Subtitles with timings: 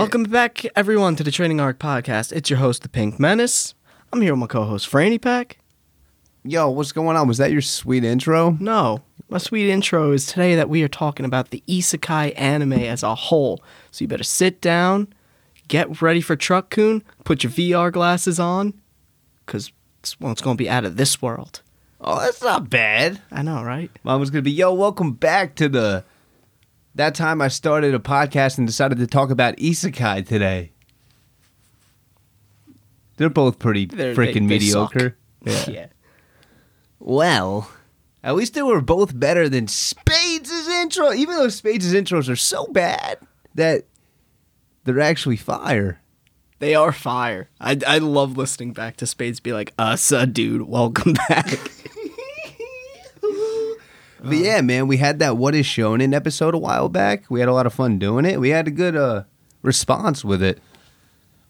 [0.00, 2.32] Welcome back, everyone, to the Training Arc Podcast.
[2.32, 3.74] It's your host, the Pink Menace.
[4.10, 5.58] I'm here with my co-host, Franny Pack.
[6.42, 7.28] Yo, what's going on?
[7.28, 8.56] Was that your sweet intro?
[8.60, 13.02] No, my sweet intro is today that we are talking about the isekai anime as
[13.02, 13.62] a whole.
[13.90, 15.12] So you better sit down,
[15.68, 18.72] get ready for Truck-kun, put your VR glasses on,
[19.44, 21.60] because it's, well, it's going to be out of this world.
[22.00, 23.20] Oh, that's not bad.
[23.30, 23.90] I know, right?
[24.02, 26.04] Mine was gonna be, yo, welcome back to the.
[26.94, 30.72] That time I started a podcast and decided to talk about isekai today.
[33.16, 34.94] They're both pretty They're- they- freaking they suck.
[34.94, 35.16] mediocre.
[35.70, 35.86] Yeah.
[36.98, 37.70] Well,
[38.22, 41.12] at least they were both better than Spades' intro.
[41.12, 43.18] Even though Spades' intros are so bad
[43.54, 43.84] that
[44.84, 46.00] they're actually fire.
[46.58, 47.48] They are fire.
[47.60, 51.46] I, I love listening back to Spades be like, us, uh, dude, welcome back.
[54.22, 57.24] But yeah, man, we had that What Is Shonen episode a while back.
[57.30, 58.38] We had a lot of fun doing it.
[58.40, 59.24] We had a good uh,
[59.62, 60.60] response with it.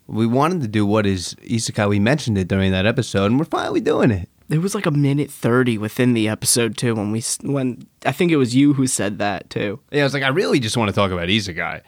[0.06, 1.88] We wanted to do What Is Isekai.
[1.88, 4.28] We mentioned it during that episode, and we're finally doing it.
[4.48, 8.32] It was like a minute 30 within the episode, too, when we, when I think
[8.32, 9.78] it was you who said that, too.
[9.92, 11.82] Yeah, I was like, I really just want to talk about Isekai.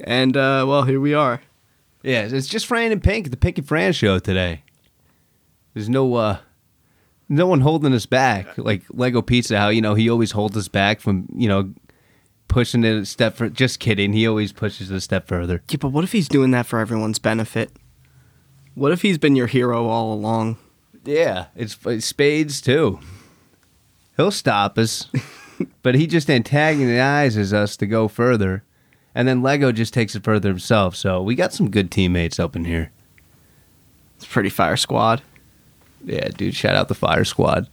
[0.00, 1.40] And, uh, well, here we are.
[2.02, 4.62] Yeah, it's just Fran and Pink, the Pink and Fran show today.
[5.74, 6.38] There's no uh
[7.30, 8.58] no one holding us back.
[8.58, 11.72] Like Lego Pizza, how you know he always holds us back from, you know,
[12.48, 14.12] pushing it a step for just kidding.
[14.12, 15.62] He always pushes it a step further.
[15.70, 17.70] Yeah, but what if he's doing that for everyone's benefit?
[18.74, 20.58] What if he's been your hero all along?
[21.04, 22.98] Yeah, it's, it's Spades too.
[24.16, 25.08] He'll stop us,
[25.82, 28.64] but he just antagonizes us to go further,
[29.14, 30.94] and then Lego just takes it further himself.
[30.96, 32.90] So we got some good teammates up in here.
[34.16, 35.22] It's pretty fire squad.
[36.04, 37.68] Yeah, dude, shout out the Fire Squad.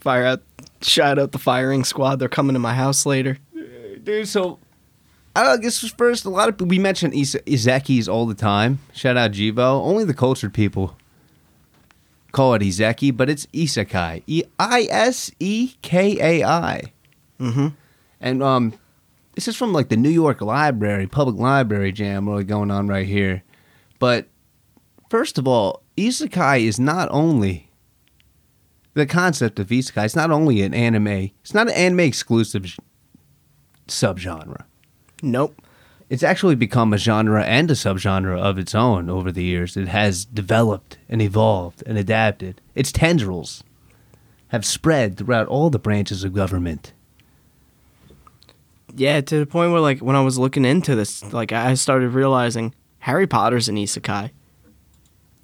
[0.00, 0.42] Fire out,
[0.82, 2.16] shout out the firing squad.
[2.18, 3.38] They're coming to my house later.
[4.02, 4.26] dude.
[4.28, 4.58] So
[5.36, 8.78] I guess first, a lot of we mention Is- Izekis all the time.
[8.94, 9.82] Shout out Jivo.
[9.82, 10.96] Only the cultured people
[12.32, 14.22] call it Izeki, but it's Isekai.
[14.26, 16.82] E I S E K A I.
[17.38, 17.68] Mm-hmm.
[18.20, 18.74] And um,
[19.34, 23.06] this is from like the New York Library, Public Library Jam, really going on right
[23.06, 23.42] here.
[23.98, 24.26] But
[25.08, 27.69] first of all, Isekai is not only
[28.94, 30.04] the concept of Isekai.
[30.06, 31.30] is not only an anime.
[31.42, 32.76] It's not an anime exclusive
[33.88, 34.64] subgenre.
[35.22, 35.60] Nope.
[36.08, 39.76] It's actually become a genre and a subgenre of its own over the years.
[39.76, 42.60] It has developed and evolved and adapted.
[42.74, 43.62] Its tendrils
[44.48, 46.92] have spread throughout all the branches of government.
[48.96, 52.10] Yeah, to the point where like when I was looking into this, like I started
[52.10, 54.30] realizing Harry Potter's an isekai.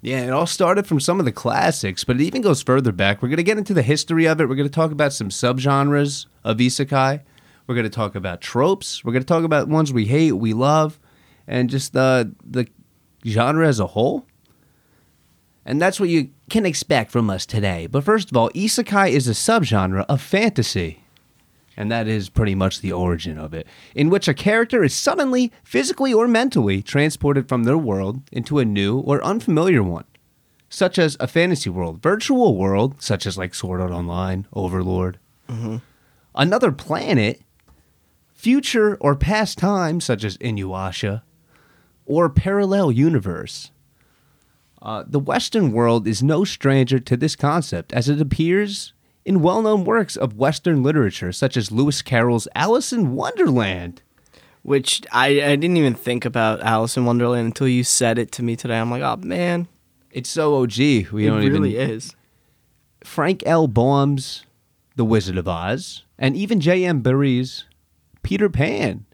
[0.01, 3.21] Yeah, it all started from some of the classics, but it even goes further back.
[3.21, 4.47] We're going to get into the history of it.
[4.47, 7.21] We're going to talk about some subgenres of isekai.
[7.65, 9.03] We're going to talk about tropes.
[9.03, 10.99] We're going to talk about ones we hate, we love,
[11.47, 12.67] and just the the
[13.25, 14.25] genre as a whole.
[15.65, 17.87] And that's what you can expect from us today.
[17.87, 21.03] But first of all, isekai is a subgenre of fantasy.
[21.79, 25.51] And that is pretty much the origin of it, in which a character is suddenly,
[25.63, 30.05] physically or mentally, transported from their world into a new or unfamiliar one,
[30.69, 35.19] such as a fantasy world, virtual world, such as like Sword Art Online, Overlord,
[36.33, 37.41] another planet,
[38.33, 41.21] future or past time, such as Inuyasha,
[42.07, 43.69] or parallel universe.
[44.81, 48.93] Uh, the Western world is no stranger to this concept, as it appears
[49.27, 54.01] in well known works of Western literature, such as Lewis Carroll's Alice in Wonderland.
[54.63, 58.43] Which I, I didn't even think about Alice in Wonderland until you said it to
[58.43, 58.79] me today.
[58.79, 59.67] I'm like, oh man,
[60.11, 60.77] It's so OG.
[60.77, 61.89] We it don't really even.
[61.91, 62.15] is.
[63.03, 63.67] Frank L.
[63.67, 64.45] Baum's
[64.95, 67.01] The Wizard of Oz, and even J.M.
[67.01, 67.65] Barrie's
[68.23, 69.05] Peter Pan.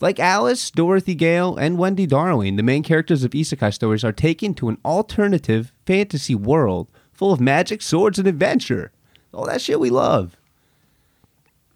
[0.00, 4.52] Like Alice, Dorothy Gale, and Wendy Darling, the main characters of isekai stories are taken
[4.54, 8.90] to an alternative fantasy world full of magic, swords, and adventure.
[9.34, 10.36] All that shit we love.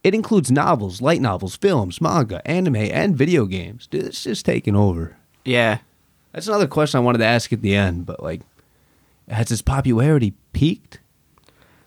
[0.05, 3.87] It includes novels, light novels, films, manga, anime, and video games.
[3.87, 5.17] Dude, it's just taking over.
[5.45, 5.79] Yeah.
[6.33, 8.43] That's another question I wanted to ask at the end, but like,
[9.29, 11.01] has its popularity peaked?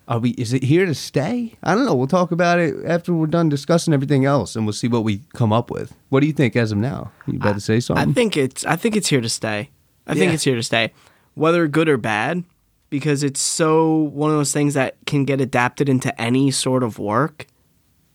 [0.08, 0.32] Are we?
[0.32, 1.56] Is it here to stay?
[1.64, 1.96] I don't know.
[1.96, 5.22] We'll talk about it after we're done discussing everything else, and we'll see what we
[5.34, 5.96] come up with.
[6.10, 7.12] What do you think as of now?
[7.28, 8.10] You better to say something.
[8.10, 9.70] I think it's I think it's here to stay.
[10.06, 10.92] I think it's here to stay.
[11.36, 12.44] Whether good or bad,
[12.92, 17.00] because it's so one of those things that can get adapted into any sort of
[17.00, 17.48] work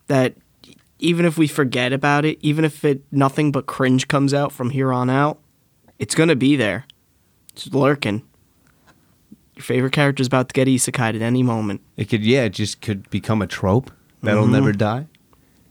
[0.06, 0.34] that
[1.00, 4.70] even if we forget about it, even if it nothing but cringe comes out from
[4.70, 5.38] here on out,
[5.98, 6.84] it's gonna be there.
[7.52, 8.22] It's lurking.
[9.56, 11.80] Your favorite character's about to get isekai at any moment.
[11.96, 12.22] it could.
[12.24, 13.90] Yeah, it just could become a trope
[14.22, 14.50] that'll Mhm.
[14.52, 15.06] never die.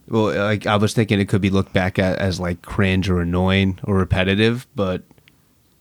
[0.08, 3.22] Well, like I was thinking, it could be looked back at as like cringe or
[3.22, 5.04] annoying or repetitive, but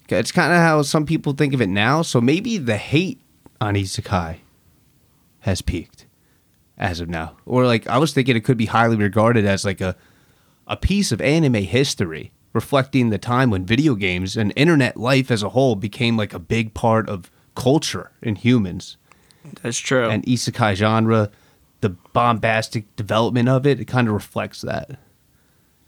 [0.09, 2.03] It's kind of how some people think of it now.
[2.03, 3.21] So maybe the hate
[3.61, 4.39] on isekai
[5.41, 6.07] has peaked
[6.77, 9.81] as of now, or like I was thinking it could be highly regarded as like
[9.81, 9.97] a
[10.67, 15.43] a piece of anime history reflecting the time when video games and internet life as
[15.43, 18.97] a whole became like a big part of culture in humans.
[19.63, 20.09] That's true.
[20.09, 21.31] And isekai genre,
[21.81, 24.99] the bombastic development of it, it kind of reflects that.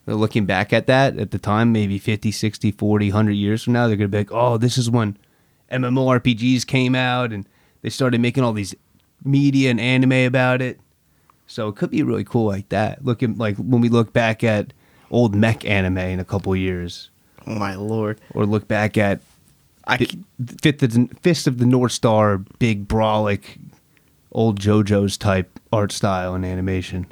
[0.07, 3.89] Looking back at that at the time, maybe 50, 60, 40, 100 years from now,
[3.89, 5.17] they're going to be like, oh, this is when
[5.73, 7.49] MMORPGs came out and
[7.83, 8.75] they started making all these
[9.25, 10.79] media and anime about it.
[11.49, 13.05] So it could be really cool like that.
[13.05, 14.73] Looking like when we look back at
[15.11, 17.11] old mech anime in a couple years,
[17.47, 18.21] oh my lord.
[18.35, 19.21] or look back at
[19.87, 20.19] I Fi-
[20.61, 23.59] Fifth of the, Fist of the North Star, big brawlic,
[24.33, 27.07] old JoJo's type art style and animation.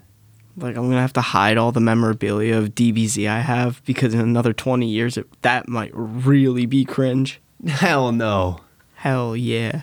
[0.57, 4.21] Like I'm gonna have to hide all the memorabilia of DBZ I have because in
[4.21, 7.41] another 20 years it, that might really be cringe.
[7.67, 8.61] Hell no.
[8.97, 9.83] Hell yeah.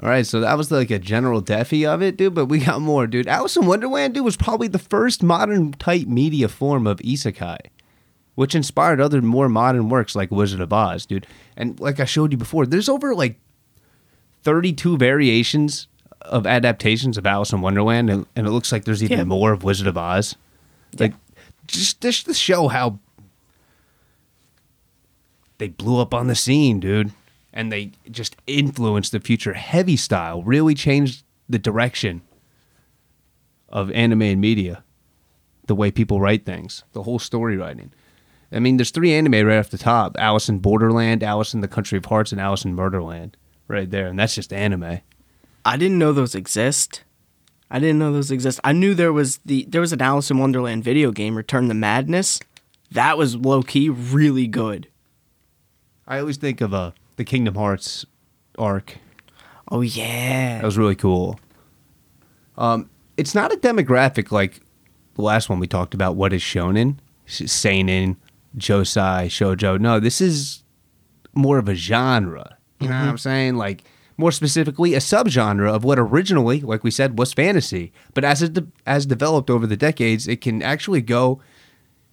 [0.00, 2.34] All right, so that was like a general defy of it, dude.
[2.34, 3.28] But we got more, dude.
[3.28, 7.58] Alice in Wonderland, dude, was probably the first modern type media form of isekai,
[8.34, 11.26] which inspired other more modern works like Wizard of Oz, dude.
[11.56, 13.38] And like I showed you before, there's over like
[14.42, 15.88] 32 variations
[16.24, 19.24] of adaptations of Alice in Wonderland, and, and it looks like there's even Yeah.
[19.24, 20.36] more of Wizard of Oz.
[20.98, 21.14] Like,
[21.66, 22.98] just just to show how
[25.58, 27.12] they blew up on the scene, dude.
[27.52, 29.52] And they just influenced the future.
[29.54, 32.22] Heavy style really changed the direction
[33.68, 34.82] of anime and media,
[35.66, 37.92] the way people write things, the whole story writing.
[38.50, 41.68] I mean, there's three anime right off the top: Alice in Borderland, Alice in the
[41.68, 43.36] Country of Hearts, and Alice in Murderland,
[43.68, 44.06] right there.
[44.08, 45.00] And that's just anime.
[45.64, 47.02] I didn't know those exist.
[47.70, 48.60] I didn't know those exist.
[48.62, 51.74] I knew there was the there was an Alice in Wonderland video game, Return to
[51.74, 52.40] Madness.
[52.92, 54.88] That was low key really good.
[56.06, 58.04] I always think of uh, the Kingdom Hearts
[58.58, 58.98] arc.
[59.70, 60.58] Oh yeah.
[60.58, 61.40] That was really cool.
[62.56, 64.60] Um, it's not a demographic like
[65.14, 66.16] the last one we talked about.
[66.16, 68.16] What is shonen, seinen,
[68.56, 69.80] josei, shojo?
[69.80, 70.62] No, this is
[71.32, 72.58] more of a genre.
[72.80, 73.56] You know what I'm saying?
[73.56, 73.84] Like
[74.16, 77.92] more specifically, a subgenre of what originally, like we said, was fantasy.
[78.14, 81.40] But as it de- as developed over the decades, it can actually go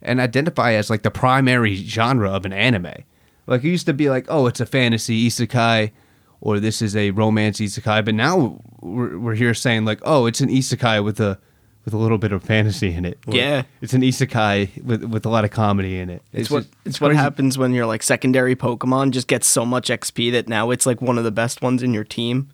[0.01, 3.03] and identify as like the primary genre of an anime.
[3.47, 5.91] Like it used to be like, oh, it's a fantasy isekai,
[6.39, 8.03] or this is a romance isekai.
[8.03, 11.39] But now we're, we're here saying like, oh, it's an isekai with a
[11.85, 13.17] with a little bit of fantasy in it.
[13.27, 13.63] Or Yeah.
[13.81, 16.21] it's an isekai with with a lot of comedy in it.
[16.31, 17.21] It's, what just- it's what crazy.
[17.21, 21.01] happens when your like secondary Pokemon just gets so much XP that now it's like
[21.01, 22.49] one of the best ones in your team.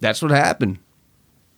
[0.00, 0.78] That's what happened.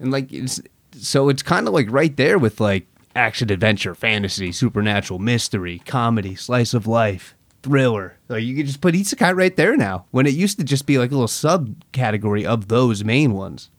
[0.00, 0.60] And like it's
[0.96, 2.86] so it's kind of like right there with like
[3.16, 8.16] action adventure, fantasy, supernatural, mystery, comedy, slice of life, thriller.
[8.28, 10.98] Like you could just put isekai right there now when it used to just be
[10.98, 13.70] like a little subcategory of those main ones.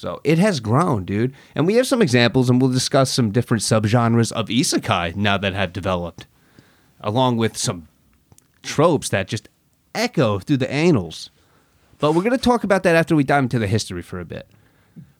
[0.00, 1.34] So it has grown, dude.
[1.54, 5.52] And we have some examples and we'll discuss some different subgenres of isekai now that
[5.52, 6.26] have developed
[7.02, 7.86] along with some
[8.62, 9.50] tropes that just
[9.94, 11.28] echo through the annals.
[11.98, 14.24] But we're going to talk about that after we dive into the history for a
[14.24, 14.48] bit.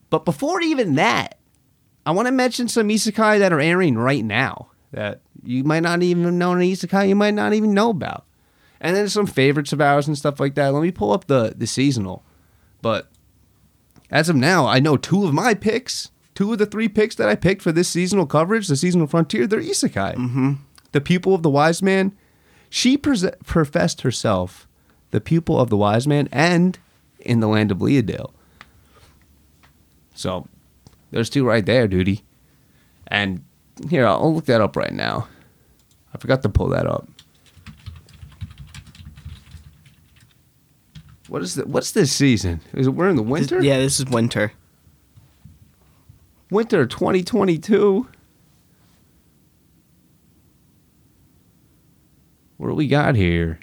[0.08, 1.37] But before even that,
[2.06, 6.02] I want to mention some isekai that are airing right now that you might not
[6.02, 8.25] even know an isekai you might not even know about.
[8.80, 10.72] And then some favorites of ours and stuff like that.
[10.72, 12.25] Let me pull up the, the seasonal.
[12.80, 13.10] But
[14.11, 17.29] as of now, I know two of my picks, two of the three picks that
[17.29, 20.14] I picked for this seasonal coverage, the seasonal frontier, they're isekai.
[20.17, 20.52] Mm-hmm.
[20.93, 22.17] The pupil of the wise man,
[22.69, 24.67] she pres- professed herself
[25.11, 26.79] the pupil of the wise man and
[27.19, 28.33] in the land of Leadale.
[30.14, 30.47] So
[31.11, 32.23] there's two right there, duty.
[33.07, 33.45] And
[33.88, 35.29] here, I'll look that up right now.
[36.14, 37.09] I forgot to pull that up.
[41.30, 42.60] What is the, What's this season?
[42.72, 43.62] Is it we're in the winter?
[43.62, 44.50] Yeah, this is winter.
[46.50, 48.08] Winter 2022.
[52.56, 53.60] What do we got here?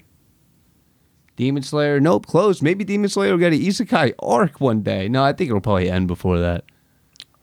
[1.36, 2.00] Demon Slayer?
[2.00, 2.62] Nope, closed.
[2.62, 5.06] Maybe Demon Slayer will get an Isekai arc one day.
[5.06, 6.64] No, I think it'll probably end before that.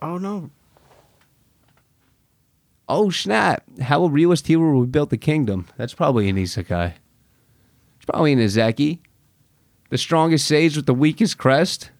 [0.02, 0.50] Oh no.
[2.90, 3.64] Oh snap!
[3.80, 5.68] How will realist hero rebuild the kingdom?
[5.78, 6.94] That's probably an Isekai.
[7.98, 9.02] It's probably an Izeki.
[9.90, 11.92] The strongest sage with the weakest crest.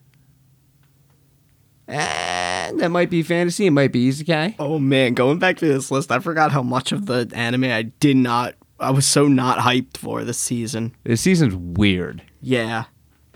[1.88, 3.66] Eh, that might be fantasy.
[3.66, 4.56] It might be Isekai.
[4.58, 7.82] Oh man, going back to this list, I forgot how much of the anime I
[7.82, 10.94] did not I was so not hyped for this season.
[11.04, 12.84] This season's weird, Yeah.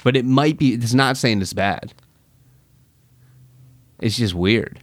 [0.02, 0.74] but it might be.
[0.74, 1.94] It's not saying it's bad.
[4.00, 4.80] It's just weird.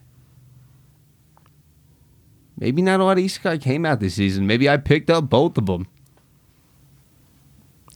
[2.58, 4.48] Maybe not a lot of Isekai came out this season.
[4.48, 5.88] Maybe I picked up both of them.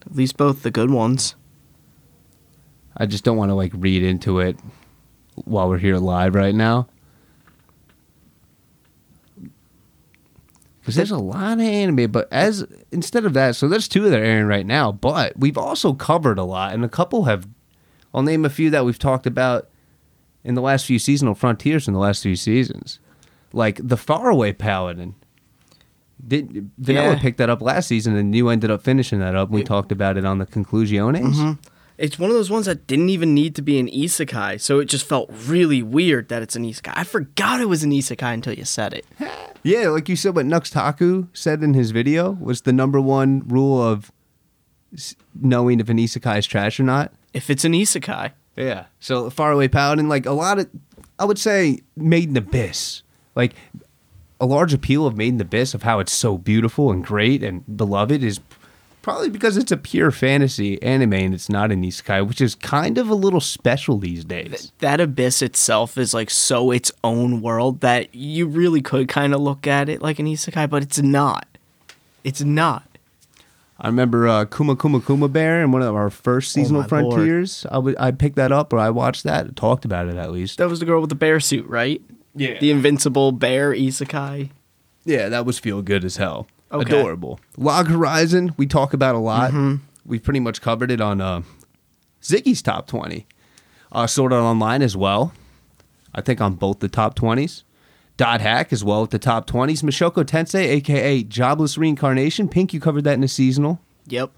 [0.06, 1.36] At least both the good ones.
[2.98, 4.58] I just don't want to like read into it
[5.46, 6.88] while we're here live right now.
[10.80, 14.20] Because there's a lot of anime, but as instead of that, so there's two that
[14.20, 14.92] are airing right now.
[14.92, 17.48] But we've also covered a lot, and a couple have.
[18.14, 19.70] I'll name a few that we've talked about
[20.44, 23.00] in the last few seasonal frontiers in the last few seasons,
[23.54, 25.16] like the Faraway Paladin.
[26.28, 27.20] Did Vanilla Yeah.
[27.20, 29.50] picked that up last season, and you ended up finishing that up.
[29.52, 31.20] We talked about it on the Conclusiones.
[31.36, 31.52] Mm-hmm.
[32.02, 34.86] It's one of those ones that didn't even need to be an isekai, so it
[34.86, 36.94] just felt really weird that it's an isekai.
[36.96, 39.06] I forgot it was an isekai until you said it.
[39.64, 43.48] Yeah, like you said, what Nux Taku said in his video was the number one
[43.48, 44.12] rule of
[45.40, 47.14] knowing if an isekai is trash or not.
[47.32, 48.86] If it's an isekai, Yeah.
[49.00, 50.68] So Faraway Paladin, like a lot of,
[51.20, 53.04] I would say Made in Abyss,
[53.36, 53.54] like
[54.40, 57.64] a large appeal of Made in Abyss of how it's so beautiful and great and
[57.78, 58.40] beloved is
[59.02, 62.98] probably because it's a pure fantasy anime and it's not an isekai, which is kind
[62.98, 64.72] of a little special these days.
[64.80, 69.42] that abyss itself is like so its own world that you really could kind of
[69.42, 71.48] look at it like an isekai, but it's not.
[72.24, 72.84] It's not.
[73.80, 77.02] I remember uh, Kuma Kuma Kuma Bear in one of our first seasonal Oh my
[77.02, 77.14] Lord.
[77.16, 77.66] frontiers.
[77.72, 80.60] I I picked that up or I watched that, talked about it at least.
[80.60, 82.00] That was the girl with the bear suit, right?
[82.36, 82.60] Yeah.
[82.60, 84.52] The invincible bear isekai.
[85.04, 86.46] Yeah, that was feel good as hell.
[86.72, 86.98] Okay.
[87.00, 87.40] Adorable.
[87.58, 89.54] Log Horizon, we talk about a lot.
[90.06, 91.42] We've pretty much covered it on uh,
[92.22, 93.28] Ziggy's top 20.
[93.92, 95.34] Uh, Sword Art Online as well.
[96.16, 97.64] I think on both the top 20s.
[98.18, 99.82] Dot Hack as well at the top 20s.
[99.84, 102.50] Mushoku Tensei, aka Jobless Reincarnation.
[102.50, 103.80] Pink, you covered that in the seasonal.
[104.08, 104.32] Yep.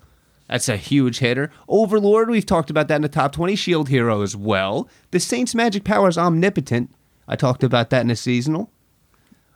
[0.48, 1.52] That's a huge hitter.
[1.68, 3.56] Overlord, we've talked about that in the top 20.
[3.56, 4.88] Shield Hero as well.
[5.12, 6.92] The Saints Magic Powers Omnipotent.
[7.28, 8.70] I talked about that in the seasonal.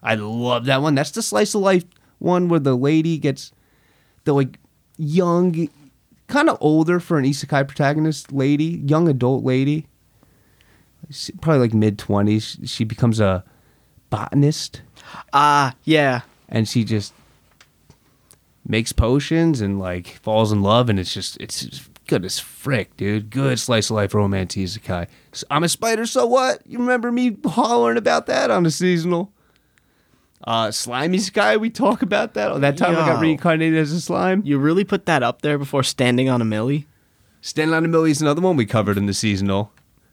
[0.01, 0.95] I love that one.
[0.95, 1.83] That's the slice of life
[2.19, 3.51] one where the lady gets
[4.23, 4.59] the like
[4.97, 5.69] young,
[6.27, 9.87] kind of older for an isekai protagonist lady, young adult lady.
[11.09, 12.67] She- Probably like mid 20s.
[12.67, 13.43] She becomes a
[14.09, 14.81] botanist
[15.33, 16.21] Ah, yeah.
[16.49, 17.13] and she just
[18.67, 22.95] makes potions and like falls in love and it's just it's just good as frick
[22.97, 25.07] dude good slice of life romance isekai
[25.51, 29.31] I'm a spider so what you remember me hollering about that on the seasonal
[30.43, 33.99] uh Slime Isekai we talk about that oh, that time i got reincarnated as a
[34.01, 36.87] slime You really put that up there before standing on a millie?
[37.41, 39.71] standing on a millie is another one we covered in the seasonal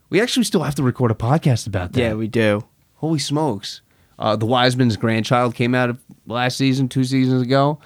[0.09, 2.63] we actually still have to record a podcast about that Yeah, we do.
[2.95, 3.81] Holy smokes.
[4.17, 7.79] Uh, the Wiseman's grandchild came out of last season, two seasons ago.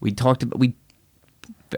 [0.00, 0.74] We talked about, we,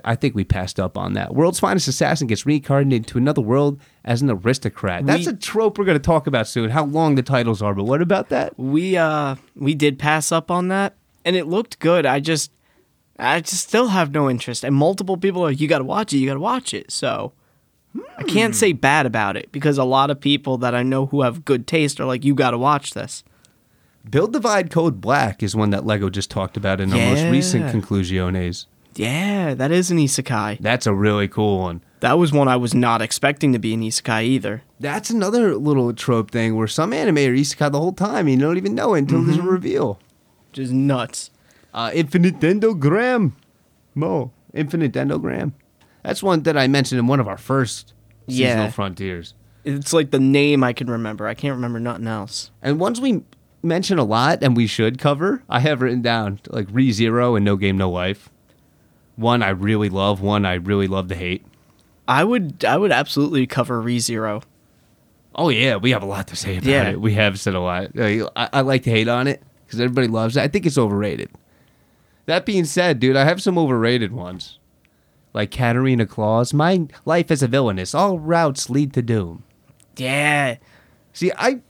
[0.04, 1.34] I think we passed up on that.
[1.34, 5.04] World's finest assassin gets reincarnated to another world as an aristocrat.
[5.06, 7.74] That's We- a trope we're going to talk about soon, how long the titles are,
[7.74, 8.58] but what about that?
[8.58, 12.06] We uh we did pass up on that and it looked good.
[12.06, 12.50] I just
[13.18, 14.64] I just still have no interest.
[14.64, 16.90] And multiple people are you got to watch it, you got to watch it.
[16.90, 17.32] So
[18.16, 21.22] I can't say bad about it because a lot of people that I know who
[21.22, 23.24] have good taste are like you got to watch this.
[24.08, 27.66] Build Divide Code Black is one that Lego just talked about in our most recent
[27.66, 28.64] Conclusiones.
[28.94, 30.58] Yeah, that is an isekai.
[30.60, 31.82] That's a really cool one.
[32.00, 34.62] That was one I was not expecting to be an isekai either.
[34.78, 38.26] That's another little trope thing where some anime are isekai the whole time.
[38.28, 39.98] And you don't even know it until there's a reveal.
[40.52, 41.30] Just nuts.
[41.74, 43.32] Uh, Infinite Dendrogram.
[43.94, 44.30] Mo.
[44.54, 45.52] Infinite Dendrogram.
[46.04, 47.92] That's one that I mentioned in one of our first
[48.28, 48.70] seasonal Yeah.
[48.70, 49.34] frontiers.
[49.64, 51.26] It's like the name I can remember.
[51.26, 52.50] I can't remember nothing else.
[52.62, 53.22] And ones we
[53.62, 57.44] mention a lot and we should cover, I have written down like Re Zero and
[57.44, 58.30] No Game No Life.
[59.16, 61.44] One I really love, one I really love to hate.
[62.08, 64.42] I would I would absolutely cover ReZero.
[65.34, 66.88] Oh yeah, we have a lot to say about Yeah.
[66.90, 67.00] it.
[67.00, 67.90] We have said a lot.
[67.96, 70.40] I, I like to hate on it because everybody loves it.
[70.42, 71.30] I think it's overrated.
[72.26, 74.58] That being said, dude, I have some overrated ones,
[75.32, 76.52] like Katarina Claus.
[76.52, 77.94] My life as a villainess.
[77.94, 79.44] All routes lead to doom.
[79.96, 80.56] Yeah.
[81.12, 81.60] See, I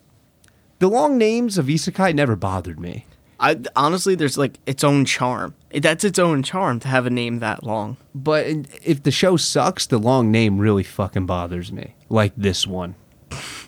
[0.79, 3.07] the long names of isekai never bothered me.
[3.41, 5.55] I honestly there's like its own charm.
[5.71, 7.97] That's its own charm to have a name that long.
[8.15, 8.47] But
[8.83, 11.95] if the show sucks, the long name really fucking bothers me.
[12.09, 12.95] Like this one.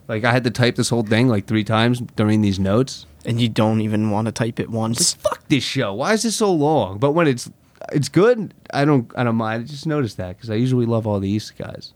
[0.08, 3.06] Like I had to type this whole thing like three times during these notes.
[3.24, 5.14] And you don't even want to type it once.
[5.14, 5.94] fuck this show.
[5.94, 6.98] Why is it so long?
[6.98, 7.50] But when it's
[7.92, 9.62] it's good, I don't I don't mind.
[9.62, 11.92] I just noticed that because I usually love all the isekais.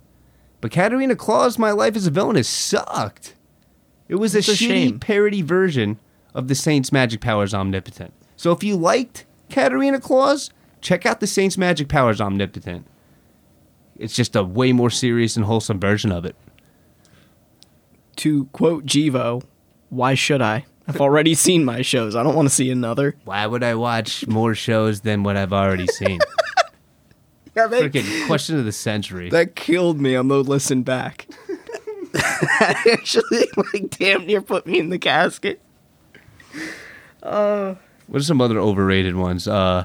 [0.61, 3.35] But Katarina Claus, My Life as a Villainess sucked.
[4.09, 5.00] It was a It's a shitty shame.
[5.00, 5.99] parody version
[6.35, 8.12] of the Saints' Magic Powers Omnipotent.
[8.37, 10.50] So if you liked Katarina Claus,
[10.81, 12.87] check out the Saints' Magic Powers Omnipotent.
[13.97, 16.35] It's just a way more serious and wholesome version of it.
[18.17, 19.43] To quote Jivo,
[19.88, 20.67] why should I?
[20.88, 22.17] I've already seen my shows.
[22.17, 23.17] I don't want to see another.
[23.25, 26.21] Why would I watch more shows than what I've already seen?
[27.57, 29.31] Yeah, Freaking question of the century.
[29.31, 31.29] That killed me on the listen back.
[32.12, 35.62] that actually, like, damn near put me in the casket.
[37.21, 39.49] What are some other overrated ones?
[39.49, 39.85] Uh,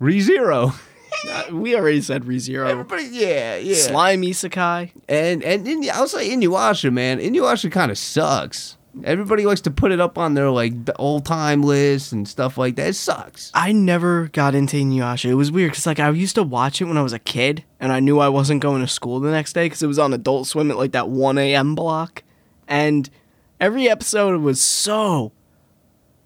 [0.00, 0.74] ReZero.
[1.28, 2.68] Uh, we already said ReZero.
[2.68, 3.74] Everybody, yeah, yeah.
[3.74, 4.92] Slime Isekai.
[5.08, 7.18] And and in, I'll say Inuyasha, man.
[7.18, 8.76] Inuyasha kind of sucks.
[9.02, 12.76] Everybody likes to put it up on their like old time list and stuff like
[12.76, 12.88] that.
[12.88, 13.50] It sucks.
[13.52, 15.30] I never got into Inuyasha.
[15.30, 17.64] It was weird because like I used to watch it when I was a kid,
[17.80, 20.12] and I knew I wasn't going to school the next day because it was on
[20.12, 21.74] Adult Swim at like that one a.m.
[21.74, 22.22] block,
[22.68, 23.10] and
[23.58, 25.32] every episode was so.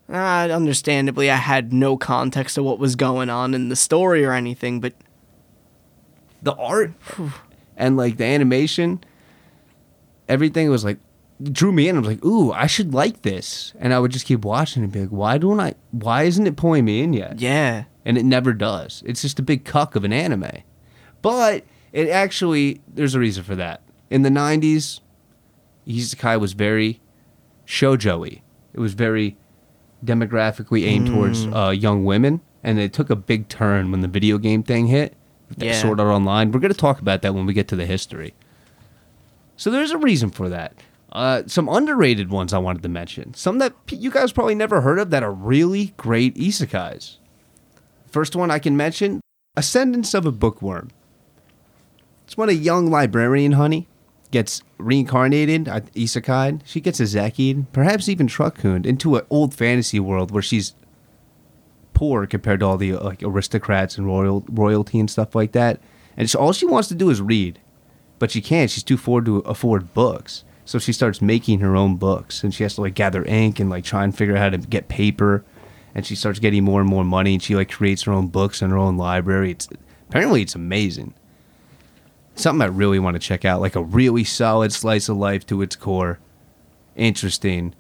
[0.09, 4.32] Uh, understandably, I had no context of what was going on in the story or
[4.32, 4.92] anything, but
[6.42, 6.92] The art
[7.76, 9.02] and like the animation,
[10.28, 10.99] everything was like
[11.42, 11.97] drew me in.
[11.97, 14.92] I was like, ooh, I should like this, and I would just keep watching and
[14.92, 15.75] be like, why don't I?
[15.90, 17.40] Why isn't it pulling me in yet?
[17.40, 19.02] yeah, and it never does.
[19.06, 20.62] It's just a big cuck of an anime.
[21.23, 23.80] But it actually, there's a reason for that.
[24.11, 25.00] In the 90s,
[25.87, 27.00] Isekai was very
[27.66, 28.42] shoujo-y.
[28.75, 29.37] It was very
[30.04, 34.38] demographically aimed towards uh, young women, and it took a big turn when the video
[34.38, 35.16] game thing hit.
[35.59, 35.80] Yeah.
[35.80, 36.50] Sword Art Online.
[36.50, 38.35] We're going to talk about that when we get to the history.
[39.56, 40.75] So there's a reason for that.
[41.12, 43.35] Uh, some underrated ones I wanted to mention.
[43.35, 47.16] Some that p- you guys probably never heard of that are really great isekais.
[48.11, 49.21] First one I can mention
[49.56, 50.88] Ascendance of a Bookworm.
[52.25, 53.88] It's when a young librarian, honey,
[54.33, 56.61] gets reincarnated, uh, isekai.
[56.65, 60.75] She gets Ezekiel, perhaps even Truckhound, into an old fantasy world where she's
[61.95, 65.78] poor compared to all the uh, like aristocrats and royal royalty and stuff like that.
[66.17, 67.61] And so all she wants to do is read,
[68.19, 68.71] but she can't.
[68.71, 70.45] She's too poor to afford books.
[70.65, 73.71] So she starts making her own books, and she has to like gather ink and
[73.71, 75.45] like try and figure out how to get paper.
[75.95, 78.63] And she starts getting more and more money, and she like creates her own books
[78.63, 79.50] and her own library.
[79.52, 79.69] It's
[80.09, 81.15] apparently it's amazing.
[82.34, 85.60] Something I really want to check out, like a really solid slice of life to
[85.62, 86.18] its core.
[86.97, 87.75] Interesting,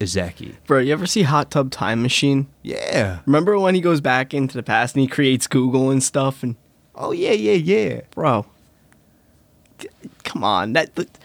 [0.00, 0.54] Izeki.
[0.66, 0.78] bro.
[0.80, 2.48] You ever see Hot Tub Time Machine?
[2.62, 3.20] Yeah.
[3.26, 6.42] Remember when he goes back into the past and he creates Google and stuff?
[6.42, 6.56] And
[6.94, 8.00] Oh yeah, yeah, yeah.
[8.12, 8.46] bro,
[9.80, 9.88] c-
[10.22, 11.18] come on, that that-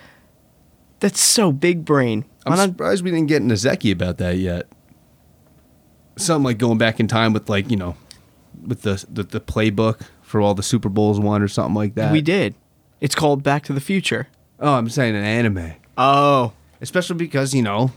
[0.99, 2.25] that's so big brain.
[2.45, 4.67] I'm not- surprised we didn't get an Ezeki about that yet.
[6.17, 7.95] Something like going back in time with like you know,
[8.65, 12.12] with the the, the playbook for all the Super Bowls won or something like that.
[12.12, 12.54] we did.
[13.02, 14.28] It's called Back to the Future.
[14.60, 17.92] Oh, I'm saying an anime, Oh, especially because you know,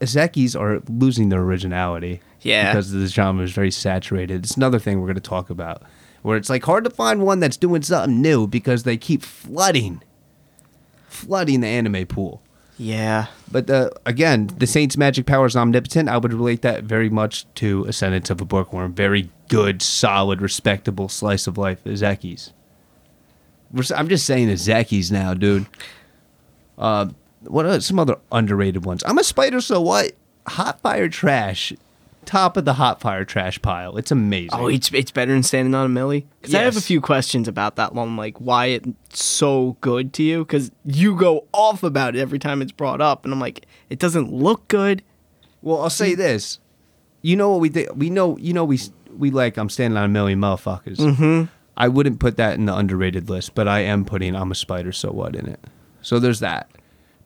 [0.00, 2.20] Ezekis are losing their originality.
[2.40, 2.72] Yeah.
[2.72, 4.44] Because this genre is very saturated.
[4.44, 5.82] It's another thing we're going to talk about,
[6.22, 10.02] where it's like hard to find one that's doing something new because they keep flooding,
[11.06, 12.42] flooding the anime pool.
[12.78, 13.26] Yeah.
[13.50, 16.08] But uh, again, the Saint's magic power is omnipotent.
[16.08, 18.92] I would relate that very much to Ascendance of a Bookworm.
[18.94, 22.52] Very good, solid, respectable slice of life Ezeki's.
[23.72, 25.66] We're s- I'm just saying Ezeki's now, dude.
[26.78, 27.08] Uh,
[27.42, 29.02] what are some other underrated ones?
[29.06, 30.12] I'm a spider, so what?
[30.46, 31.72] Hot fire trash,
[32.26, 33.96] top of the hot fire trash pile.
[33.96, 34.50] It's amazing.
[34.52, 36.26] Oh, it's it's better than standing on a millie.
[36.40, 40.22] Because I have a few questions about that one, like why it's so good to
[40.22, 40.44] you.
[40.44, 43.98] Because you go off about it every time it's brought up, and I'm like, it
[43.98, 45.02] doesn't look good.
[45.62, 46.58] Well, I'll say this.
[47.22, 47.88] You know what we think?
[47.94, 48.36] We know.
[48.38, 48.78] You know we
[49.16, 49.56] we like.
[49.56, 50.98] I'm standing on a million motherfuckers.
[50.98, 51.44] Mm-hmm.
[51.76, 54.92] I wouldn't put that in the underrated list, but I am putting I'm a spider.
[54.92, 55.60] So what in it?
[56.02, 56.70] So there's that.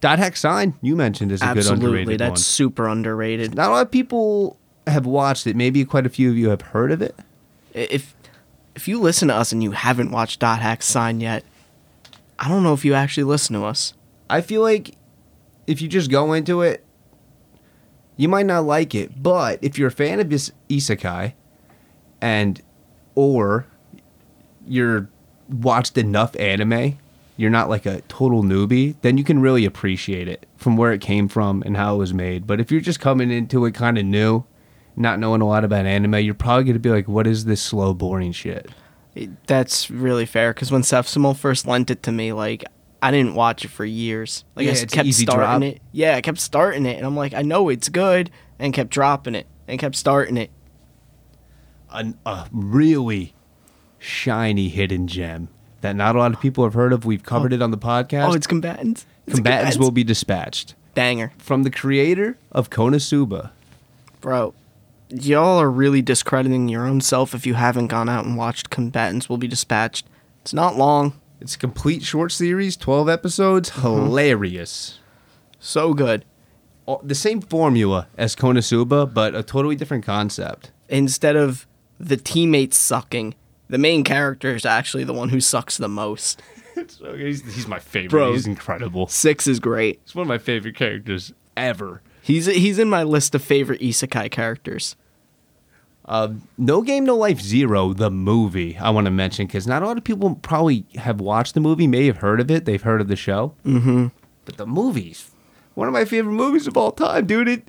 [0.01, 2.37] Dot hack sign you mentioned is a good Absolutely, underrated that's one.
[2.39, 3.55] super underrated.
[3.55, 5.57] Not a lot of people have watched it.
[5.57, 7.15] Maybe quite a few of you have heard of it.
[7.73, 8.15] If
[8.75, 11.45] if you listen to us and you haven't watched Dot Hack Sign yet,
[12.39, 13.95] I don't know if you actually listen to us.
[14.29, 14.97] I feel like
[15.67, 16.85] if you just go into it,
[18.17, 19.23] you might not like it.
[19.23, 21.35] But if you're a fan of this isekai,
[22.21, 22.61] and
[23.15, 23.67] or
[24.67, 25.09] you're
[25.49, 26.99] watched enough anime,
[27.37, 31.01] you're not like a total newbie, then you can really appreciate it from where it
[31.01, 32.47] came from and how it was made.
[32.47, 34.45] But if you're just coming into it kind of new,
[35.01, 37.95] not knowing a lot about anime, you're probably gonna be like, "What is this slow,
[37.95, 38.71] boring shit?"
[39.47, 42.65] That's really fair because when Sefsimo first lent it to me, like
[43.03, 44.45] I didn't watch it for years.
[44.55, 45.63] Like Yeah, I kept starting drop.
[45.63, 45.83] it.
[45.93, 49.35] Yeah, I kept starting it, and I'm like, I know it's good, and kept dropping
[49.35, 50.51] it, and kept starting it.
[51.91, 53.35] a, a really
[53.99, 55.49] shiny hidden gem
[55.81, 57.05] that not a lot of people have heard of.
[57.05, 57.57] We've covered oh.
[57.57, 58.29] it on the podcast.
[58.29, 59.07] Oh, it's combatants.
[59.27, 63.51] It's Combatants will be dispatched banger, from the creator of Konosuba.
[64.21, 64.55] bro.
[65.11, 69.29] Y'all are really discrediting your own self if you haven't gone out and watched Combatants
[69.29, 70.07] Will Be Dispatched.
[70.43, 73.89] It's not long, It's a complete short series, twelve episodes, uh-huh.
[73.95, 74.99] hilarious.
[75.59, 76.25] so good.
[77.05, 80.73] The same formula as Konosuba, but a totally different concept.
[80.89, 81.67] Instead of
[82.01, 83.35] the teammates sucking,
[83.69, 86.41] The main character is actually the one who sucks the most.
[86.89, 88.11] So he's, he's my favorite.
[88.11, 88.33] Bro.
[88.33, 89.07] He's incredible.
[89.09, 90.01] Six is great.
[90.03, 92.01] He's one of my favorite characters ever.
[92.23, 94.97] He's he's in my list of favorite isekai characters.
[96.11, 99.87] Uh, no Game No Life Zero, the movie, I want to mention because not a
[99.87, 103.01] lot of people probably have watched the movie, may have heard of it, they've heard
[103.01, 103.55] of the show.
[103.65, 104.09] Mm-hmm.
[104.45, 105.31] But the movie's
[105.75, 107.47] one of my favorite movies of all time, dude.
[107.49, 107.69] It,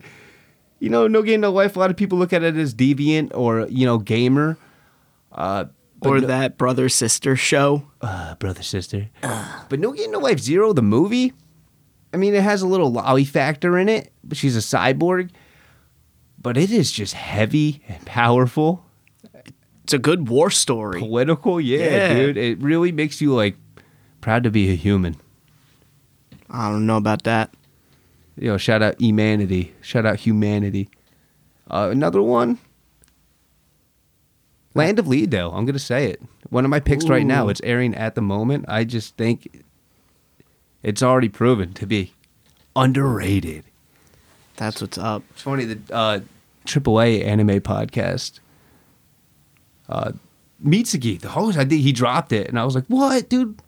[0.79, 1.75] you know, No Game No Life.
[1.75, 4.57] A lot of people look at it as deviant or you know gamer.
[5.31, 5.65] Uh,
[6.01, 7.83] Or no- that brother sister show.
[8.01, 9.09] uh, brother sister.
[9.69, 11.33] But No Game No Life Zero, the movie.
[12.11, 15.29] I mean, it has a little lolly factor in it, but she's a cyborg.
[16.41, 18.83] But it is just heavy and powerful.
[19.83, 20.99] It's a good war story.
[20.99, 21.59] political?
[21.61, 22.13] Yeah, Yeah.
[22.15, 22.37] dude.
[22.37, 23.55] It really makes you like
[24.21, 25.17] proud to be a human.
[26.49, 27.53] I don't know about that.
[28.37, 29.73] you know shout out humanity.
[29.81, 30.89] Shout out humanity.
[31.69, 32.57] Uh, another one.
[34.73, 35.53] Land of Leadale.
[35.53, 36.21] i'm gonna say it.
[36.49, 37.49] One of my picks right now.
[37.49, 38.65] It's airing at the moment.
[38.67, 39.63] I just think
[40.83, 42.13] it's already proven to be
[42.75, 43.63] underrated
[44.61, 45.23] That's what's up.
[45.31, 46.19] it's funny the uh,
[46.65, 48.41] AAA anime podcast.
[49.89, 50.11] Uh,
[50.63, 53.59] Mitsuki, the host, I think he dropped it, and I was like, "What, dude?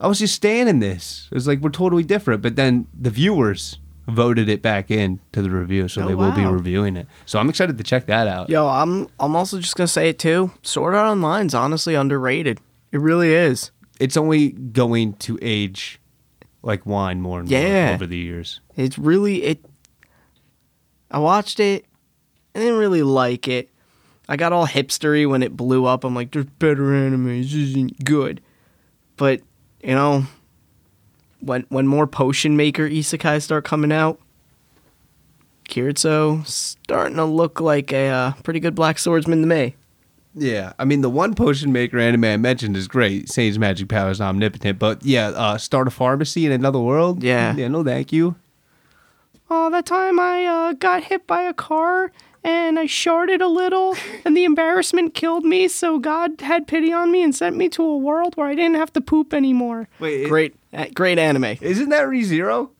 [0.00, 1.26] I was just standing this.
[1.32, 5.42] It was like we're totally different." But then the viewers voted it back in to
[5.42, 7.08] the review, so Oh, they will be reviewing it.
[7.26, 8.48] So I'm excited to check that out.
[8.48, 10.52] Yo, I'm I'm also just gonna say it too.
[10.62, 12.60] Sword Art Online's honestly underrated.
[12.92, 13.72] It really is.
[13.98, 16.00] It's only going to age
[16.62, 18.60] like wine more and more over the years.
[18.76, 19.64] It's really it.
[21.10, 21.86] I watched it.
[22.54, 23.70] I didn't really like it.
[24.28, 26.04] I got all hipstery when it blew up.
[26.04, 27.40] I'm like, there's better anime.
[27.40, 28.40] This isn't good.
[29.16, 29.40] But
[29.82, 30.26] you know,
[31.40, 34.20] when when more potion maker isekai start coming out,
[35.68, 39.76] Kirito's starting to look like a uh, pretty good black swordsman to me.
[40.34, 43.28] Yeah, I mean the one potion maker anime I mentioned is great.
[43.28, 47.22] Saint's magic powers omnipotent, but yeah, uh, start a pharmacy in another world.
[47.22, 47.54] Yeah.
[47.56, 48.36] yeah, no, thank you.
[49.50, 52.12] Oh, that time I uh, got hit by a car
[52.44, 55.68] and I sharded a little, and the embarrassment killed me.
[55.68, 58.76] So God had pity on me and sent me to a world where I didn't
[58.76, 59.88] have to poop anymore.
[59.98, 61.56] Wait, it- great, uh, great anime.
[61.60, 62.70] Isn't that ReZero?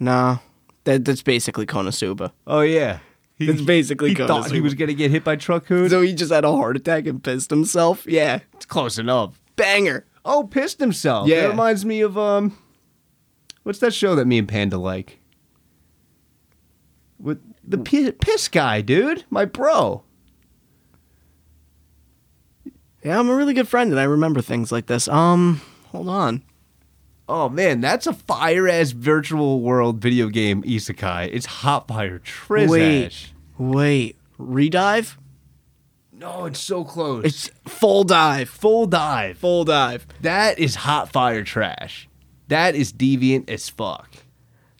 [0.00, 0.38] Nah,
[0.84, 2.32] that that's basically Konosuba.
[2.46, 2.98] Oh yeah,
[3.34, 5.90] he, It's basically he thought he was gonna get hit by truck hood.
[5.90, 8.04] So he just had a heart attack and pissed himself.
[8.06, 9.40] Yeah, it's close enough.
[9.56, 10.06] banger.
[10.24, 11.26] Oh, pissed himself.
[11.28, 11.42] Yeah.
[11.42, 12.56] that reminds me of um,
[13.64, 15.17] what's that show that me and Panda like?
[17.18, 20.04] With the piss, piss guy, dude, my bro.
[23.02, 25.08] Yeah, I'm a really good friend, and I remember things like this.
[25.08, 25.60] Um,
[25.92, 26.42] hold on.
[27.28, 31.28] Oh man, that's a fire ass virtual world video game isekai.
[31.30, 35.16] It's hot fire triz Wait, wait, redive?
[36.10, 37.24] No, it's so close.
[37.24, 38.48] It's full dive.
[38.48, 39.38] full dive.
[39.38, 40.06] Full dive.
[40.22, 42.08] That is hot fire trash.
[42.48, 44.07] That is deviant as fuck.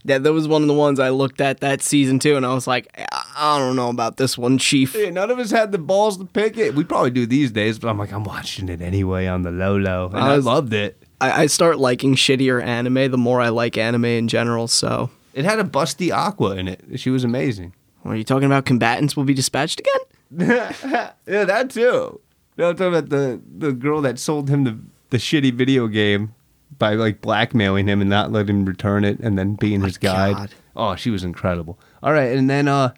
[0.08, 2.54] Yeah, that was one of the ones I looked at that season too, and I
[2.54, 2.88] was like,
[3.36, 4.94] I don't know about this one, Chief.
[4.94, 6.74] Yeah, none of us had the balls to pick it.
[6.74, 9.76] We probably do these days, but I'm like, I'm watching it anyway on the low
[9.76, 11.02] low, and I, I loved it.
[11.20, 14.66] I, I start liking shittier anime the more I like anime in general.
[14.66, 16.80] So, It had a busty aqua in it.
[16.96, 17.74] She was amazing.
[18.04, 20.00] are you talking about combatants will be dispatched again?
[21.26, 22.20] yeah, that too.
[22.56, 24.78] No, I'm talking about the the girl that sold him the
[25.10, 26.34] the shitty video game
[26.76, 30.36] by like blackmailing him and not letting him return it, and then being his guide.
[30.36, 30.54] God.
[30.76, 31.78] Oh, she was incredible.
[32.02, 32.94] All right, and then uh,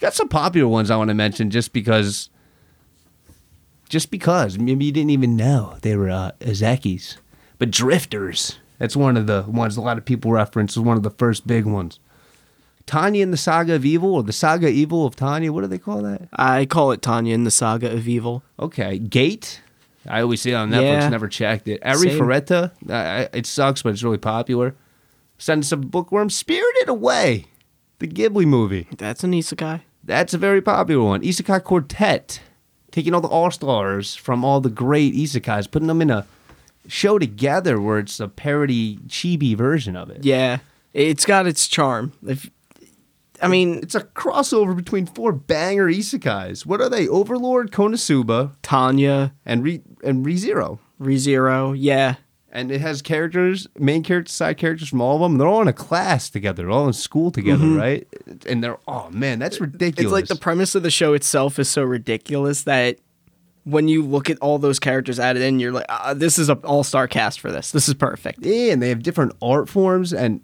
[0.00, 2.28] got some popular ones I want to mention just because.
[3.88, 7.18] Just because maybe you didn't even know they were uh, Azekis,
[7.58, 8.58] but Drifters.
[8.78, 10.72] That's one of the ones a lot of people reference.
[10.72, 12.00] Is one of the first big ones.
[12.86, 15.52] Tanya and the Saga of Evil, or the Saga Evil of Tanya.
[15.52, 16.28] What do they call that?
[16.32, 18.42] I call it Tanya and the Saga of Evil.
[18.58, 19.60] Okay, Gate.
[20.08, 21.00] I always see it on Netflix.
[21.00, 21.08] Yeah.
[21.08, 21.80] Never checked it.
[21.84, 22.18] Ari Same.
[22.18, 22.72] Ferretta.
[22.88, 24.74] I, I- it sucks, but it's really popular.
[25.38, 26.30] Sends some bookworm.
[26.30, 27.46] Spirited Away,
[27.98, 28.88] the Ghibli movie.
[28.96, 29.80] That's an isekai.
[30.04, 31.22] That's a very popular one.
[31.22, 32.40] Isekai Quartet,
[32.90, 36.26] taking all the all stars from all the great isekais, putting them in a
[36.88, 40.24] show together where it's a parody chibi version of it.
[40.24, 40.58] Yeah,
[40.92, 42.12] it's got its charm.
[42.26, 42.50] If
[43.42, 46.64] I mean, It's a crossover between four banger isekais.
[46.64, 47.08] What are they?
[47.08, 50.78] Overlord, Konosuba, Tanya, and Re and ReZero.
[51.00, 52.16] ReZero, yeah,
[52.52, 55.38] and it has characters, main characters, side characters from all of them.
[55.38, 58.06] They're all in a class together, They're all in school together, right?
[58.46, 59.94] And they're oh man, that's ridiculous.
[59.94, 60.04] Mm-hmm.
[60.04, 62.98] It's like the premise of the show itself is so ridiculous that
[63.64, 66.58] when you look at all those characters added in, you're like, ah, this is an
[66.64, 67.70] all star cast for this.
[67.70, 68.44] This is perfect.
[68.44, 70.12] yeah, and they have different art forms.
[70.12, 70.40] And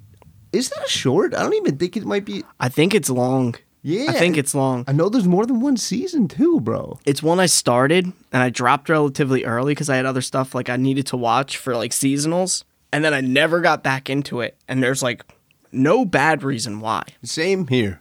[0.53, 1.35] is that a short?
[1.35, 2.45] I don't even think it might be.
[2.59, 3.55] I think it's long.
[3.83, 4.85] Yeah, I think it's long.
[4.89, 6.99] I know there's more than one season too, bro.
[7.07, 10.69] It's one I started and I dropped relatively early because I had other stuff like
[10.69, 14.57] I needed to watch for like seasonals, and then I never got back into it.
[14.67, 15.25] And there's like
[15.71, 17.05] no bad reason why.
[17.23, 18.01] Same here.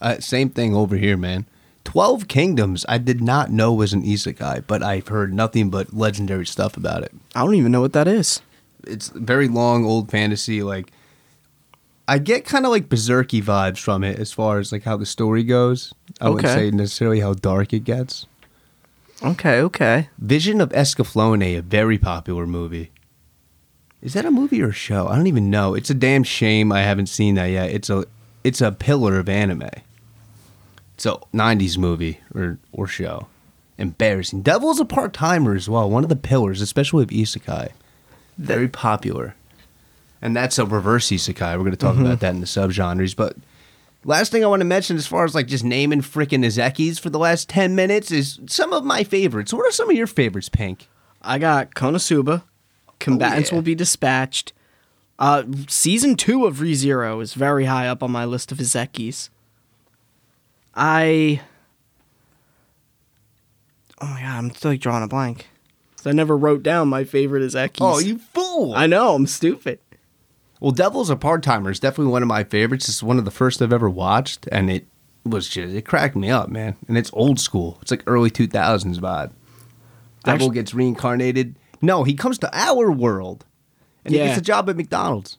[0.00, 1.46] Uh, same thing over here, man.
[1.84, 2.84] Twelve Kingdoms.
[2.88, 7.02] I did not know was an isekai, but I've heard nothing but legendary stuff about
[7.02, 7.12] it.
[7.34, 8.40] I don't even know what that is.
[8.86, 10.62] It's very long, old fantasy.
[10.62, 10.92] Like,
[12.12, 15.06] I get kind of like berserky vibes from it as far as like how the
[15.06, 15.94] story goes.
[16.20, 18.26] I wouldn't say necessarily how dark it gets.
[19.22, 20.10] Okay, okay.
[20.18, 22.90] Vision of Escaflowne, a very popular movie.
[24.02, 25.08] Is that a movie or a show?
[25.08, 25.74] I don't even know.
[25.74, 27.70] It's a damn shame I haven't seen that yet.
[27.70, 28.04] It's a
[28.44, 29.70] it's a pillar of anime.
[30.92, 33.28] It's a '90s movie or or show.
[33.78, 34.42] Embarrassing.
[34.42, 35.88] Devil's a part timer as well.
[35.88, 37.70] One of the pillars, especially of isekai.
[38.36, 39.34] Very popular.
[40.22, 41.52] And that's a reverse isekai.
[41.54, 43.14] We're going to talk about that in the subgenres.
[43.16, 43.36] But
[44.04, 47.10] last thing I want to mention, as far as like just naming freaking Izekis for
[47.10, 49.52] the last 10 minutes, is some of my favorites.
[49.52, 50.88] What are some of your favorites, Pink?
[51.20, 52.44] I got Konosuba.
[53.00, 53.56] Combatants yeah.
[53.56, 54.52] will be dispatched.
[55.18, 59.28] Uh, season two of ReZero is very high up on my list of Izekis.
[60.74, 61.40] I.
[64.00, 65.48] Oh my god, I'm still like drawing a blank.
[66.04, 67.78] I never wrote down my favorite Izekis.
[67.80, 68.74] Oh, you fool!
[68.74, 69.78] I know, I'm stupid.
[70.62, 72.88] Well, Devil's a part timer is definitely one of my favorites.
[72.88, 74.86] It's one of the first I've ever watched, and it
[75.24, 76.76] was just it cracked me up, man.
[76.86, 77.78] And it's old school.
[77.82, 79.32] It's like early two thousands vibe.
[80.22, 81.56] Devil Actu- gets reincarnated.
[81.80, 83.44] No, he comes to our world,
[84.04, 85.36] and he gets a job at McDonald's.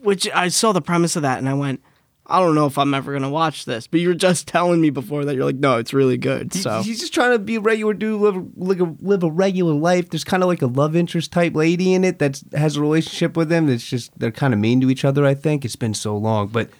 [0.00, 1.80] Which I saw the premise of that and I went,
[2.26, 3.86] I don't know if I'm ever gonna watch this.
[3.86, 6.54] But you were just telling me before that you're like, no, it's really good.
[6.54, 9.74] So he's just trying to be a regular dude, live, live, a, live a regular
[9.74, 10.10] life.
[10.10, 13.36] There's kind of like a love interest type lady in it that has a relationship
[13.36, 13.66] with him.
[13.66, 15.26] That's just they're kind of mean to each other.
[15.26, 16.70] I think it's been so long, but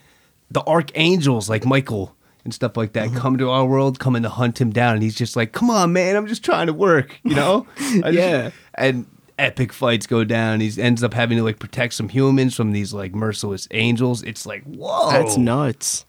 [0.49, 3.17] the archangels like Michael and stuff like that mm-hmm.
[3.17, 5.93] come to our world, coming to hunt him down, and he's just like, "Come on,
[5.93, 7.65] man, I'm just trying to work," you know?
[7.77, 8.51] I just- Yeah.
[8.75, 9.05] and
[9.39, 10.59] epic fights go down.
[10.59, 14.23] He ends up having to like protect some humans from these like merciless angels.
[14.23, 16.05] It's like, whoa, that's nuts.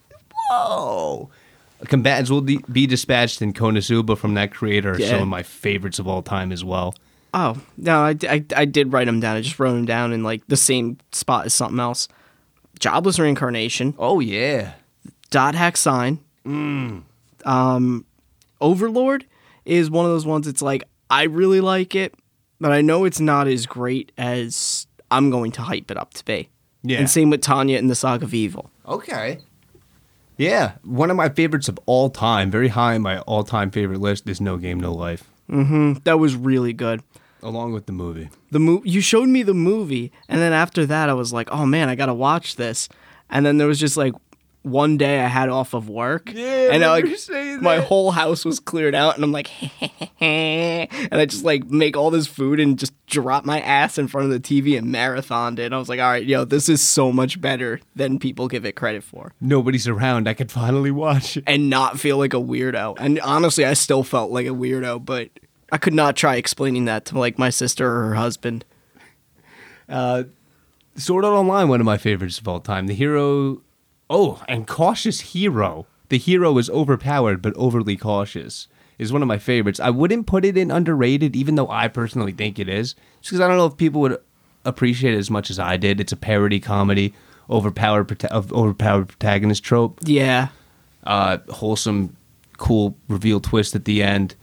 [0.51, 1.31] Whoa.
[1.87, 4.97] Combatants will de- be dispatched in Konosuba from that creator.
[4.99, 5.11] Yeah.
[5.11, 6.95] Some of my favorites of all time as well.
[7.35, 9.37] Oh no, I, I, I did write them down.
[9.37, 12.07] I just wrote them down in like the same spot as something else.
[12.79, 14.75] Jobless reincarnation, Oh yeah.
[15.31, 16.21] dot hack sign,
[17.45, 18.05] um,
[18.61, 19.27] Overlord
[19.65, 20.47] is one of those ones.
[20.47, 22.15] It's like I really like it,
[22.65, 26.25] but I know it's not as great as I'm going to hype it up to
[26.25, 26.49] be.
[26.83, 26.99] Yeah.
[26.99, 28.71] And same with Tanya in the Saga of Evil.
[28.89, 29.41] Okay.
[30.39, 34.29] Yeah, one of my favorites of all time, very high on my all-time favorite list,
[34.31, 36.01] is No Game No Life, Mm-hmm.
[36.05, 37.03] That was really good.
[37.43, 38.31] along with the movie.
[38.51, 41.67] the mo- you showed me the movie and then after that i was like oh
[41.67, 42.89] man i gotta watch this
[43.29, 44.15] and then there was just like
[44.65, 48.45] one day i had off of work Yeah, and I, like saying my whole house
[48.47, 49.51] was cleared out and i'm like
[50.21, 54.25] and i just like make all this food and just drop my ass in front
[54.25, 56.81] of the tv and marathoned it and i was like all right yo this is
[56.81, 60.27] so much better than people give it credit for Nobody's around.
[60.29, 61.45] I could finally watch it.
[61.47, 65.29] and not feel like a weirdo and honestly i still felt like a weirdo but
[65.73, 68.65] i could not try explaining that to like my sister or her husband
[69.89, 70.25] uh,
[70.97, 72.87] Sword Art Online, one of my favorites of all time.
[72.87, 73.61] The hero,
[74.11, 75.87] oh, and cautious hero.
[76.09, 78.69] The hero is overpowered but overly cautious.
[78.97, 79.81] Is one of my favorites.
[79.81, 83.41] I wouldn't put it in underrated, even though I personally think it is, just because
[83.41, 84.21] I don't know if people would
[84.65, 86.01] appreciate it as much as I did.
[86.01, 87.13] It's a parody comedy,
[87.51, 89.99] overpowered of overpowered protagonist trope.
[90.05, 90.49] yeah
[91.03, 92.17] Uh, wholesome,
[92.57, 94.37] cool reveal twist at the end.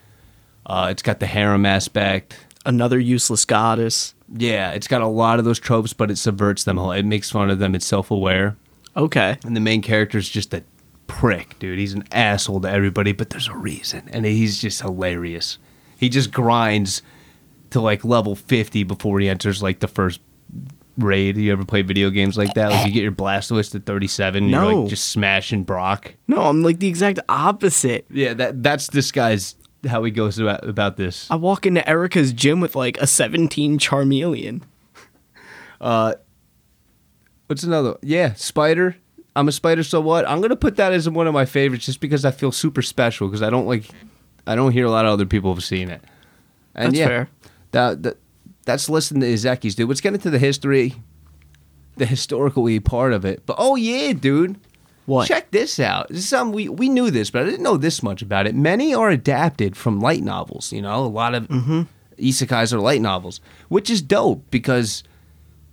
[0.65, 2.35] Uh, it's got the harem aspect.
[2.65, 4.13] another useless goddess.
[4.35, 6.77] Yeah, it's got a lot of those tropes, but it subverts them.
[6.77, 7.73] It makes fun of them.
[7.73, 8.57] It's self-aware.
[8.95, 9.37] Okay.
[9.45, 10.63] And the main character is just a
[11.07, 11.79] prick, dude.
[11.79, 14.09] He's an asshole to everybody, but there's a reason.
[14.11, 15.57] And he's just hilarious.
[15.97, 17.01] He just grinds
[17.71, 20.19] to like level 50 before he enters like the first
[20.97, 21.37] raid.
[21.37, 22.69] You ever play video games like that?
[22.71, 24.81] Like you get your Blastoise at 37, and you're No.
[24.81, 26.15] like just smashing Brock.
[26.27, 28.05] No, I'm like the exact opposite.
[28.09, 29.55] Yeah, that that's this guy's
[29.87, 31.29] how he goes about about this.
[31.31, 34.63] I walk into Erika's gym with like a 17 Charmeleon.
[35.79, 36.15] Uh,
[37.51, 37.97] What's another?
[38.01, 38.95] Yeah, Spider.
[39.35, 40.25] I'm a spider, so what?
[40.25, 43.27] I'm gonna put that as one of my favorites, just because I feel super special.
[43.27, 43.89] Because I don't like,
[44.47, 46.01] I don't hear a lot of other people have seen it.
[46.75, 47.29] And That's yeah, fair.
[47.71, 48.17] That, that
[48.63, 49.89] that's listening to Izeki's, dude.
[49.89, 50.95] Let's get into the history,
[51.97, 53.45] the historical part of it.
[53.45, 54.57] But oh yeah, dude.
[55.05, 55.27] What?
[55.27, 56.07] Check this out.
[56.07, 58.55] This is something we we knew this, but I didn't know this much about it.
[58.55, 60.71] Many are adapted from light novels.
[60.71, 61.81] You know, a lot of mm-hmm.
[62.17, 65.03] isekais are light novels, which is dope because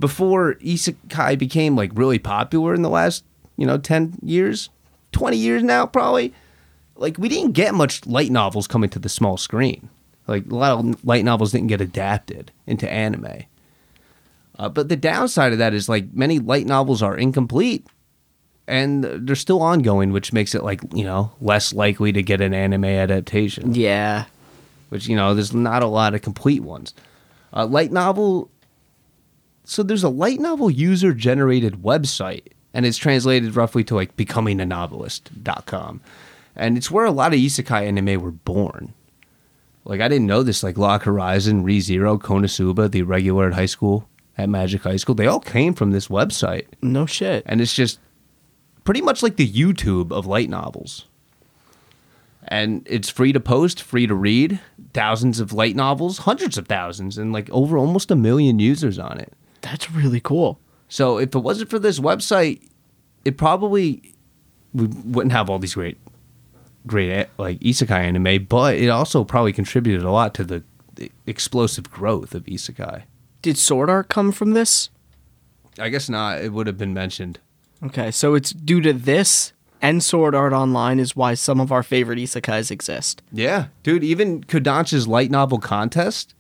[0.01, 3.25] before isekai became like really popular in the last
[3.57, 4.71] you know 10 years
[5.13, 6.35] 20 years now, probably.
[6.95, 9.89] Like, we didn't get much light novels coming to the small screen.
[10.27, 13.45] Like, a lot of light novels didn't get adapted into anime.
[14.59, 17.87] Uh, but the downside of that is, like, many light novels are incomplete
[18.67, 22.53] and they're still ongoing, which makes it, like, you know, less likely to get an
[22.53, 24.27] anime adaptation Yeah.
[24.91, 26.93] which you know there's not a lot of complete ones.
[27.53, 28.51] Uh, light novel.
[29.69, 34.61] So there's a light novel user generated website, and it's translated roughly to like becoming
[34.61, 36.01] a novelist.com.
[36.57, 38.95] and it's where a lot of isekai anime were born.
[39.85, 40.63] Like I didn't know this.
[40.63, 45.27] Like Log Horizon, ReZero, Konosuba, the regular at high school at Magic High School, they
[45.27, 47.43] all came from this website, No shit.
[47.45, 47.99] and it's just
[48.85, 51.05] pretty much like the YouTube of light novels.
[52.51, 54.61] And it's free to post, free to read,
[54.95, 59.19] thousands of light novels, hundreds of thousands, and like over almost a million users on
[59.19, 59.33] it.
[59.61, 60.61] That's really cool.
[60.89, 62.69] So if it wasn't for this website,
[63.25, 64.15] it probably
[64.75, 65.99] we wouldn't have all these great,
[66.87, 68.45] great eh, like isekai anime.
[68.45, 70.63] But it also probably contributed a lot to the,
[70.95, 73.03] the explosive growth of isekai.
[73.43, 74.91] Did Sword Art come from this?
[75.79, 76.41] I guess not.
[76.41, 77.39] It would have been mentioned.
[77.83, 81.83] Okay, so it's due to this and Sword Art Online is why some of our
[81.83, 83.23] favorite isekais exist.
[83.33, 84.03] Yeah, dude.
[84.03, 86.35] Even Kodansha's light novel contest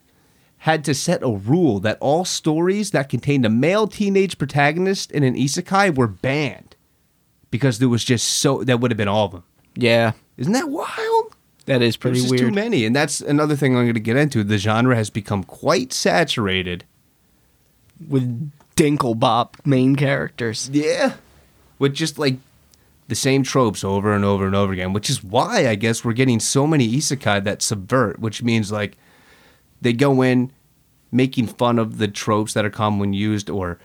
[0.59, 5.23] had to set a rule that all stories that contained a male teenage protagonist in
[5.23, 6.75] an isekai were banned
[7.51, 9.45] because there was just so that would have been all of them.
[9.75, 11.35] Yeah, Isn't that wild?
[11.67, 12.31] that is pretty weird.
[12.31, 14.43] There's too many, and that's another thing I'm going to get into.
[14.43, 16.85] The genre has become quite saturated.
[18.09, 20.71] With Dinklebop main characters.
[20.73, 21.15] Yeah,
[21.79, 22.37] with just like
[23.09, 26.13] the same tropes over and over and over again, which is why I guess we're
[26.15, 28.97] getting so many isekai that subvert, which means like
[29.81, 30.53] they go in
[31.11, 33.79] making fun of the tropes that are commonly used or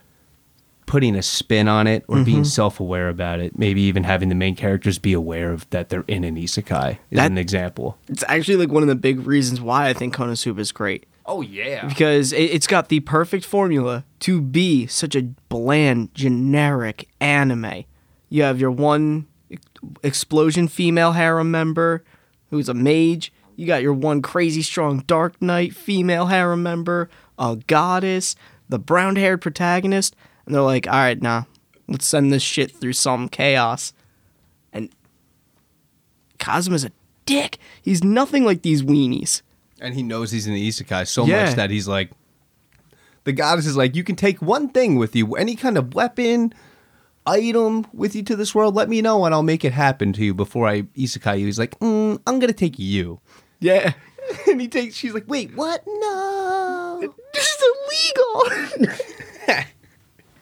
[0.86, 2.44] putting a spin on it or being mm-hmm.
[2.44, 6.26] self-aware about it maybe even having the main characters be aware of that they're in
[6.26, 9.88] an isekai is That- an example It's actually like one of the big reasons why
[9.88, 11.06] I think Konosuba is great.
[11.26, 17.08] oh yeah because it, it's got the perfect formula to be such a bland, generic
[17.22, 17.86] anime.
[18.30, 19.28] You have your one
[20.04, 22.04] explosion female harem member
[22.50, 23.32] who's a mage.
[23.56, 28.36] You got your one crazy strong Dark Knight female harem member, a goddess,
[28.70, 30.16] the brown haired protagonist.
[30.46, 31.44] And they're like, all right, nah,
[31.88, 33.94] let's send this shit through some chaos.
[34.74, 34.90] And
[36.40, 36.92] Kazuma's a
[37.26, 37.58] dick.
[37.82, 39.42] He's nothing like these weenies.
[39.80, 41.46] and he knows he's in the isekai so Yeah.
[41.46, 42.12] much that he's like
[43.26, 46.54] the goddess is like you can take one thing with you any kind of weapon
[47.26, 50.24] item with you to this world let me know and i'll make it happen to
[50.24, 53.20] you before i isekai you he's like mm, i'm gonna take you
[53.64, 53.94] Yeah.
[54.48, 59.66] and he takes she's like wait what no This is illegal.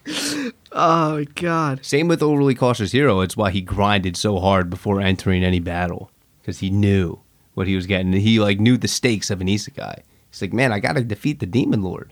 [0.71, 1.85] oh my god.
[1.85, 6.11] same with overly cautious hero it's why he grinded so hard before entering any battle
[6.41, 7.19] because he knew
[7.53, 10.71] what he was getting he like knew the stakes of an isekai he's like man
[10.71, 12.11] i gotta defeat the demon lord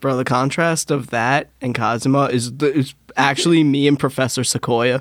[0.00, 5.00] Bro, the contrast of that and Kazuma is, the, is actually me and Professor Sequoia.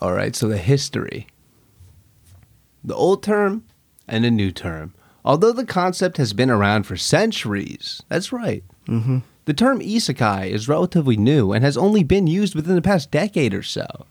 [0.00, 1.26] All right, so the history.
[2.84, 3.64] The old term
[4.08, 4.94] and a new term.
[5.24, 8.64] Although the concept has been around for centuries, that's right.
[8.86, 9.18] Mm-hmm.
[9.44, 13.54] The term isekai is relatively new and has only been used within the past decade
[13.54, 14.06] or so.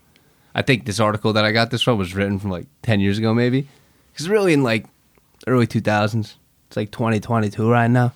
[0.54, 3.18] I think this article that I got this from was written from like 10 years
[3.18, 3.68] ago, maybe.
[4.12, 4.86] Because really in like
[5.46, 6.34] early 2000s.
[6.66, 8.12] It's like 2022 right now.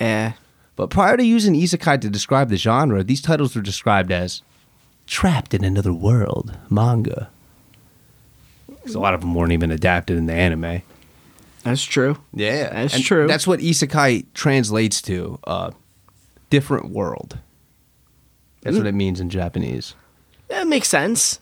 [0.00, 0.34] Yeah.
[0.74, 4.42] But prior to using isekai to describe the genre, these titles were described as
[5.06, 7.30] trapped in another world manga.
[8.68, 10.82] Because a lot of them weren't even adapted in the anime.
[11.66, 12.16] That's true.
[12.32, 13.26] Yeah, That's And true.
[13.26, 15.72] That's what isekai translates to: uh,
[16.48, 17.38] different world.
[18.62, 19.94] That's what it means in Japanese.
[20.48, 21.40] That makes sense.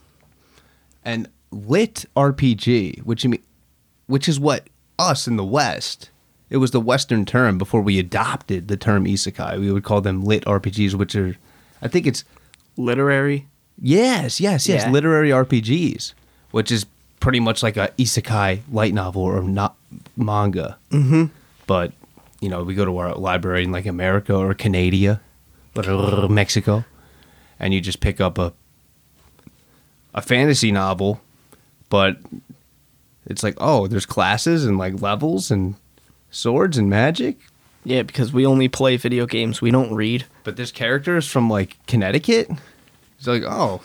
[1.05, 3.43] And lit RPG, which you mean,
[4.07, 4.68] which is what
[4.99, 6.11] us in the West.
[6.51, 9.59] It was the Western term before we adopted the term isekai.
[9.59, 11.37] We would call them lit RPGs, which are,
[11.83, 12.25] I think it's
[12.77, 13.47] Literary.
[13.81, 14.85] Yes, yes, yes.
[14.85, 14.91] Yeah.
[14.91, 16.12] Literary RPGs,
[16.51, 16.87] which is
[17.20, 19.77] pretty much like a isekai light novel or not
[20.16, 20.78] manga.
[20.90, 21.26] Mm-hmm.
[21.66, 21.92] But
[22.40, 25.20] you know, we go to our library in like America or Canada
[25.76, 26.84] or Mexico,
[27.59, 28.53] and you just pick up a
[30.14, 31.20] a fantasy novel,
[31.88, 32.18] but
[33.26, 35.74] it's like, oh, there's classes and like levels and
[36.30, 37.38] swords and magic,
[37.84, 39.61] Yeah, because we only play video games.
[39.61, 40.26] We don't read.
[40.45, 42.49] but there's characters from like Connecticut.
[43.18, 43.80] It's like, oh,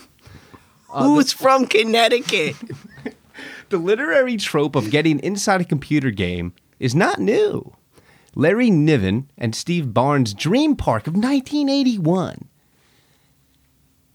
[0.92, 2.56] Who's from Connecticut?
[3.70, 7.76] The literary trope of getting inside a computer game is not new.
[8.34, 12.48] Larry Niven and Steve Barnes' Dream Park of 1981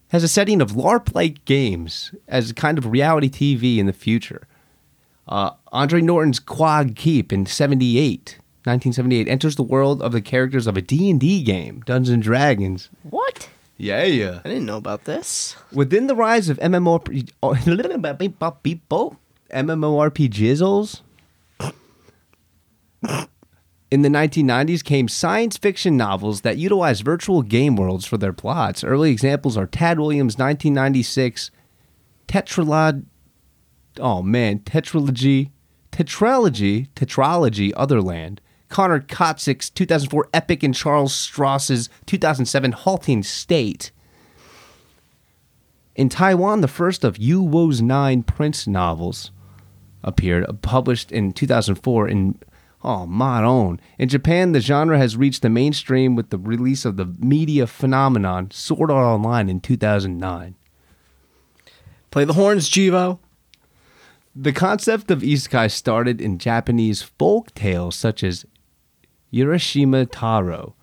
[0.09, 4.47] has a setting of LARP-like games as a kind of reality TV in the future.
[5.27, 10.75] Uh, Andre Norton's Quag Keep in 78, 1978 enters the world of the characters of
[10.75, 12.89] a D&D game, Dungeons and Dragons.
[13.03, 13.49] What?
[13.77, 14.41] Yeah, yeah.
[14.45, 15.55] I didn't know about this.
[15.71, 17.03] Within the rise of MMO
[19.51, 21.01] MMORPGizzles,
[23.91, 28.83] in the 1990s came science fiction novels that utilized virtual game worlds for their plots.
[28.83, 31.51] Early examples are Tad Williams' 1996
[32.27, 33.05] Tetralog
[33.99, 35.51] Oh man, Tetralogy,
[35.91, 38.39] Tetralogy, Tetralogy Otherland.
[38.67, 43.91] Conor Kostick's 2004 epic and Charles Stross's 2007 Halting State.
[45.95, 49.31] In Taiwan, the first of Yu Wo's nine Prince novels
[50.05, 52.39] appeared, uh, published in 2004 in
[52.83, 53.81] oh my own.
[53.97, 58.51] In Japan, the genre has reached the mainstream with the release of the media phenomenon
[58.51, 60.55] Sword Art Online in 2009.
[62.11, 63.19] Play the horns, Jivo.
[64.35, 68.45] The concept of isekai started in Japanese folk tales such as
[69.33, 70.75] Urashima Taro.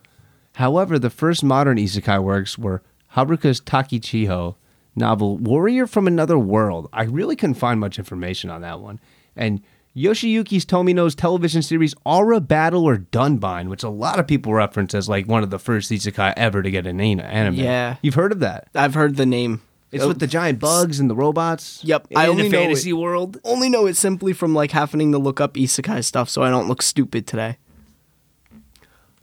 [0.57, 2.83] However, the first modern isekai works were
[3.15, 4.57] Haruka's Takachiho
[4.95, 6.89] novel Warrior from Another World.
[6.93, 9.01] I really couldn't find much information on that one.
[9.37, 9.61] And
[9.97, 15.09] Yoshiyuki's Tomino's television series Aura Battle or Dunbine, which a lot of people reference as
[15.09, 17.55] like one of the first isekai ever to get an anime.
[17.57, 17.97] Yeah.
[18.03, 18.69] You've heard of that?
[18.75, 19.61] I've heard the name.
[19.91, 21.85] It's Oh, with the giant bugs and the robots.
[21.85, 22.95] Yep, In I only know fantasy it.
[22.95, 23.39] world.
[23.45, 26.67] Only know it simply from like having to look up isekai stuff so I don't
[26.69, 27.59] look stupid today.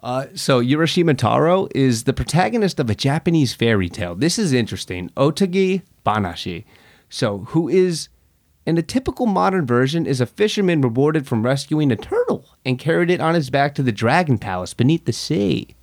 [0.01, 4.16] Uh, so Urashima Taro is the protagonist of a Japanese fairy tale.
[4.16, 5.10] This is interesting.
[5.18, 6.64] Otogi Banashi.
[7.10, 8.07] So who is
[8.70, 13.09] in a typical modern version is a fisherman rewarded from rescuing a turtle and carried
[13.09, 15.76] it on his back to the dragon palace beneath the sea.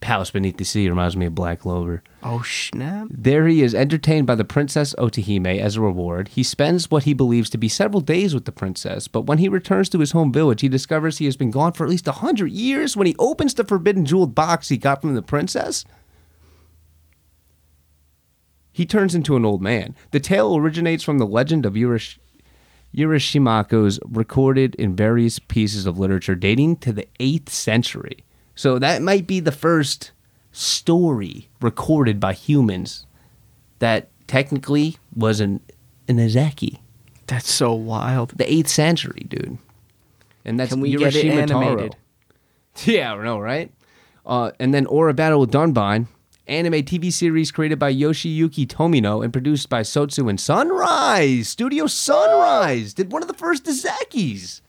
[0.00, 2.02] Palace beneath the sea reminds me of Black Clover.
[2.22, 3.06] Oh snap!
[3.10, 6.28] There he is entertained by the princess Otohime as a reward.
[6.28, 9.48] He spends what he believes to be several days with the princess, but when he
[9.48, 12.12] returns to his home village, he discovers he has been gone for at least a
[12.12, 12.98] hundred years.
[12.98, 15.86] When he opens the forbidden jeweled box he got from the princess,
[18.74, 19.94] he turns into an old man.
[20.10, 22.18] The tale originates from the legend of Urash-
[22.92, 28.24] Urashimako's recorded in various pieces of literature dating to the 8th century.
[28.56, 30.10] So that might be the first
[30.50, 33.06] story recorded by humans
[33.78, 35.60] that technically was an,
[36.08, 36.80] an Izaki.
[37.28, 38.30] That's so wild.
[38.30, 39.58] The 8th century, dude.
[40.44, 41.96] And that's Can we get it animated?
[42.84, 43.70] Yeah, I know, right?
[44.26, 46.08] Uh, and then Aura Battle with Dunbine,
[46.46, 51.48] anime TV series created by Yoshiyuki Tomino and produced by Sotsu and Sunrise.
[51.48, 54.60] Studio Sunrise did one of the first Izakis.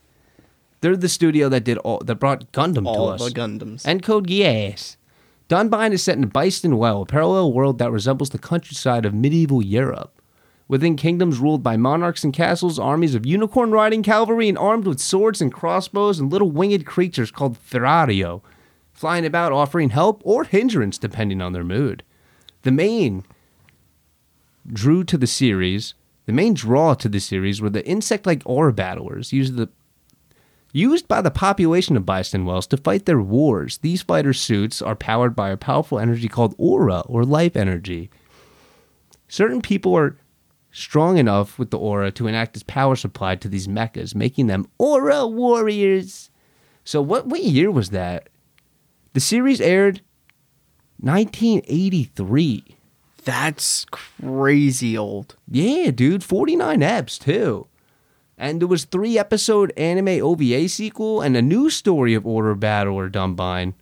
[0.82, 3.34] They're the studio that did all that brought Gundam All to us.
[3.34, 3.84] the Gundams.
[3.86, 4.98] And Code Geass.
[5.50, 9.64] Dunbine is set in Byston Well, a parallel world that resembles the countryside of medieval
[9.64, 10.22] Europe.
[10.68, 15.00] Within kingdoms ruled by monarchs and castles, armies of unicorn riding cavalry and armed with
[15.00, 18.42] swords and crossbows and little winged creatures called Ferario,
[18.96, 22.02] flying about offering help or hindrance depending on their mood.
[22.64, 23.24] The main
[24.66, 25.94] drew to the series,
[26.26, 29.70] the main draw to the series were the insect-like aura battlers used the
[30.72, 34.94] Used by the population of Byston Wells to fight their wars, these fighter suits are
[34.94, 38.10] powered by a powerful energy called aura or life energy.
[39.30, 40.18] Certain people are
[40.72, 44.68] strong enough with the aura to enact as power supply to these mechas, making them
[44.78, 46.30] aura warriors.
[46.84, 48.28] So what what year was that?
[49.16, 50.02] The series aired
[51.00, 52.66] 1983.
[53.24, 55.38] That's crazy old.
[55.50, 57.68] Yeah, dude, 49 eps too.
[58.38, 62.96] And there was three episode anime OVA sequel and a new story of Order Battle
[62.96, 63.74] or Dunbine,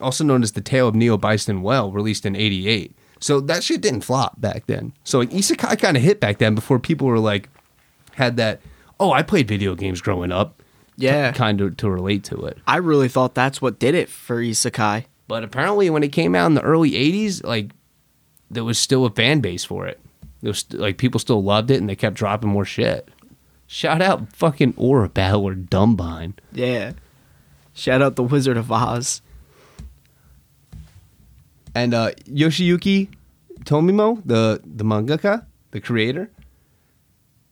[0.00, 2.96] also known as The Tale of Neo Byston Well, released in 88.
[3.20, 4.94] So that shit didn't flop back then.
[5.04, 7.50] So like Isekai kind of hit back then before people were like
[8.12, 8.62] had that,
[8.98, 10.62] oh, I played video games growing up.
[10.98, 11.32] Yeah.
[11.32, 12.58] Kind of to relate to it.
[12.66, 15.04] I really thought that's what did it for isekai.
[15.28, 17.70] But apparently, when it came out in the early '80s, like
[18.50, 20.00] there was still a fan base for it.
[20.42, 23.08] There was like people still loved it, and they kept dropping more shit.
[23.66, 26.32] Shout out fucking Aura Battle or Dunbine.
[26.52, 26.92] Yeah.
[27.74, 29.20] Shout out the Wizard of Oz.
[31.74, 33.08] And uh, Yoshiyuki
[33.64, 36.30] Tomino, the the mangaka, the creator,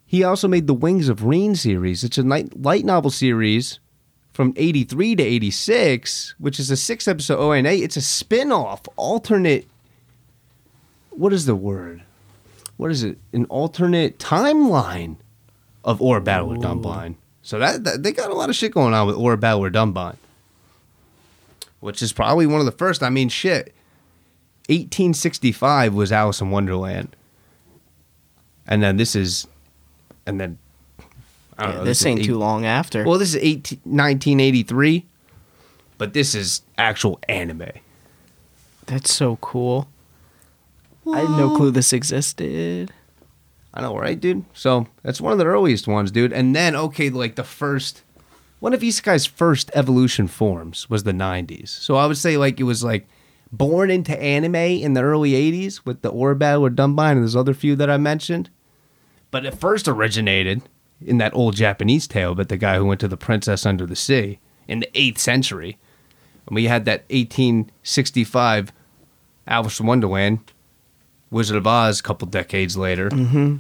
[0.07, 2.05] he also made the Wings of Rean series.
[2.05, 3.81] It's a night, light novel series
[4.33, 7.71] from 83 to 86, which is a six episode ONA.
[7.71, 9.67] It's a spin off, alternate.
[11.11, 12.03] What is the word?
[12.77, 13.19] What is it?
[13.33, 15.17] An alternate timeline
[15.85, 17.17] of Or Battle with Dunbine.
[17.43, 19.75] So that, that they got a lot of shit going on with Or Battle with
[19.75, 20.17] Dunbine,
[21.81, 23.03] which is probably one of the first.
[23.03, 23.73] I mean, shit
[24.69, 27.15] 1865 was Alice in Wonderland.
[28.67, 29.47] And then this is,
[30.27, 30.59] and then,
[31.59, 31.85] I don't Yeah, know.
[31.85, 33.05] this is ain't eight- too long after.
[33.05, 35.05] Well, this is 18, 1983,
[35.99, 37.71] but this is actual anime.
[38.87, 39.89] That's so cool.
[41.13, 42.93] I had no clue this existed.
[43.73, 44.45] I know, right, dude?
[44.55, 46.33] So that's one of the earliest ones, dude.
[46.33, 48.03] And then, okay, like the first,
[48.59, 51.69] one of Isekai's first evolution forms was the 90s.
[51.69, 53.07] So I would say, like, it was like
[53.53, 57.55] born into anime in the early 80s with the Orabel or Dunbine and those other
[57.55, 58.51] few that I mentioned.
[59.31, 60.63] But it first originated
[61.05, 63.97] in that old Japanese tale about the guy who went to the princess under the
[63.97, 65.79] sea in the 8th century.
[66.47, 68.73] And we had that 1865
[69.47, 70.41] Alice in Wonderland,
[71.31, 73.11] Wizard of Oz a couple decades later.
[73.11, 73.57] Mm-hmm.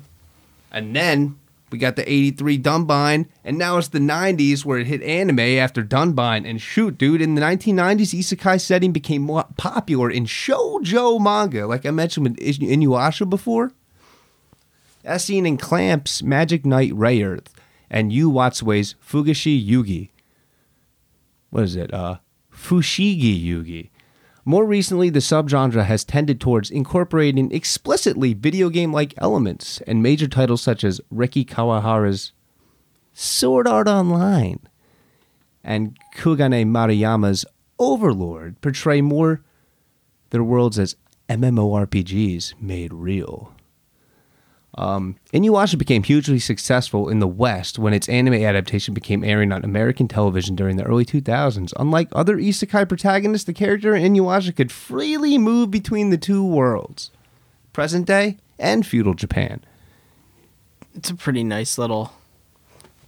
[0.72, 1.38] And then
[1.70, 5.82] we got the 83 Dunbine, and now it's the 90s where it hit anime after
[5.82, 6.48] Dunbine.
[6.48, 11.84] And shoot, dude, in the 1990s, isekai setting became more popular in shoujo manga, like
[11.84, 13.72] I mentioned with In- Inuyasha before.
[15.06, 17.46] As seen in Clamp's Magic Knight Rayearth
[17.88, 20.10] and Yuu Watase's Fugashi Yugi.
[21.50, 21.94] What is it?
[21.94, 22.16] Uh,
[22.52, 23.90] Fushigi Yugi.
[24.44, 30.26] More recently, the subgenre has tended towards incorporating explicitly video game like elements, and major
[30.26, 32.32] titles such as Reki Kawahara's
[33.12, 34.58] Sword Art Online
[35.62, 37.44] and Kugane Maruyama's
[37.78, 39.42] Overlord portray more
[40.30, 40.96] their worlds as
[41.28, 43.55] MMORPGs made real.
[44.78, 49.64] Um, Inuyasha became hugely successful in the West when its anime adaptation became airing on
[49.64, 51.72] American television during the early 2000s.
[51.78, 57.10] Unlike other isekai protagonists, the character in Inuyasha could freely move between the two worlds,
[57.72, 59.64] present day and feudal Japan.
[60.94, 62.12] It's a pretty nice little,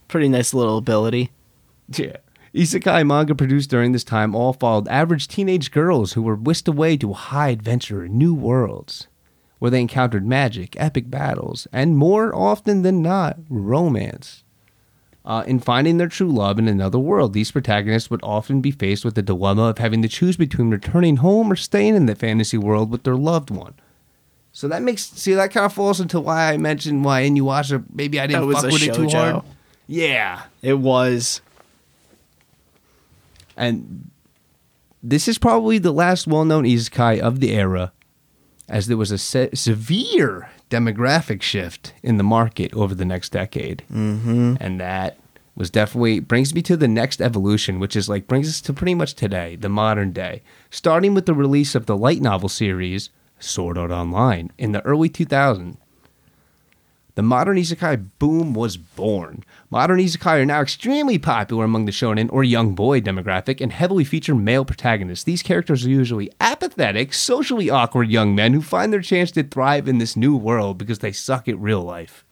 [0.08, 1.30] pretty nice little ability.
[1.88, 2.16] Yeah.
[2.54, 6.96] Isekai manga produced during this time all followed average teenage girls who were whisked away
[6.96, 9.06] to a high adventure in new worlds,
[9.58, 14.44] where they encountered magic, epic battles, and more often than not, romance.
[15.24, 19.04] Uh, in finding their true love in another world, these protagonists would often be faced
[19.04, 22.56] with the dilemma of having to choose between returning home or staying in the fantasy
[22.56, 23.74] world with their loved one.
[24.52, 28.18] So that makes see that kind of falls into why I mentioned why Inuyasha maybe
[28.18, 29.44] I didn't fuck with it too hard.
[29.86, 31.42] Yeah, It was.
[33.56, 34.10] And
[35.02, 37.92] this is probably the last well known isekai of the era,
[38.68, 43.82] as there was a se- severe demographic shift in the market over the next decade.
[43.92, 44.56] Mm-hmm.
[44.60, 45.18] And that
[45.54, 48.94] was definitely brings me to the next evolution, which is like brings us to pretty
[48.94, 53.10] much today, the modern day, starting with the release of the light novel series
[53.40, 55.76] Sword Art Online in the early 2000s.
[57.18, 59.42] The modern isekai boom was born.
[59.70, 64.04] Modern isekai are now extremely popular among the shonen or young boy demographic and heavily
[64.04, 65.24] feature male protagonists.
[65.24, 69.88] These characters are usually apathetic, socially awkward young men who find their chance to thrive
[69.88, 72.24] in this new world because they suck at real life.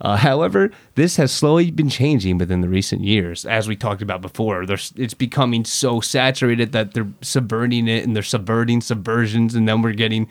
[0.00, 3.46] Uh, however, this has slowly been changing within the recent years.
[3.46, 8.24] As we talked about before, it's becoming so saturated that they're subverting it and they're
[8.24, 10.28] subverting subversions, and then we're getting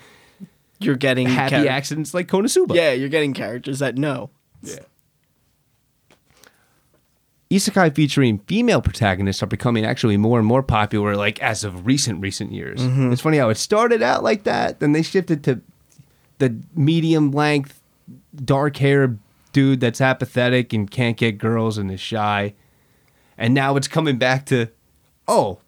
[0.85, 2.75] You're getting happy char- accidents like Konosuba.
[2.75, 4.29] Yeah, you're getting characters that know.
[4.61, 4.79] Yeah.
[7.51, 12.21] Isekai featuring female protagonists are becoming actually more and more popular, like as of recent
[12.21, 12.81] recent years.
[12.81, 13.11] Mm-hmm.
[13.11, 15.61] It's funny how it started out like that, then they shifted to
[16.39, 17.81] the medium length,
[18.43, 19.19] dark haired
[19.53, 22.55] dude that's apathetic and can't get girls and is shy,
[23.37, 24.67] and now it's coming back to,
[25.27, 25.59] oh,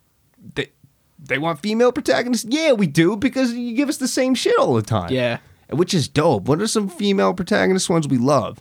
[0.56, 0.72] they
[1.20, 2.46] they want female protagonists.
[2.50, 5.12] Yeah, we do because you give us the same shit all the time.
[5.12, 5.40] Yeah.
[5.70, 6.44] which is dope.
[6.48, 8.60] What are some female protagonist ones we love?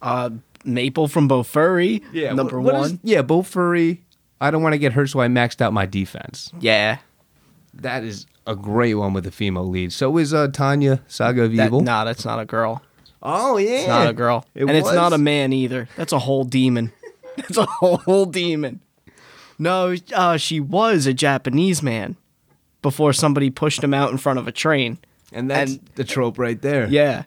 [0.00, 0.30] Uh,
[0.64, 2.02] Maple from Bofuri.
[2.34, 2.90] number what- what one.
[2.92, 3.98] is- yeah, Bofuri.
[4.40, 6.50] I don't want to get hurt, so I maxed out my defense.
[6.60, 6.98] yeah.
[7.74, 9.92] That is a great one with a female lead.
[9.92, 11.80] So is uh, Tanya Saga of That, Evil.
[11.82, 12.80] nah, that's not a girl.
[13.22, 14.46] oh yeah, It's not a girl.
[14.54, 15.86] It and it's not a man either.
[15.96, 16.92] That's a whole demon.
[17.36, 18.80] That's a whole demon.
[19.58, 22.16] No, uh, she was a Japanese man
[22.82, 24.98] before somebody pushed him out in front of a train.
[25.32, 26.86] and that's and- the trope right there.
[26.88, 27.24] Yeah.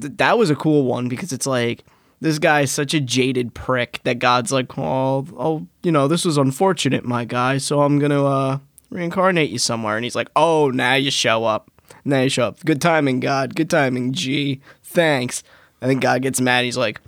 [0.00, 1.84] Th- that was a cool one because it's like
[2.20, 6.36] this guy's such a jaded prick that God's like, "Oh, oh, you know, this was
[6.38, 8.58] unfortunate, my guy, so I'm going to uh
[8.90, 11.70] reincarnate you somewhere." And he's like, "Oh, now you show up.
[12.04, 12.64] Now you show up.
[12.64, 13.54] Good timing, God.
[13.54, 14.60] Good timing, G.
[14.82, 15.42] Thanks."
[15.80, 16.64] And then God gets mad.
[16.64, 17.00] He's like,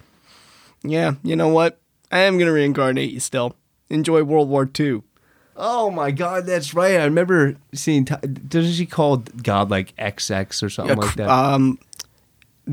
[0.85, 1.81] "Yeah, you know what?
[2.13, 3.57] I am going to reincarnate you still.
[3.91, 5.03] Enjoy World War II."
[5.57, 6.99] Oh my God, that's right.
[6.99, 8.05] I remember seeing.
[8.05, 11.29] Doesn't she call God like XX or something like that?
[11.29, 11.79] Um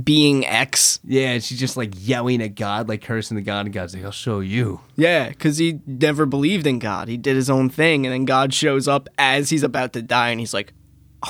[0.03, 3.73] being X yeah, and she's just like yelling at God, like cursing the God, and
[3.73, 7.07] God's like, "I'll show you." Yeah, because he never believed in God.
[7.07, 10.29] He did his own thing, and then God shows up as he's about to die,
[10.29, 10.73] and he's like,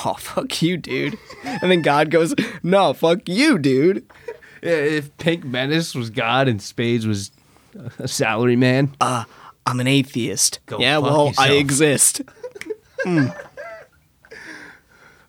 [0.05, 1.17] oh fuck you, dude.
[1.43, 4.05] And then God goes, no, fuck you, dude.
[4.61, 7.31] If Pink Menace was God and Spades was
[7.97, 8.95] a salary man.
[8.99, 9.23] Uh,
[9.67, 10.59] I'm an atheist.
[10.65, 11.51] Go yeah, fuck well, I yourself.
[11.59, 12.21] exist.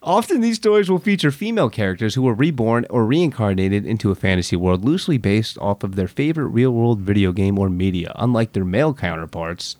[0.03, 4.55] Often these stories will feature female characters who were reborn or reincarnated into a fantasy
[4.57, 8.13] world loosely based off of their favorite real world video game or media.
[8.15, 9.77] Unlike their male counterparts,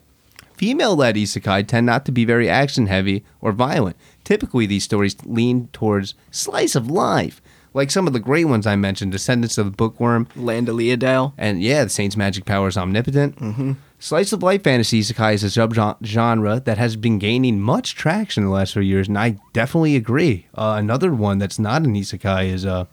[0.53, 3.95] female led isekai tend not to be very action heavy or violent.
[4.25, 7.41] Typically, these stories lean towards slice of life,
[7.73, 11.33] like some of the great ones I mentioned Descendants of the Bookworm, Land of Leadale.
[11.37, 13.37] and yeah, the Saint's magic power is omnipotent.
[13.37, 13.71] Mm-hmm.
[14.01, 18.47] Slice of life fantasy isekai is a subgenre that has been gaining much traction in
[18.49, 20.47] the last few years, and I definitely agree.
[20.55, 22.85] Uh, another one that's not an isekai is uh,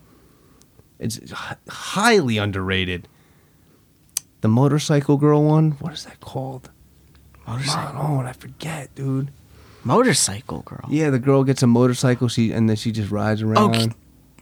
[0.99, 3.07] it's h- highly underrated.
[4.41, 5.71] The motorcycle girl one.
[5.79, 6.69] What is that called?
[7.47, 9.31] Motorcycle, Oh, I forget, dude.
[9.85, 10.85] motorcycle girl.
[10.89, 13.75] Yeah, the girl gets a motorcycle, she and then she just rides around.
[13.75, 13.93] Oh, Ki-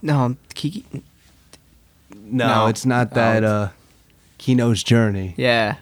[0.01, 0.84] no, Kiki.
[2.16, 2.68] no, no.
[2.68, 3.43] it's not that.
[3.43, 3.47] Oh.
[3.47, 3.70] uh,
[4.39, 5.36] Kino's Journey.
[5.38, 5.76] Yeah.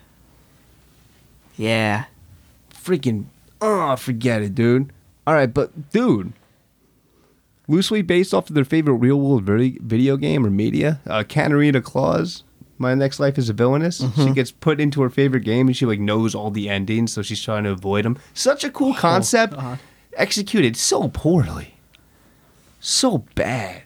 [1.55, 2.05] Yeah.
[2.73, 3.25] freaking
[3.61, 4.91] oh forget it dude.
[5.25, 6.33] All right but dude
[7.67, 12.43] loosely based off of their favorite real world video game or media uh Katarina Claes
[12.77, 14.03] my next life is a villainess.
[14.15, 17.21] She gets put into her favorite game and she like knows all the endings so
[17.21, 19.53] she's trying to avoid them such a cool concept.
[19.53, 19.77] uh-huh.
[20.17, 21.75] executed so poorly.
[22.81, 23.83] So bad.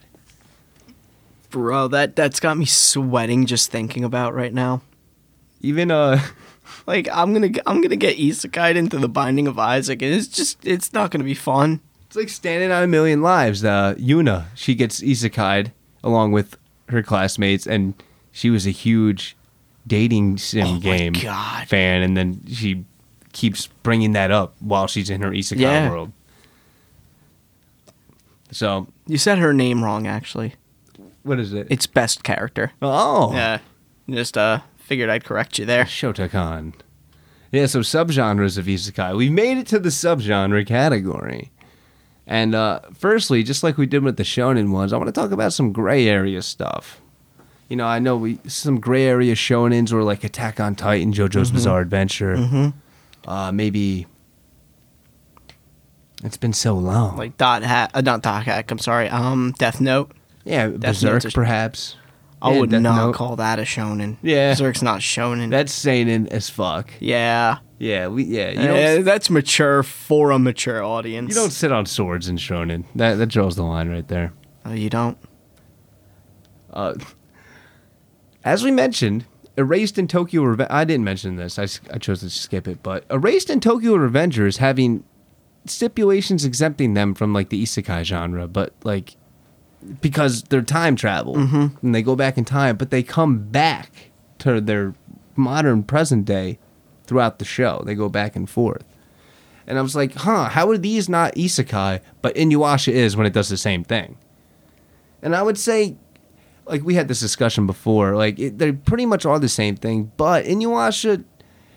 [1.51, 4.81] Bro, that that's got me sweating just thinking about right now.
[5.61, 6.19] even uh
[6.87, 10.65] Like I'm gonna I'm gonna get isekai into the Binding of Isaac, and it's just
[10.65, 11.81] it's not gonna be fun.
[12.07, 13.63] It's like standing on a million lives.
[13.65, 15.73] Uh, Yuna, she gets isekai'd
[16.03, 16.57] along with
[16.87, 17.93] her classmates, and
[18.31, 19.35] she was a huge
[19.85, 22.85] dating sim Oh game fan, and then she
[23.33, 25.89] keeps bringing that up while she's in her isekai Yeah.
[25.89, 26.13] world.
[28.51, 30.53] So, You said her name wrong, actually.
[31.23, 31.67] what is it?
[31.69, 32.71] It's best character.
[32.81, 33.59] oh, Yeah,
[34.09, 35.83] just uh figured I'd correct you there.
[35.83, 36.73] Shotokan.
[37.51, 39.15] Yeah, so subgenres of isekai.
[39.17, 41.51] We made it to the subgenre category.
[42.25, 45.31] And uh, firstly, just like we did with the shonen ones, I want to talk
[45.31, 47.01] about some gray area stuff.
[47.69, 51.51] You know, I know we some gray area shonens or like Attack on Titan, JoJo's
[51.51, 52.35] Bizarre Adventure.
[52.37, 53.29] Mm-hmm.
[53.29, 54.07] Uh, maybe
[56.23, 57.17] it's been so long.
[57.17, 58.71] Like dot hack, uh, not dot hack.
[58.71, 59.09] I'm sorry.
[59.09, 60.11] Um, Death Note.
[60.45, 61.95] yeah, Note's Berserk a- perhaps.
[62.41, 63.15] I Yeah, would not Note.
[63.15, 64.17] call that a shonen.
[64.21, 64.51] Yeah.
[64.53, 65.49] Berserk's not shonen.
[65.49, 66.91] That's seinen as fuck.
[66.99, 68.53] yeah, Yeah, we yeah.
[68.53, 71.29] Don't, that's mature for a mature audience.
[71.29, 72.85] you don't sit on swords in shonen.
[72.95, 74.33] That that draws the line right there.
[74.65, 75.17] Oh, you don't.
[76.71, 76.93] Uh,
[78.43, 79.25] as we mentioned,
[79.57, 81.57] Erased in Tokyo I didn't mention this.
[81.57, 85.03] I, I chose to skip it, but Erased in Tokyo Revengers having
[85.65, 89.15] stipulations exempting them from like the isekai genre, but like
[90.01, 91.67] because they're time travel mm-hmm.
[91.85, 94.93] and they go back in time, but they come back to their
[95.35, 96.59] modern present day
[97.05, 97.81] throughout the show.
[97.85, 98.85] They go back and forth.
[99.65, 103.33] And I was like, huh, how are these not isekai, but Inuyasha is when it
[103.33, 104.17] does the same thing?
[105.21, 105.97] And I would say,
[106.65, 110.11] like we had this discussion before, like it, they pretty much are the same thing,
[110.15, 111.23] but Inuyasha,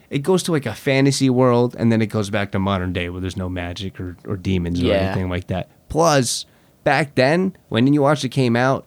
[0.08, 3.08] it goes to like a fantasy world, and then it goes back to modern day
[3.08, 5.68] where there's no magic or, or demons or anything like that.
[5.88, 6.46] Plus,
[6.84, 8.86] back then when Inuyasha came out,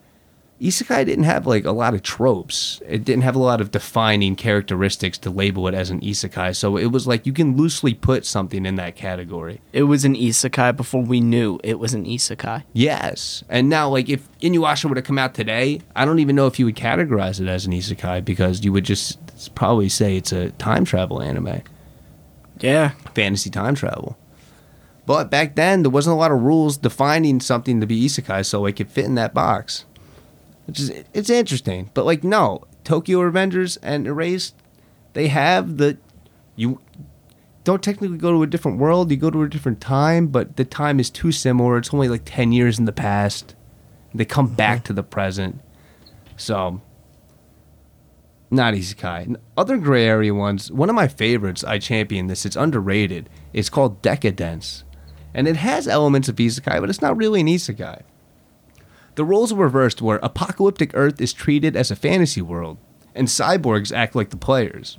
[0.62, 2.82] Isekai didn't have like a lot of tropes.
[2.88, 6.56] It didn't have a lot of defining characteristics to label it as an isekai.
[6.56, 9.60] So it was like you can loosely put something in that category.
[9.74, 12.64] It was an isekai before we knew it was an isekai.
[12.72, 13.44] Yes.
[13.50, 16.58] And now, like, if Inuyasha were to come out today, I don't even know if
[16.60, 19.20] you would categorize it as an isekai because you would just
[19.56, 21.62] probably say it's a time travel anime,
[22.62, 22.92] Yeah.
[23.16, 24.18] fantasy time travel.
[25.06, 28.66] But back then, there wasn't a lot of rules defining something to be isekai, so
[28.66, 29.86] it could fit in that box.
[30.66, 31.90] Which is, it's interesting.
[31.94, 34.56] But, like, no, Tokyo Revengers and Erased,
[35.14, 35.98] they have the.
[36.56, 36.80] You
[37.64, 40.66] don't technically go to a different world, you go to a different time, but the
[40.66, 41.78] time is too similar.
[41.78, 43.56] It's only like 10 years in the past.
[44.14, 44.56] They come mm-hmm.
[44.56, 45.60] back to the present.
[46.36, 46.82] So,
[48.52, 49.24] not isekai.
[49.24, 53.30] And Other gray area ones, one of my favorites, I champion this, it's underrated.
[53.54, 54.84] It's called Decadence.
[55.34, 58.02] And it has elements of isekai, but it's not really an isekai.
[59.16, 62.78] The roles are reversed where apocalyptic Earth is treated as a fantasy world,
[63.14, 64.98] and cyborgs act like the players.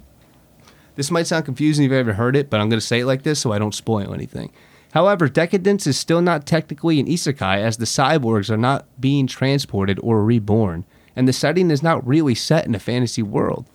[0.95, 3.07] This might sound confusing if you've ever heard it, but I'm going to say it
[3.07, 4.53] like this so I don't spoil anything.
[4.93, 9.99] However, Decadence is still not technically an isekai as the cyborgs are not being transported
[10.01, 10.85] or reborn,
[11.17, 13.67] and the setting is not really set in a fantasy world.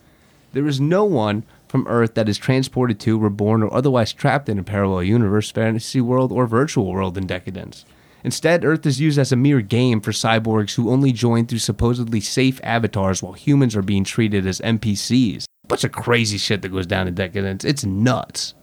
[0.52, 4.58] There is no one from Earth that is transported to, reborn, or otherwise trapped in
[4.58, 7.84] a parallel universe, fantasy world, or virtual world in Decadence.
[8.24, 12.20] Instead, Earth is used as a mere game for cyborgs who only join through supposedly
[12.20, 15.44] safe avatars while humans are being treated as NPCs.
[15.68, 17.64] Bunch of crazy shit that goes down in Decadence.
[17.64, 18.54] It's nuts.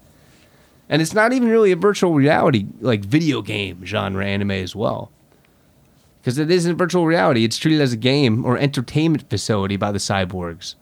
[0.89, 5.11] And it's not even really a virtual reality, like video game genre anime as well.
[6.21, 9.97] Because it isn't virtual reality, it's treated as a game or entertainment facility by the
[9.97, 10.75] cyborgs.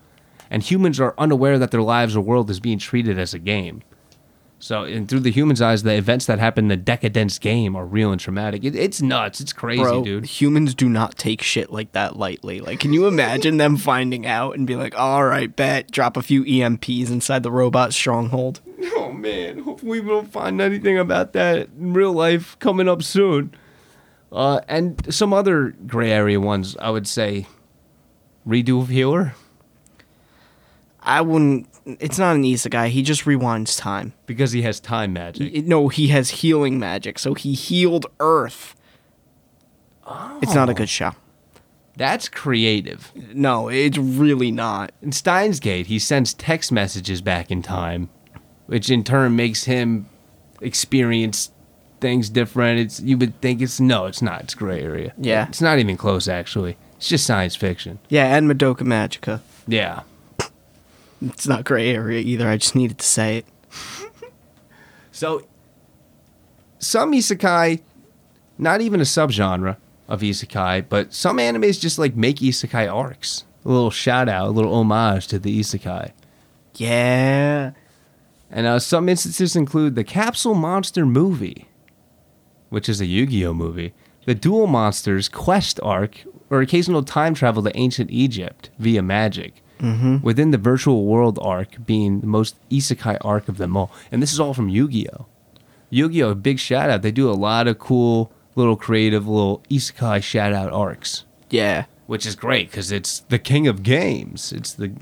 [0.50, 3.82] And humans are unaware that their lives or world is being treated as a game.
[4.58, 7.86] So, and through the human's eyes, the events that happen in the Decadence game are
[7.86, 8.64] real and traumatic.
[8.64, 9.42] It, it's nuts.
[9.42, 10.26] It's crazy, Bro, dude.
[10.26, 12.62] humans do not take shit like that lightly.
[12.62, 16.22] Like, can you imagine them finding out and be like, all right, bet, drop a
[16.24, 18.62] few EMPs inside the robot stronghold?
[18.98, 23.56] Oh man, hopefully we don't find anything about that in real life coming up soon.
[24.32, 27.48] Uh, and some other gray area ones, I would say,
[28.48, 29.34] redo of healer
[31.06, 31.68] I wouldn't.
[31.86, 32.90] It's not an isekai.
[32.90, 34.14] He just rewinds time.
[34.26, 35.52] because he has time magic.
[35.52, 38.76] He- no, he has healing magic, so he healed Earth.
[40.06, 40.40] Oh.
[40.42, 40.76] It's not a oh.
[40.76, 41.12] good show.
[41.98, 43.12] That's creative.
[43.34, 44.92] No, it's really not.
[45.02, 48.10] In Steins Gate, he sends text messages back in time,
[48.66, 50.10] which in turn makes him
[50.62, 51.52] experience
[52.02, 52.80] things different.
[52.80, 54.42] It's you would think it's no, it's not.
[54.42, 55.14] It's gray area.
[55.18, 55.48] Yeah.
[55.48, 56.78] it's not even close actually.
[56.98, 58.00] It's just science fiction.
[58.10, 59.42] Yeah, and Madoka Magica.
[59.68, 60.02] Yeah,
[61.22, 62.48] It's not gray area either.
[62.48, 63.46] I just needed to say it.
[65.12, 65.48] So,
[66.78, 67.82] some isekai,
[68.58, 69.78] not even a subgenre
[70.10, 73.46] of isekai, but some animes just like make isekai arcs.
[73.64, 76.12] A little shout out, a little homage to the isekai.
[76.74, 77.72] Yeah.
[78.52, 81.70] And uh, some instances include the Capsule Monster movie,
[82.70, 83.94] which is a Yu Gi Oh movie,
[84.26, 89.64] the Duel Monsters quest arc, or occasional time travel to ancient Egypt via magic.
[89.80, 90.18] Mm-hmm.
[90.22, 93.92] Within the virtual world arc being the most isekai arc of them all.
[94.12, 95.26] And this is all from Yu Gi Oh!
[95.90, 96.34] Yu Gi Oh!
[96.34, 97.02] big shout out.
[97.02, 101.86] They do a lot of cool, little creative, little isekai shout out arcs Yeah.
[102.08, 104.54] which is great because it's the king of games.
[104.54, 104.94] It's the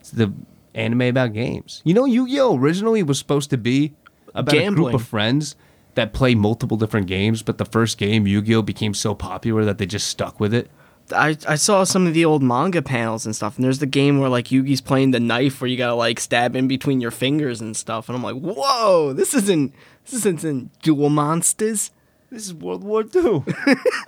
[0.00, 0.32] it's the
[0.74, 1.80] anime about games.
[1.84, 3.94] You know, Yu-Gi-Oh originally was supposed to be
[4.34, 5.56] about a group of friends
[5.94, 9.86] that play multiple different games, but the first game Yu-Gi-Oh became so popular that they
[9.86, 10.70] just stuck with it.
[11.12, 14.18] I, I saw some of the old manga panels and stuff, and there's the game
[14.18, 17.60] where like Yugi's playing the knife where you gotta like stab in between your fingers
[17.60, 21.90] and stuff, and I'm like, whoa, this isn't this isn't in Duel Monsters.
[22.30, 23.44] This is World War II.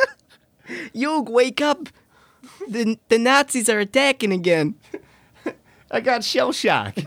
[0.93, 1.89] Yug, wake up!
[2.69, 4.75] The the Nazis are attacking again.
[5.91, 6.97] I got shell shock.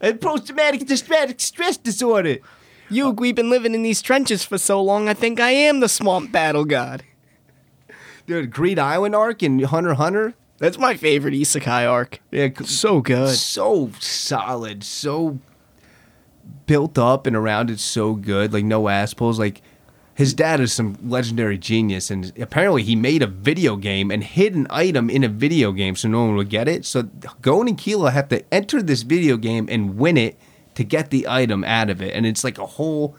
[0.00, 2.38] and post-traumatic traumatic stress disorder.
[2.88, 5.08] Yug, we've been living in these trenches for so long.
[5.08, 7.02] I think I am the swamp battle god.
[8.26, 10.34] Dude, Greed Island arc in Hunter Hunter.
[10.58, 12.20] That's my favorite isekai arc.
[12.30, 13.36] Yeah, So good.
[13.36, 15.38] so solid, so
[16.66, 19.38] built up and around it so good, like no ass pulls.
[19.38, 19.60] Like
[20.14, 24.54] his dad is some legendary genius, and apparently he made a video game and hid
[24.54, 26.84] an item in a video game so no one would get it.
[26.84, 27.02] So
[27.42, 30.38] Gon and Killua have to enter this video game and win it
[30.74, 33.14] to get the item out of it, and it's like a whole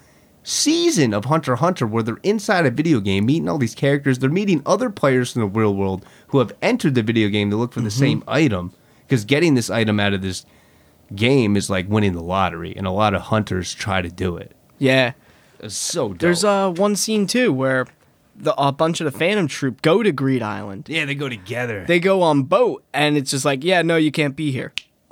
[0.47, 4.19] season of Hunter Hunter where they're inside a video game meeting all these characters.
[4.19, 7.57] They're meeting other players from the real world who have entered the video game to
[7.57, 10.45] look for the same item because getting this item out of this
[11.13, 14.55] game is like winning the lottery, and a lot of hunters try to do it.
[14.77, 15.13] Yeah.
[15.59, 16.19] It's so dope.
[16.19, 17.85] There's uh one scene too where
[18.33, 20.87] the a bunch of the Phantom Troop go to Greed Island.
[20.87, 21.83] yeah, they go together.
[21.85, 24.71] They go on boat, and it's just like, yeah, no, you can't be here.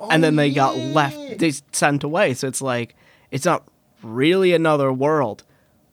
[0.09, 0.93] and then they got yeah.
[0.93, 2.33] left, they sent away.
[2.35, 2.95] So it's like,
[3.31, 3.67] it's not
[4.05, 5.43] really another world,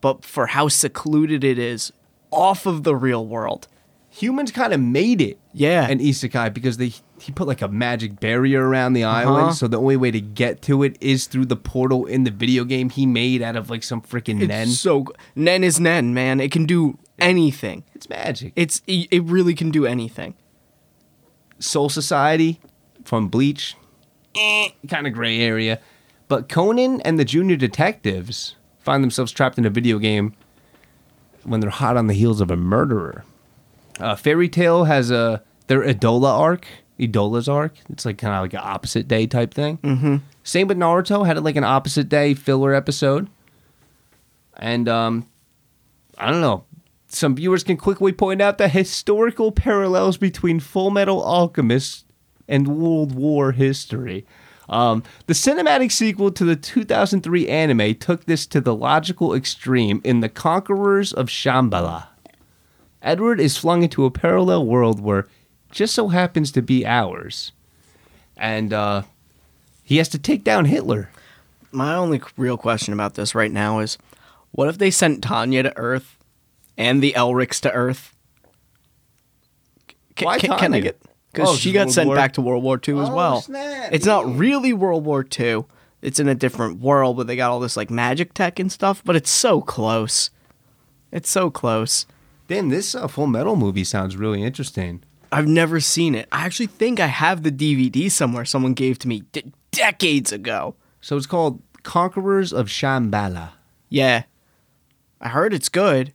[0.00, 1.92] but for how secluded it is
[2.30, 3.68] off of the real world.
[4.10, 5.38] Humans kind of made it.
[5.54, 5.86] Yeah.
[5.88, 9.16] an isekai because they he put like a magic barrier around the Uh-huh.
[9.34, 12.30] island, so the only way to get to it is through the portal in the
[12.30, 14.68] video game he made out of like some freaking nen.
[14.68, 15.04] so
[15.34, 16.40] Nen is Nen, man.
[16.40, 17.84] It can do anything.
[17.94, 18.52] It's magic.
[18.56, 20.34] It's it it really can do anything.
[21.58, 22.60] Soul Society
[23.04, 23.76] from Bleach,
[24.34, 25.78] eh, kind of gray area.
[26.32, 30.32] But Conan and the Junior Detectives find themselves trapped in a video game
[31.42, 33.22] when they're hot on the heels of a murderer.
[34.00, 36.66] Uh, Fairy Tail has a their Idola arc,
[36.98, 37.74] Idola's arc.
[37.90, 39.76] It's like kind of like an opposite day type thing.
[39.76, 40.16] Mm-hmm.
[40.42, 43.28] Same with Naruto had like an opposite day filler episode.
[44.56, 45.28] And um,
[46.16, 46.64] I don't know.
[47.08, 52.06] Some viewers can quickly point out the historical parallels between Full Metal Alchemist
[52.48, 54.24] and World War history.
[54.72, 60.20] Um, the cinematic sequel to the 2003 anime took this to the logical extreme in
[60.20, 62.06] The Conquerors of Shambhala.
[63.02, 65.28] Edward is flung into a parallel world where
[65.70, 67.52] just so happens to be ours.
[68.36, 69.02] And uh,
[69.84, 71.10] he has to take down Hitler.
[71.70, 73.98] My only real question about this right now is
[74.52, 76.16] What if they sent Tanya to Earth
[76.78, 78.14] and the Elrics to Earth?
[80.18, 80.98] C- Why can, can I get?
[81.32, 83.40] Because Oh, she got World sent War- back to World War II as Oh, well.
[83.40, 85.64] snap, It's not really World War II.
[86.02, 89.02] It's in a different world, but they got all this like magic tech and stuff.
[89.04, 90.30] But it's so close.
[91.10, 92.06] It's so close.
[92.48, 95.02] Damn, this uh, Full Metal movie sounds really interesting.
[95.30, 96.28] I've never seen it.
[96.32, 98.44] I actually think I have the DVD somewhere.
[98.44, 100.74] Someone gave to me d- decades ago.
[101.00, 103.50] So it's called Conquerors of Shambhala.
[103.88, 104.24] Yeah.
[105.20, 106.12] I heard it's good.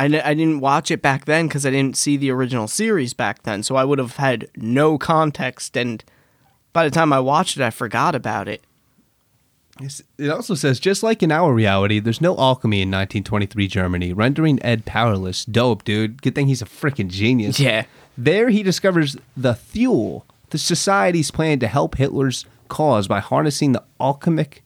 [0.00, 3.12] I, n- I didn't watch it back then because I didn't see the original series
[3.12, 3.62] back then.
[3.62, 5.76] So I would have had no context.
[5.76, 6.02] And
[6.72, 8.62] by the time I watched it, I forgot about it.
[10.18, 14.58] It also says, just like in our reality, there's no alchemy in 1923 Germany, rendering
[14.62, 15.44] Ed powerless.
[15.44, 16.22] Dope, dude.
[16.22, 17.58] Good thing he's a freaking genius.
[17.70, 17.84] Yeah.
[18.18, 23.82] There he discovers the Thule, the society's plan to help Hitler's cause by harnessing the
[23.98, 24.62] alchemic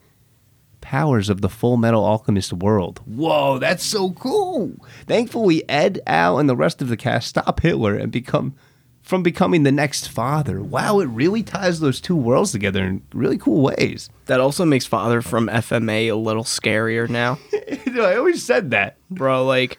[0.84, 3.00] powers of the full metal alchemist world.
[3.06, 4.72] Whoa, that's so cool.
[5.06, 8.54] Thankfully, Ed, Al, and the rest of the cast stop Hitler and become
[9.02, 10.62] from becoming the next father.
[10.62, 14.08] Wow, it really ties those two worlds together in really cool ways.
[14.26, 17.38] That also makes Father from FMA a little scarier now.
[18.00, 18.96] I always said that.
[19.10, 19.78] Bro, like,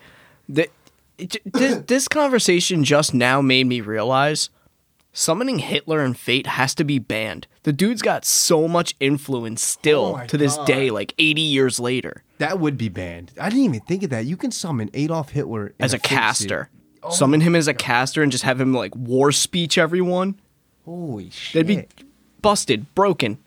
[0.53, 0.69] th-
[1.17, 4.49] it- this, this conversation just now made me realize
[5.17, 7.47] summoning Hitler and Fate has to be banned.
[7.63, 10.67] The dude's got so much influence still Oh to this God.
[10.67, 13.31] day, like 80 years later, That would be banned.
[13.39, 14.25] I didn't even think of that.
[14.25, 16.03] You can summon Adolf Hitler as a suit.
[16.03, 16.69] caster.
[17.11, 20.39] Summon him as a caster and just have him like war speech everyone.
[20.85, 21.65] Holy shit.
[21.67, 21.87] They'd be
[22.41, 23.37] busted, broken.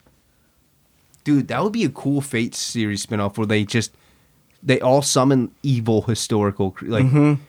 [1.25, 3.93] Dude, that would be a cool Fate series spinoff where they just
[4.63, 7.43] they all summon evil historical like Mm-hmm.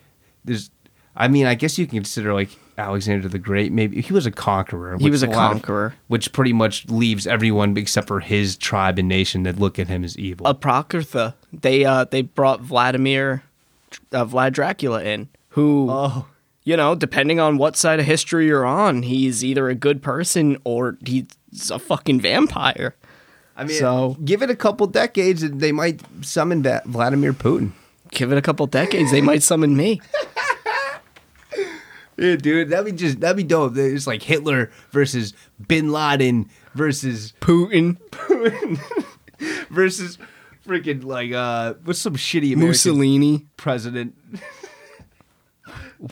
[0.44, 0.70] there's
[1.16, 2.50] I mean, I guess you can consider like
[2.80, 3.72] Alexander the Great.
[3.72, 4.98] Maybe he was a conqueror.
[4.98, 5.94] He was a lot of- conqueror.
[6.08, 10.04] which pretty much leaves everyone except for his tribe and nation that look at him
[10.04, 10.48] as evil.
[10.48, 11.36] Apocrypha.
[11.54, 13.44] They uh they brought Vladimir
[14.12, 16.26] uh, Vlad Dracula in, who oh,
[16.64, 20.58] you know, depending on what side of history you're on, he's either a good person
[20.64, 21.26] or he's
[21.72, 22.96] a fucking vampire.
[23.58, 27.72] I mean, So- give it a couple decades, and they might summon that Vladimir Putin.
[28.12, 30.00] Give it a couple decades, they might summon me.
[32.20, 33.78] Yeah, dude, that'd be just that'd be dope.
[33.78, 35.34] It's like Hitler versus
[35.68, 38.80] Bin Laden versus Putin, Putin
[39.70, 40.18] versus
[40.68, 43.46] freaking like uh what's some shitty American Mussolini.
[43.58, 44.16] president?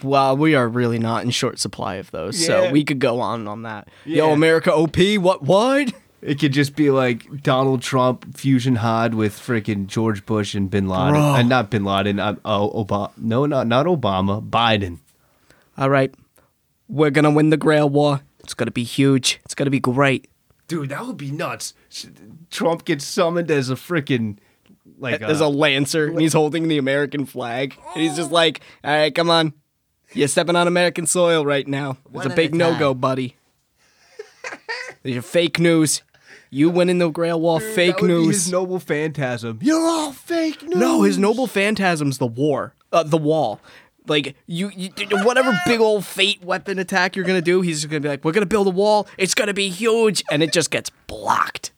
[0.04, 2.48] Well, we are really not in short supply of those, Yeah.
[2.68, 3.88] so we could go on on that.
[4.06, 4.34] Yo, Yeah.
[4.34, 5.94] America OP, what what?
[6.22, 10.90] It could just be like Donald Trump fusion hod with freaking George Bush and Bin
[10.90, 11.22] Laden, Bro.
[11.22, 12.20] uh, not Bin Laden.
[12.20, 13.12] Uh, oh, Obama.
[13.18, 14.46] No, not not Obama.
[14.48, 14.98] Biden.
[15.78, 16.14] All right,
[16.88, 18.22] we're gonna win the Grail War.
[18.40, 19.40] It's gonna be huge.
[19.46, 20.28] It's gonna be great.
[20.68, 21.74] Dude, that would be nuts.
[22.50, 24.38] Trump gets summoned as a freaking
[25.00, 28.92] like There's a lancer, and he's holding the American flag, and he's just like, "All
[28.92, 29.54] right, come on,
[30.14, 31.98] you're stepping on American soil right now.
[32.06, 33.36] It's One a big no go, time." buddy.
[35.04, 36.02] There's fake news.
[36.50, 38.46] You winning the Grail War, fake that would be news.
[38.46, 39.60] His noble phantasm.
[39.62, 40.78] You're all fake news.
[40.78, 43.60] No, his noble phantasm's the war, uh, the wall.
[44.08, 44.90] Like you, you,
[45.24, 48.46] whatever big old fate weapon attack you're gonna do, he's gonna be like, "We're gonna
[48.46, 49.08] build a wall.
[49.18, 51.72] It's gonna be huge," and it just gets blocked.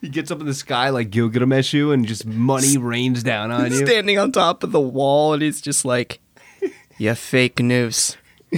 [0.00, 3.86] He gets up in the sky like Gilgamesh and just money rains down on you.
[3.86, 6.20] Standing on top of the wall, and he's just like,
[6.98, 8.16] "You fake news."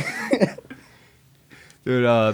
[1.85, 2.33] Dude, uh,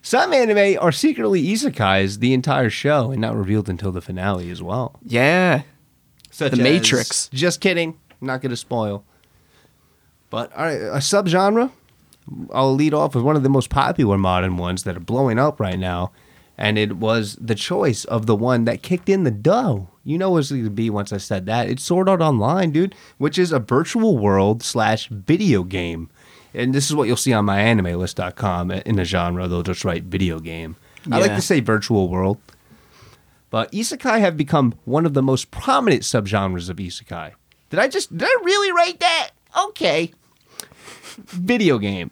[0.00, 4.62] some anime are secretly isekais the entire show and not revealed until the finale as
[4.62, 4.98] well.
[5.02, 5.62] Yeah,
[6.30, 7.28] Such The as- Matrix.
[7.32, 7.98] Just kidding.
[8.22, 9.04] Not going to spoil.
[10.30, 11.70] But all right, a subgenre.
[12.52, 15.58] I'll lead off with one of the most popular modern ones that are blowing up
[15.58, 16.12] right now,
[16.56, 19.88] and it was the choice of the one that kicked in the dough.
[20.04, 21.68] You know what's going to be once I said that.
[21.68, 26.10] It's Sword Art Online, dude, which is a virtual world slash video game.
[26.54, 29.48] And this is what you'll see on myanimelist.com in the genre.
[29.48, 30.76] They'll just write video game.
[31.10, 32.38] I like to say virtual world.
[33.50, 37.32] But isekai have become one of the most prominent subgenres of isekai.
[37.72, 39.30] Did I just did I really write that?
[39.66, 40.12] Okay.
[41.16, 42.10] Video game.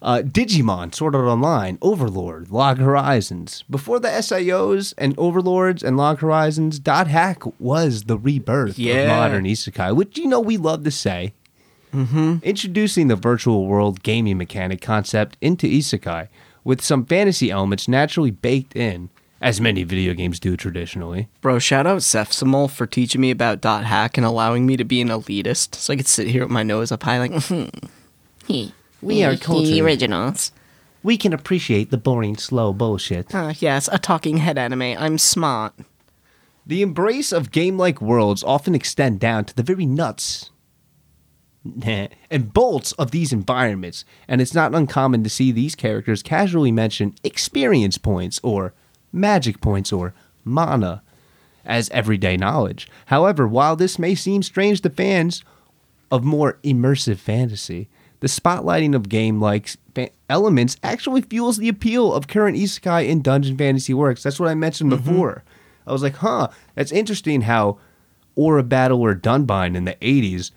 [0.00, 3.64] Uh, Digimon, Sword Art Online, Overlord, Log Horizons.
[3.68, 8.94] Before the SIOs and Overlords and Log Horizons, Dot Hack was the rebirth Yeah.
[9.00, 11.34] of modern isekai, which you know we love to say.
[11.92, 12.36] Mm-hmm.
[12.44, 16.28] Introducing the virtual world gaming mechanic concept into isekai,
[16.62, 21.28] with some fantasy elements naturally baked in, as many video games do traditionally.
[21.40, 21.58] bro.
[21.58, 25.08] Shout out Sefsimol for teaching me about dot hack and allowing me to be an
[25.08, 27.66] elitist, so I could sit here with my nose up high, like, hmm.
[29.02, 29.78] We are the cultured.
[29.80, 30.52] originals.
[31.02, 33.34] We can appreciate the boring, slow bullshit.
[33.34, 34.82] uh, yes, a talking head anime.
[34.82, 35.72] I'm smart.
[36.66, 40.50] The embrace of game like worlds often extend down to the very nuts
[41.82, 47.14] and bolts of these environments, and it's not uncommon to see these characters casually mention
[47.24, 48.74] experience points or
[49.12, 51.02] magic points or mana
[51.64, 52.88] as everyday knowledge.
[53.06, 55.44] However, while this may seem strange to fans
[56.10, 57.88] of more immersive fantasy,
[58.20, 59.70] the spotlighting of game like
[60.28, 64.22] elements actually fuels the appeal of current isekai and dungeon fantasy works.
[64.22, 65.04] That's what I mentioned Mm-hmm.
[65.10, 65.44] before.
[65.86, 67.78] I was like, huh, that's interesting how
[68.36, 70.50] Aura Battler Dunbine in the 80s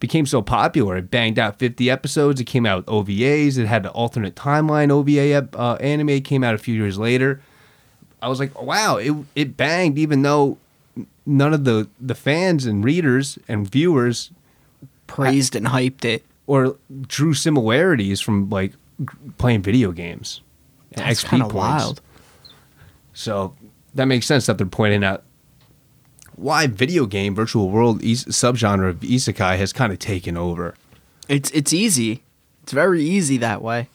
[0.00, 0.96] became so popular.
[0.96, 2.40] It banged out 50 episodes.
[2.40, 3.58] It came out with OVAs.
[3.58, 6.08] It had an alternate timeline OVA uh, anime.
[6.10, 7.40] It came out a few years later.
[8.22, 10.58] I was like, wow, it, it banged even though
[11.24, 14.30] none of the, the fans and readers and viewers
[15.06, 16.24] Praised and hyped it.
[16.46, 16.76] or
[17.08, 18.72] drew similarities from like
[19.38, 20.40] playing video games.
[20.92, 22.00] That's XP kind of wild.
[23.14, 23.54] So
[23.94, 25.24] that makes sense that they're pointing out
[26.36, 30.74] why video game virtual world is- subgenre of isekai has kind of taken over.
[31.28, 32.22] It's it's easy.
[32.62, 33.88] It's very easy that way.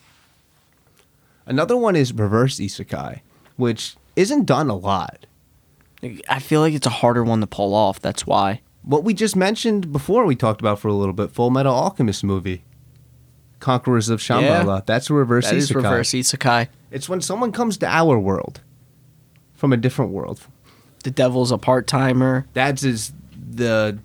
[1.46, 3.22] Another one is reverse isekai,
[3.56, 5.26] which isn't done a lot.
[6.30, 8.00] I feel like it's a harder one to pull off.
[8.00, 8.62] That's why.
[8.84, 12.24] What we just mentioned before, we talked about for a little bit, Full Metal Alchemist
[12.24, 12.64] movie,
[13.60, 14.66] Conquerors of Shambhala.
[14.78, 14.82] Yeah.
[14.86, 15.58] That's a reverse That isekai.
[15.58, 16.68] is reverse isekai.
[16.92, 18.62] It's when someone comes to our world
[19.56, 20.42] from a different world.
[21.04, 22.46] The devil's a part timer.
[22.54, 23.12] That's is
[23.50, 23.98] the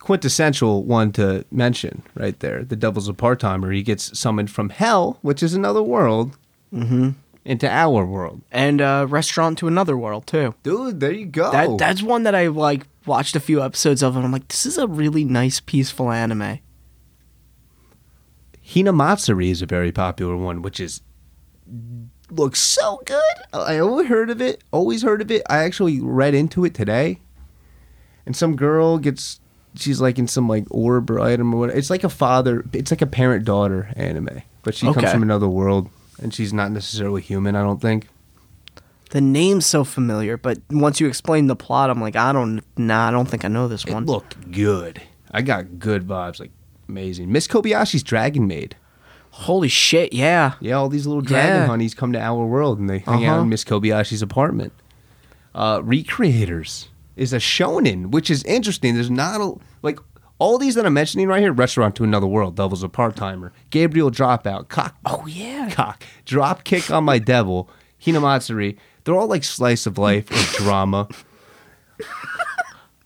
[0.00, 2.64] quintessential one to mention right there.
[2.64, 3.70] The devil's a part timer.
[3.70, 6.36] He gets summoned from hell, which is another world,
[6.72, 7.10] Mm-hmm.
[7.44, 8.42] Into our world.
[8.50, 10.54] And uh, restaurant to another world too.
[10.62, 11.50] Dude, there you go.
[11.50, 14.66] That that's one that I like watched a few episodes of, and I'm like, this
[14.66, 16.58] is a really nice, peaceful anime.
[18.64, 21.00] Hinamatsuri is a very popular one, which is
[22.30, 23.22] looks so good.
[23.52, 24.62] I always heard of it.
[24.70, 25.42] Always heard of it.
[25.48, 27.20] I actually read into it today,
[28.26, 29.40] and some girl gets.
[29.74, 31.78] She's like in some like orb or item or whatever.
[31.78, 32.64] It's like a father.
[32.72, 35.90] It's like a parent daughter anime, but she comes from another world,
[36.20, 37.56] and she's not necessarily human.
[37.56, 38.08] I don't think.
[39.10, 43.08] The name's so familiar, but once you explain the plot, I'm like, I don't, nah,
[43.08, 44.06] I don't think I know this It one.
[44.06, 45.02] looked good.
[45.32, 46.38] I got good vibes.
[46.38, 46.52] Like
[46.88, 47.32] amazing.
[47.32, 48.76] Miss Kobayashi's Dragon Maid.
[49.32, 50.54] Holy shit, yeah.
[50.60, 51.66] Yeah, all these little dragon Yeah.
[51.66, 53.42] honeys come to our world and they hang out Uh-huh.
[53.42, 54.72] in Miss Kobayashi's apartment.
[55.54, 58.94] Uh, Recreators is a shonen, which is interesting.
[58.94, 59.98] There's not a like
[60.40, 61.52] all these that I'm mentioning right here.
[61.52, 65.70] Restaurant to Another World, Devil's a part timer, Gabriel Dropout, Cock, Oh yeah.
[65.70, 67.70] Cock, Drop Kick on My Devil,
[68.02, 68.76] Hinamatsuri.
[69.04, 71.08] They're all like slice of life or drama.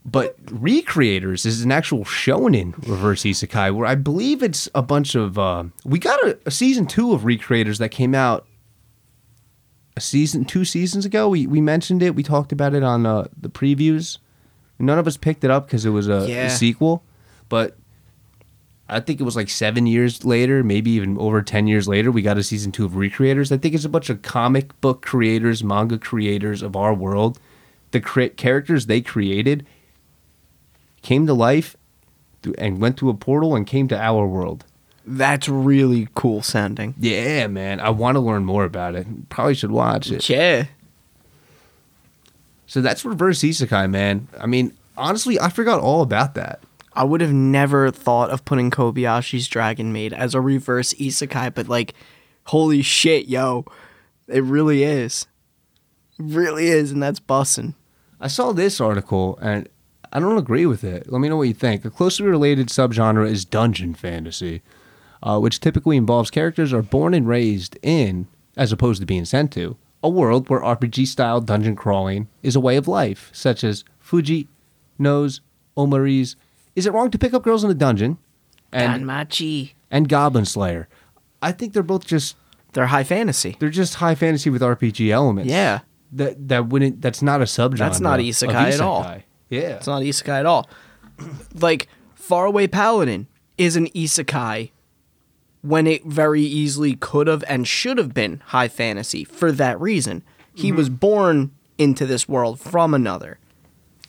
[0.06, 5.38] But Recreators is an actual shonen reverse isekai where I believe it's a bunch of.
[5.38, 8.46] Uh, we got a, a season two of Recreators that came out
[9.96, 11.30] a season, two seasons ago.
[11.30, 12.14] We we mentioned it.
[12.14, 14.18] We talked about it on uh, the previews.
[14.78, 17.02] None of us picked it up because it was a, a sequel,
[17.48, 17.76] but
[18.88, 22.20] I think it was like seven years later, maybe even over 10 years later, we
[22.22, 23.50] got a season two of Recreators.
[23.50, 27.38] I think it's a bunch of comic book creators, manga creators of our world.
[27.92, 29.66] The cre- characters they created
[31.02, 31.76] came to life
[32.42, 34.64] through- and went through a portal and came to our world.
[35.06, 36.94] That's really cool sounding.
[36.98, 37.78] Yeah, man.
[37.80, 39.28] I want to learn more about it.
[39.28, 40.26] Probably should watch it.
[40.28, 40.64] Yeah.
[42.66, 44.28] So that's reverse isekai, man.
[44.40, 46.60] I mean, honestly, I forgot all about that.
[46.94, 51.68] I would have never thought of putting Kobayashi's Dragon Maid as a reverse isekai, but
[51.68, 51.94] like,
[52.44, 53.64] holy shit, yo.
[54.28, 55.26] It really is.
[56.18, 57.74] It really is, and that's bussin'.
[58.20, 59.68] I saw this article and
[60.12, 61.10] I don't agree with it.
[61.10, 61.84] Let me know what you think.
[61.84, 64.62] A closely related subgenre is dungeon fantasy,
[65.22, 69.52] uh, which typically involves characters are born and raised in, as opposed to being sent
[69.52, 73.84] to, a world where RPG style dungeon crawling is a way of life, such as
[73.98, 74.46] Fuji,
[74.98, 75.40] Nose,
[75.76, 76.36] Omari's.
[76.76, 78.18] Is it wrong to pick up girls in a dungeon?
[78.72, 79.72] And, Danmachi.
[79.90, 80.88] and Goblin Slayer.
[81.40, 82.36] I think they're both just
[82.72, 83.56] They're high fantasy.
[83.60, 85.50] they're just high fantasy with RPG elements.
[85.50, 85.80] Yeah.
[86.12, 87.78] That that wouldn't that's not a subgenre.
[87.78, 89.04] That's not of isekai at all.
[89.04, 89.22] isekai.
[89.50, 89.76] Yeah.
[89.76, 90.68] It's not isekai at all.
[91.54, 94.70] like, Faraway Paladin is an isekai
[95.62, 100.22] when it very easily could have and should have been high fantasy for that reason.
[100.54, 100.76] He mm-hmm.
[100.76, 103.38] was born into this world from another.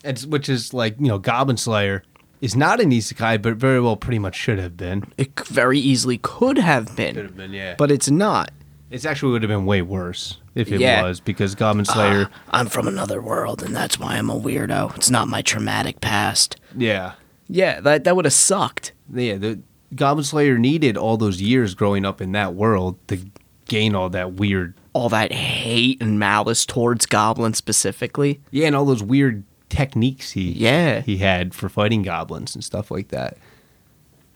[0.04, 2.02] It's, which is like you know Goblin Slayer
[2.40, 5.04] is not an isekai, but very well pretty much should have been.
[5.16, 7.74] It very easily could have been, Should have been, yeah.
[7.78, 8.50] But it's not.
[8.90, 11.02] it's actually would have been way worse if it Yeah.
[11.02, 12.30] was because Goblin ah, Slayer.
[12.50, 14.94] I'm from another world, and that's why I'm a weirdo.
[14.96, 16.56] It's not my traumatic past.
[16.76, 17.12] yeah,
[17.48, 18.92] Yeah, that that would have sucked.
[19.12, 19.36] yeah.
[19.36, 19.60] The
[19.94, 23.18] Goblin Slayer needed all those years growing up in that world to
[23.66, 28.40] gain all that weird All that hate and malice towards goblins specifically.
[28.50, 31.00] yeah, and all those weird techniques he Yeah.
[31.00, 33.36] he had for fighting goblins and stuff like that.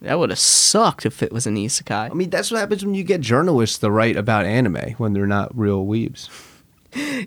[0.02, 2.10] That would have sucked if it was an isekai.
[2.10, 5.26] I mean, that's what happens when you get journalists to write about anime when they're
[5.26, 6.28] not real weebs.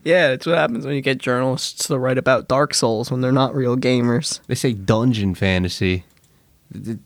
[0.04, 3.32] Yeah, that's what happens when you get journalists to write about Dark Souls when they're
[3.32, 4.42] not real gamers.
[4.48, 6.04] They say dungeon fantasy.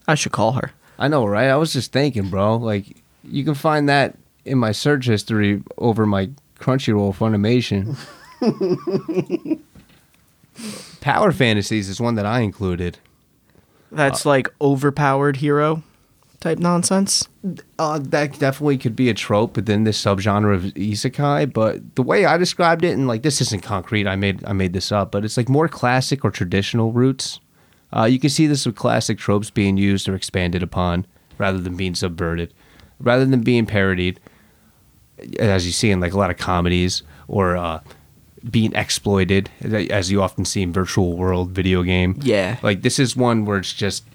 [0.08, 0.72] I should call her.
[0.98, 1.50] I know, right?
[1.50, 2.56] I was just thinking, bro.
[2.56, 7.96] Like, you can find that in my search history over my Crunchyroll Funimation.
[11.02, 12.98] Power Fantasies is one that I included.
[13.92, 15.84] That's like overpowered hero
[16.40, 17.28] type nonsense.
[17.80, 22.26] Uh, that definitely could be a trope within this subgenre of isekai, but the way
[22.26, 25.24] I described it, and like this isn't concrete, I made I made this up, but
[25.24, 27.40] it's like more classic or traditional roots.
[27.96, 31.76] Uh, you can see this with classic tropes being used or expanded upon, rather than
[31.76, 32.54] being subverted,
[33.00, 34.20] rather than being parodied,
[35.40, 37.80] as you see in like a lot of comedies or uh,
[38.50, 42.18] being exploited, as you often see in virtual world video game.
[42.22, 42.58] Yeah.
[42.62, 44.06] Like this is one where it's just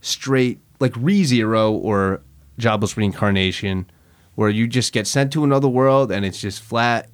[0.00, 2.22] straight like ReZero or
[2.58, 3.90] Jobless Reincarnation,
[4.34, 7.08] where you just get sent to another world and it's just flat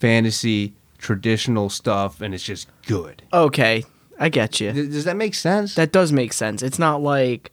[0.00, 3.22] fantasy traditional stuff and it's just good.
[3.32, 3.84] Okay,
[4.18, 4.72] I get you.
[4.72, 5.74] Does that make sense?
[5.74, 6.62] That does make sense.
[6.62, 7.52] It's not like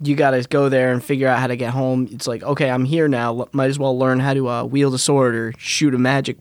[0.00, 2.08] you got to go there and figure out how to get home.
[2.12, 3.40] It's like, okay, I'm here now.
[3.40, 6.36] L- Might as well learn how to uh, wield a sword or shoot a magic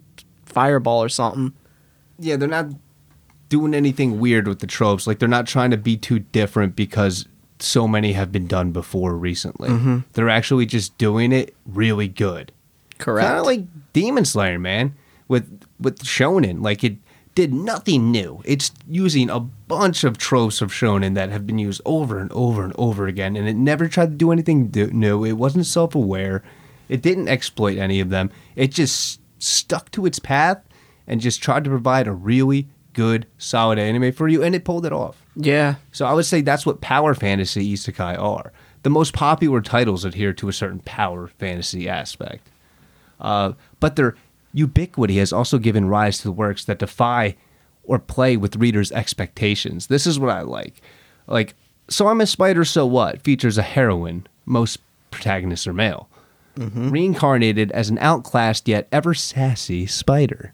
[0.55, 1.53] fireball or something.
[2.17, 2.67] yeah, they're not
[3.49, 5.05] doing anything weird with the tropes.
[5.05, 7.27] Like they're not trying to be too different because
[7.59, 9.69] so many have been done before recently.
[9.69, 9.99] Mm-hmm.
[10.13, 12.51] They're actually just doing it really good.
[12.97, 13.27] Correct.
[13.27, 14.95] Kind of like Demon Slayer, man,
[15.27, 16.63] with with Shonen.
[16.63, 16.97] Like it
[17.35, 18.41] did nothing new.
[18.45, 22.63] It's using a bunch of tropes of Shonen that have been used over and over
[22.63, 25.25] and over again, and it never tried to do anything new.
[25.25, 26.41] It wasn't self aware.
[26.87, 28.31] It didn't exploit any of them.
[28.55, 30.63] It just stuck to its path
[31.07, 34.85] and just tried to provide a really good, solid anime for you, and it pulled
[34.85, 35.21] it off.
[35.35, 35.75] yeah.
[35.91, 38.51] So I would say that's what power fantasy isekai are.
[38.83, 42.47] The most popular titles adhere to a certain power fantasy aspect.
[43.19, 44.15] Uh, but their
[44.53, 47.35] ubiquity has also given rise to works that defy
[47.83, 49.87] or play with readers' expectations.
[49.87, 50.81] This is what I like.
[51.27, 51.55] Like,
[51.89, 54.27] So I'm a Spider, So What features a heroine.
[54.45, 54.79] Most
[55.11, 56.09] protagonists are male.
[56.57, 60.53] Reincarnated as an outclassed yet ever sassy spider.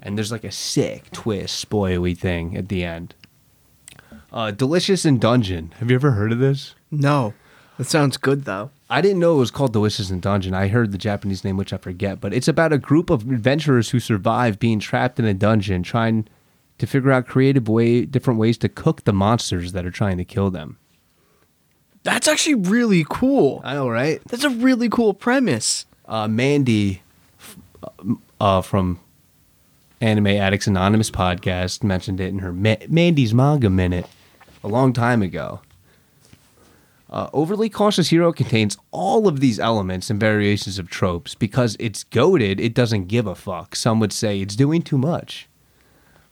[0.00, 3.14] And there's like a sick twist, spoily thing at the end.
[4.32, 5.72] Uh, Delicious in Dungeon.
[5.78, 6.74] Have you ever heard of this?
[6.90, 7.34] No.
[7.78, 8.70] That sounds good though.
[8.90, 10.54] I didn't know it was called Delicious in Dungeon.
[10.54, 13.90] I heard the Japanese name, which I forget, but it's about a group of adventurers
[13.90, 16.26] who survive being trapped in a dungeon, trying
[16.78, 20.24] to figure out creative way, different ways to cook the monsters that are trying to
[20.24, 20.78] kill them.
[22.08, 23.60] That's actually really cool.
[23.62, 24.22] I know, right?
[24.28, 25.84] That's a really cool premise.
[26.06, 27.02] Uh, Mandy,
[28.40, 28.98] uh, from
[30.00, 34.06] Anime Addicts Anonymous podcast, mentioned it in her Ma- Mandy's Manga Minute
[34.64, 35.60] a long time ago.
[37.10, 42.04] Uh, Overly Cautious Hero contains all of these elements and variations of tropes because it's
[42.04, 43.76] goaded, it doesn't give a fuck.
[43.76, 45.46] Some would say it's doing too much.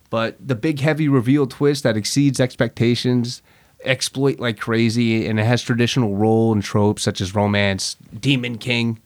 [0.09, 3.43] But the big heavy reveal twist that exceeds expectations,
[3.83, 8.99] exploit like crazy, and it has traditional role and tropes such as romance, Demon King,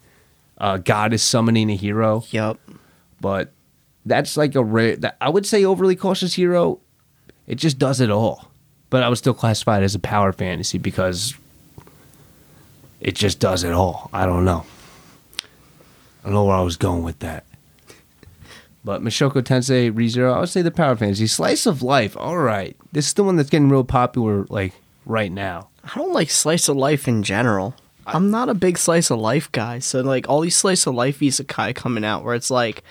[0.58, 2.24] uh, goddess summoning a hero.
[2.30, 2.58] Yep.
[3.20, 3.52] But
[4.04, 4.96] that's like a rare.
[4.96, 6.80] That, I would say overly cautious hero.
[7.46, 8.48] It just does it all.
[8.90, 11.34] But I would still classify it as a power fantasy because
[13.00, 14.10] it just does it all.
[14.12, 14.64] I don't know.
[16.22, 17.44] I don't know where I was going with that.
[18.84, 22.16] But Mushoku Tensei ReZero, I would say the power fantasy slice of life.
[22.16, 24.72] All right, this is the one that's getting real popular like
[25.06, 25.68] right now.
[25.84, 27.76] I don't like slice of life in general.
[28.06, 29.78] I'm not a big slice of life guy.
[29.78, 32.82] So like all these slice of life isekai coming out where it's like,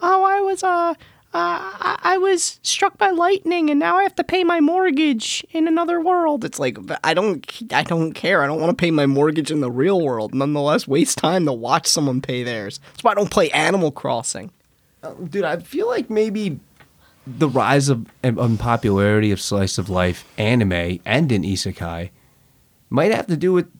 [0.00, 0.94] oh, I was uh, uh
[1.32, 5.66] I I was struck by lightning and now I have to pay my mortgage in
[5.66, 6.44] another world.
[6.44, 8.42] It's like I don't I don't care.
[8.42, 10.32] I don't want to pay my mortgage in the real world.
[10.32, 12.78] Nonetheless, waste time to watch someone pay theirs.
[12.92, 14.52] That's why I don't play Animal Crossing.
[15.28, 16.60] Dude, I feel like maybe
[17.26, 22.10] the rise of unpopularity of slice of life anime and in isekai
[22.88, 23.70] might have to do with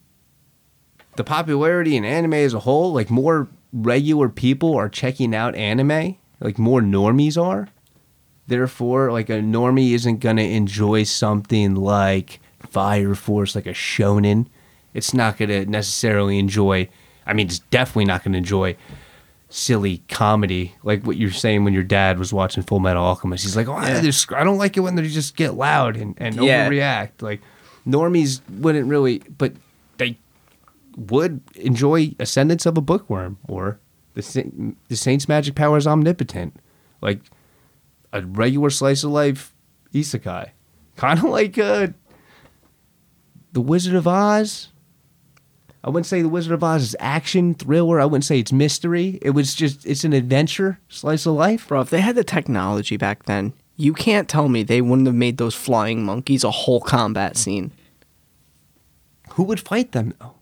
[1.17, 2.93] the popularity in anime as a whole.
[2.93, 7.67] Like more regular people are checking out anime, like more normies are.
[8.47, 14.47] Therefore, like a normie isn't gonna enjoy something like Fire Force, like a shonen.
[14.93, 16.89] It's not gonna necessarily enjoy.
[17.25, 18.75] I mean, it's definitely not gonna enjoy
[19.53, 23.43] silly comedy, like what you're saying when your dad was watching Full Metal Alchemist.
[23.43, 24.01] He's like, "Oh, I, Yeah.
[24.01, 26.67] just- I don't like it when they just get loud and, and Yeah.
[26.69, 27.41] overreact." Like
[27.85, 29.53] normies wouldn't really, but
[29.97, 30.17] they
[30.95, 33.77] would enjoy Ascendance of a Bookworm or
[34.13, 36.55] the, the Saint's Magic Power is Omnipotent.
[37.01, 37.19] Like
[38.13, 39.53] a regular slice of life
[39.93, 40.49] isekai.
[40.95, 41.87] Kind of like uh,
[43.53, 44.69] The Wizard of Oz.
[45.83, 47.99] I wouldn't say The Wizard of Oz is action, thriller.
[47.99, 49.17] I wouldn't say it's mystery.
[49.21, 51.67] It was just, it's an adventure, slice of life.
[51.67, 55.15] Bro, if they had the technology back then, you can't tell me they wouldn't have
[55.15, 57.71] made those flying monkeys a whole combat scene.
[59.31, 60.35] Who would fight them, though?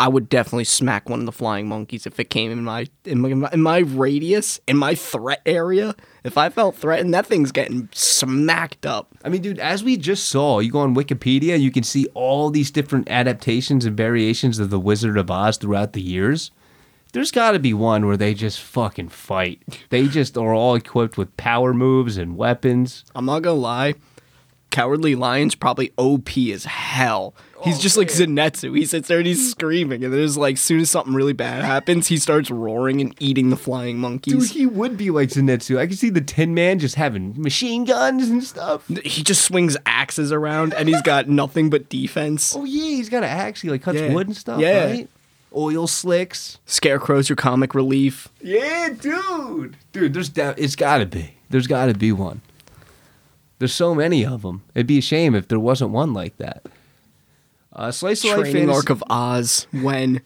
[0.00, 3.20] I would definitely smack one of the flying monkeys if it came in my in
[3.20, 5.94] my, in my radius, in my threat area.
[6.24, 9.14] If I felt threatened, that thing's getting smacked up.
[9.22, 12.48] I mean, dude, as we just saw, you go on Wikipedia, you can see all
[12.48, 16.50] these different adaptations and variations of The Wizard of Oz throughout the years.
[17.12, 19.60] There's got to be one where they just fucking fight.
[19.90, 23.04] They just are all equipped with power moves and weapons.
[23.14, 23.96] I'm not gonna lie.
[24.70, 27.34] Cowardly Lion's probably OP as hell.
[27.62, 28.76] He's oh, just like Zenitsu.
[28.76, 29.50] He sits there and he's hmm.
[29.50, 33.50] screaming, and there's like, soon as something really bad happens, he starts roaring and eating
[33.50, 34.34] the flying monkeys.
[34.34, 35.78] Dude, he would be like Zenitsu.
[35.78, 38.86] I can see the Tin Man just having machine guns and stuff.
[38.88, 42.54] He just swings axes around, and he's got nothing but defense.
[42.56, 43.60] Oh yeah, he's got an axe.
[43.60, 44.12] He like cuts Yeah.
[44.12, 44.60] wood and stuff.
[44.60, 44.84] Yeah.
[44.86, 45.08] right?
[45.54, 46.58] Oil slicks.
[46.64, 48.28] Scarecrow's your comic relief.
[48.40, 49.76] Yeah, dude.
[49.92, 51.34] Dude, there's da- it's got to be.
[51.50, 52.40] There's got to be one.
[53.58, 54.62] There's so many of them.
[54.74, 56.64] It'd be a shame if there wasn't one like that.
[57.72, 59.66] Uh, Slice of Life Training fantasy- arc of Oz.
[59.72, 60.20] When?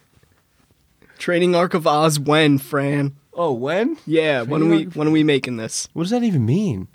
[1.19, 2.19] Training arc of Oz.
[2.19, 3.15] When, Fran?
[3.35, 3.97] Oh, when?
[4.07, 4.43] Yeah.
[4.43, 4.85] When are Training we?
[4.87, 5.89] arc- When are we making this?
[5.93, 6.89] What does that even mean?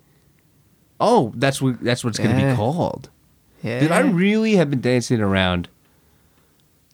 [0.99, 2.51] Oh, that's what that's what it's gonna Yeah.
[2.51, 3.09] be called.
[3.63, 3.79] Yeah.
[3.81, 5.69] Dude, I really have been dancing around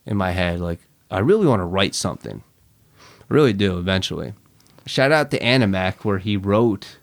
[0.04, 0.60] in my head.
[0.60, 0.80] Like,
[1.10, 2.42] I really want to write something.
[2.98, 4.34] I really do eventually.
[4.84, 6.98] Shout out to Animac, where he wrote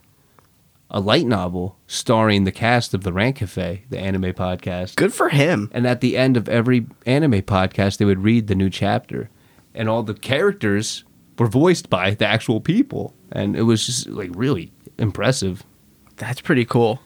[0.93, 4.95] a light novel starring the cast of the Rant Cafe, the anime podcast.
[4.95, 5.69] Good for him.
[5.73, 9.31] And at the end of every anime podcast, they would read the new chapter.
[9.73, 11.03] And all the characters
[11.39, 13.15] were voiced by the actual people.
[13.31, 15.63] And it was just like really impressive.
[16.17, 17.01] That's pretty cool.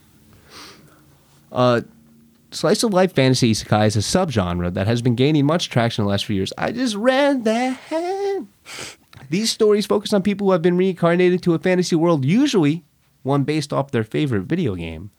[1.49, 1.81] Uh,
[2.51, 6.07] slice of life fantasy isekai is a subgenre that has been gaining much traction in
[6.07, 6.51] the last few years.
[6.57, 7.79] I just read that.
[9.29, 12.83] These stories focus on people who have been reincarnated to a fantasy world, usually
[13.23, 15.11] one based off their favorite video game.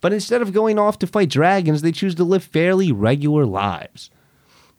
[0.00, 4.10] But instead of going off to fight dragons, they choose to live fairly regular lives.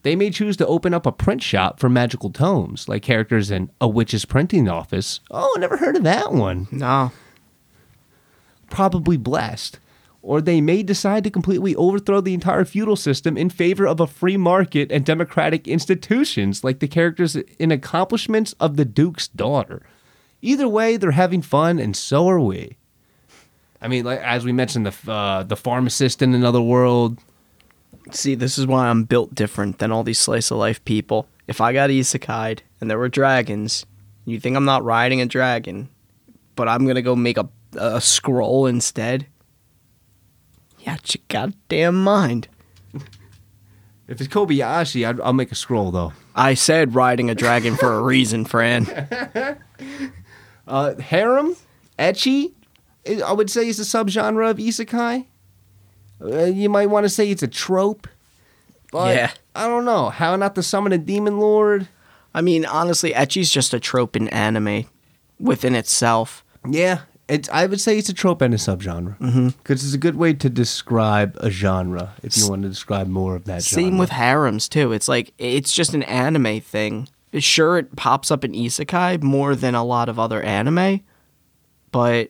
[0.03, 3.69] They may choose to open up a print shop for magical tomes, like characters in
[3.79, 5.19] A Witch's Printing Office.
[5.29, 7.11] Oh, never heard of that one No.
[8.69, 9.79] probably blessed.
[10.23, 14.05] Or they may decide to completely overthrow the entire feudal system in favor of a
[14.07, 19.81] free market and democratic institutions, like the characters in Accomplishments of the Duke's Daughter.
[20.41, 22.77] Either way, they're having fun, and so are we.
[23.81, 27.19] I mean, like as we mentioned, the uh, the pharmacist in another world.
[28.11, 31.27] See, this is why I'm built different than all these slice of life people.
[31.47, 33.85] If I got isekai'd and there were dragons,
[34.25, 35.89] you think I'm not riding a dragon,
[36.55, 39.27] but I'm gonna go make a a scroll instead?
[40.79, 42.47] Yeah, you goddamn mind.
[44.07, 46.13] If it's Kobayashi, I'd, I'll make a scroll though.
[46.35, 48.85] I said riding a dragon for a reason, Fran.
[50.71, 51.55] Uh, harem,
[51.99, 52.53] ecchi,
[53.25, 55.25] I would say is a subgenre of isekai.
[56.23, 58.07] Uh, you might want to say it's a trope,
[58.91, 59.31] but Yeah.
[59.53, 61.89] I don't know how not to summon a demon lord.
[62.33, 64.85] I mean, honestly, ecchi's just a trope in anime
[65.39, 66.45] within itself.
[66.65, 67.49] Yeah, it's.
[67.49, 69.17] I would say it's a trope and a subgenre
[69.57, 72.13] because it's a good way to describe a genre.
[72.23, 73.75] If you want to describe more of that, genre.
[73.83, 73.99] Same genre.
[73.99, 74.93] with harems too.
[74.93, 77.09] It's like it's just an anime thing.
[77.39, 81.01] Sure, it pops up in isekai more than a lot of other anime,
[81.91, 82.29] but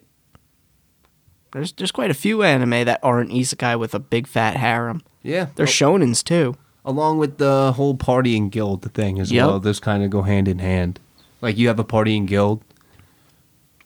[1.53, 5.01] there's there's quite a few anime that aren't isekai with a big fat harem.
[5.23, 5.47] yeah.
[5.55, 6.55] They're shonens too.
[6.85, 9.45] along with the whole partying guild thing as Yep.
[9.47, 9.59] well.
[9.59, 10.99] Those kind of go hand in hand.
[11.41, 12.63] Like you have a partying guild,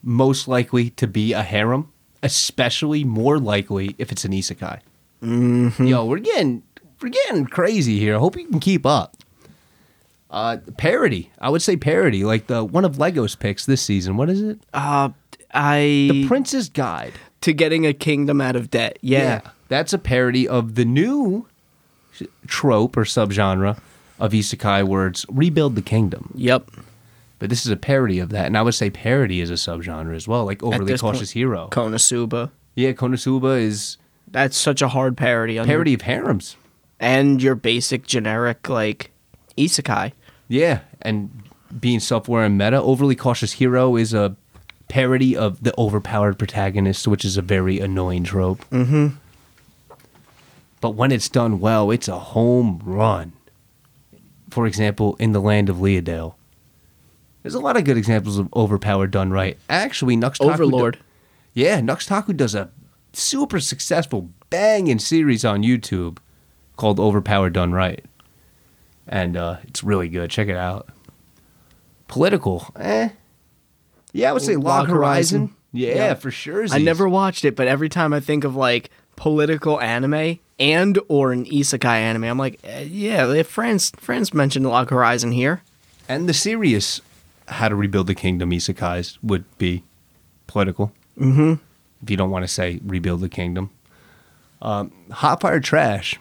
[0.04, 4.80] most likely to be a harem, especially more likely if it's an isekai.
[5.24, 5.86] Mm-hmm.
[5.88, 6.64] Yo, we're getting
[7.02, 8.16] we're getting crazy here.
[8.16, 9.16] I hope you can keep up.
[10.32, 11.32] Uh, parody.
[11.40, 14.18] I would say parody, like the one of Lego's picks this season.
[14.18, 14.60] What is it?
[14.74, 15.10] Uh,
[15.54, 17.14] I The Prince's Guide.
[17.42, 18.98] to getting a kingdom out of debt.
[19.02, 19.42] Yeah.
[19.70, 21.48] That's a parody of the new
[22.48, 23.80] trope or subgenre
[24.20, 26.32] of isekai words rebuild the kingdom.
[26.36, 26.70] Yep.
[27.40, 28.46] But this is a parody of that.
[28.48, 31.32] And I would say parody is a subgenre as well, like overly this cautious point-
[31.32, 31.68] hero.
[31.72, 32.52] Konosuba.
[32.76, 33.98] yeah, Konosuba is
[34.30, 35.60] That's such a hard parody.
[35.60, 36.56] On your- parody of harems.
[37.00, 39.12] and your basic generic like
[39.58, 40.12] isekai.
[40.48, 41.30] Yeah, and
[41.80, 44.36] being self-aware and meta, overly cautious hero is a
[44.88, 48.64] parody of the overpowered protagonist, which is a very annoying trope.
[48.70, 49.08] Mm-hmm.
[50.82, 53.34] But when it's done well, it's a home run.
[54.52, 56.36] for example, in the land of Leadale.
[57.42, 59.58] There's a lot of good examples of overpowered done right.
[59.70, 60.98] Actually, Nux Taku Overlord.
[61.54, 62.70] yeah, Nux Taku does a
[63.14, 66.20] super successful banging series on YouTube
[66.78, 68.04] called Overpowered Done Right.
[69.08, 70.30] And uh, it's really good.
[70.30, 70.90] Check it out.
[72.08, 73.10] Political, eh.
[74.14, 75.40] Yeah, I would say Log, Log Horizon.
[75.42, 75.56] Horizon.
[75.74, 76.14] Yeah, Yeah.
[76.14, 76.66] for sure.
[76.72, 81.32] I never watched it, but every time I think of like political anime and or
[81.34, 85.62] an isekai anime, I'm like, eh, yeah, if friends friends mentioned Log Horizon here.
[86.08, 87.02] And the serious
[87.48, 89.84] How to Rebuild the Kingdom isekais would be
[90.48, 90.94] political.
[91.20, 91.54] Mm-hmm.
[92.04, 93.72] If you don't want to say Rebuild the Kingdom.
[94.62, 96.18] Um, Hot Fire Trash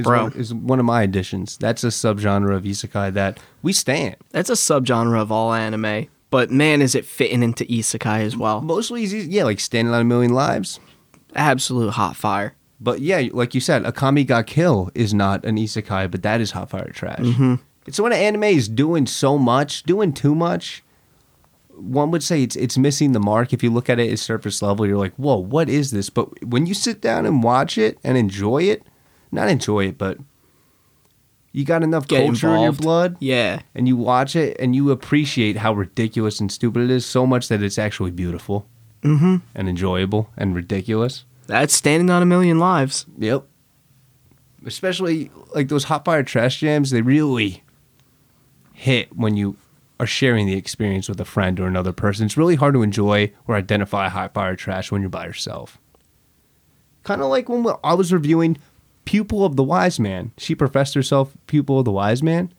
[0.00, 0.22] is Bro.
[0.24, 1.56] one, is one of my additions.
[1.56, 4.16] That's a subgenre of isekai that we stand.
[4.30, 8.60] That's a subgenre of all anime, but man, is it fitting into isekai as well.
[8.60, 10.80] Mostly, yeah, like Standing on a Million Lives.
[11.34, 12.54] Absolute hot fire.
[12.80, 16.52] But yeah, like you said, Akame ga Kill is not an isekai, but that is
[16.52, 17.18] Hot Fire Trash.
[17.18, 17.56] Mm-hmm.
[17.86, 20.82] It's when an anime is doing so much, doing too much.
[21.68, 23.52] One would say it's it's missing the mark.
[23.52, 26.44] If you look at it at surface level, you're like, "Whoa, what is this?" But
[26.44, 28.82] when you sit down and watch it and enjoy it,
[29.32, 30.18] not enjoy it, but
[31.52, 33.62] you got enough Get culture in your blood, Yeah.
[33.74, 37.48] and you watch it and you appreciate how ridiculous and stupid it is so much
[37.48, 38.66] that it's actually beautiful
[39.02, 39.36] Mm-hmm.
[39.54, 41.24] and enjoyable and ridiculous.
[41.46, 43.06] That's standing on a million lives.
[43.18, 43.44] Yep.
[44.66, 47.62] Especially like those hot fire trash jams, they really
[48.74, 49.56] hit when you
[49.98, 52.26] are sharing the experience with a friend or another person.
[52.26, 55.78] It's really hard to enjoy or identify hot fire trash when you're by yourself.
[57.02, 58.58] Kind of like when I was reviewing
[59.04, 60.32] Pupil of the Wise Man.
[60.38, 62.52] She professed herself Pupil of the Wise Man.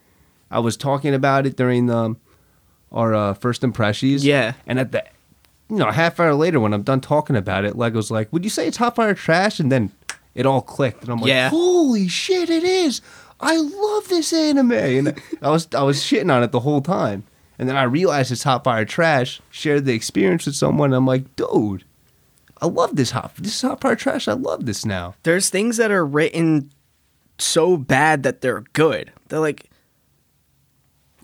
[0.50, 2.18] I was talking about it during um,
[2.92, 4.26] our uh, first impressions.
[4.26, 4.54] Yeah.
[4.68, 5.04] And at the,
[5.70, 8.44] you know, a half hour later when I'm done talking about it, Lego's like, "Would
[8.44, 9.92] you say it's hot fire trash?" And then
[10.36, 11.50] it all clicked, and I'm like, Yeah.
[11.50, 13.02] "Holy shit, it is!
[13.40, 17.24] I love this anime." And I was I was shitting on it the whole time,
[17.58, 19.40] and then I realized it's hot fire trash.
[19.50, 20.90] Shared the experience with someone.
[20.90, 21.86] And I'm like, "Dude,
[22.62, 23.36] I love this hot.
[23.38, 24.28] This is hot fire trash.
[24.28, 26.72] I love this now." There's things that are written
[27.38, 29.12] so bad that they're good.
[29.28, 29.70] They're like,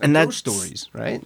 [0.01, 1.23] and Ghost that's stories, right?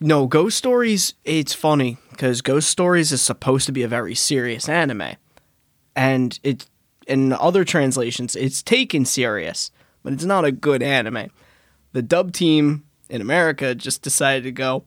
[0.00, 4.68] No, Ghost Stories, it's funny because Ghost Stories is supposed to be a very serious
[4.68, 5.14] anime.
[5.94, 6.66] And it
[7.06, 9.70] in other translations, it's taken serious,
[10.02, 11.30] but it's not a good anime.
[11.92, 14.84] The dub team in America just decided to go,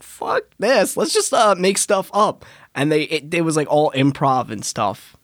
[0.00, 2.44] fuck this, let's just uh, make stuff up.
[2.76, 5.16] And they it, it was like all improv and stuff.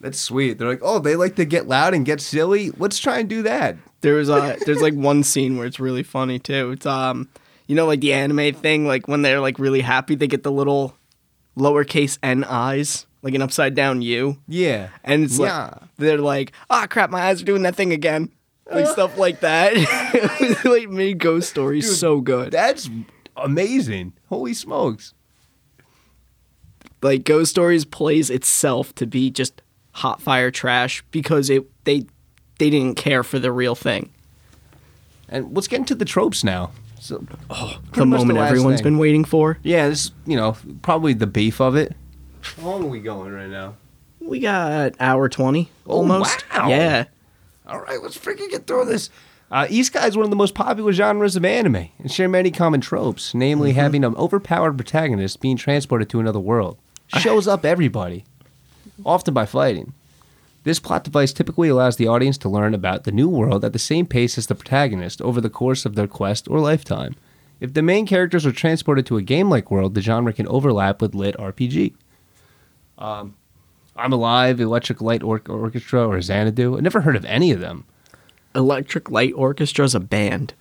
[0.00, 0.56] That's sweet.
[0.56, 2.70] They're like, "Oh, they like to get loud and get silly.
[2.78, 6.02] Let's try and do that." There was a there's like one scene where it's really
[6.02, 6.70] funny too.
[6.70, 7.28] It's um
[7.66, 10.50] you know like the anime thing like when they're like really happy they get the
[10.52, 10.94] little
[11.56, 15.64] lowercase n eyes like an upside down U Yeah, and it's yeah.
[15.64, 18.30] like they're like ah crap my eyes are doing that thing again
[18.70, 19.72] like stuff like that.
[19.74, 22.52] it like made ghost stories Dude, so good.
[22.52, 22.88] That's
[23.36, 24.14] amazing.
[24.28, 25.12] Holy smokes.
[27.02, 29.62] Like ghost stories plays itself to be just
[29.92, 32.06] hot fire trash because it they
[32.58, 34.10] they didn't care for the real thing.
[35.28, 36.72] And let's get into the tropes now.
[37.00, 37.24] So,
[37.94, 38.84] The moment last everyone's thing.
[38.84, 39.58] been waiting for.
[39.62, 41.94] Yeah, this you know probably the beef of it.
[42.42, 43.74] How long are we going right now?
[44.20, 46.44] We got hour 20 Oh, almost.
[46.54, 46.68] wow.
[46.68, 47.04] Yeah.
[47.66, 49.08] All right, let's freaking get through this.
[49.50, 52.80] Uh, Isekai is one of the most popular genres of anime and share many common
[52.80, 56.76] tropes, namely having an overpowered protagonist being transported to another world.
[57.18, 58.24] Shows up everybody,
[59.04, 59.92] often by fighting.
[60.62, 63.78] This plot device typically allows the audience to learn about the new world at the
[63.78, 67.16] same pace as the protagonist over the course of their quest or lifetime.
[67.60, 71.00] If the main characters are transported to a game like world, the genre can overlap
[71.02, 71.94] with lit RPG.
[72.98, 73.34] Um,
[73.96, 76.76] I'm Alive, Electric Light Or- Orchestra, or Xanadu.
[76.76, 77.84] I never heard of any of them.
[78.54, 80.54] Electric Light Orchestra is a band.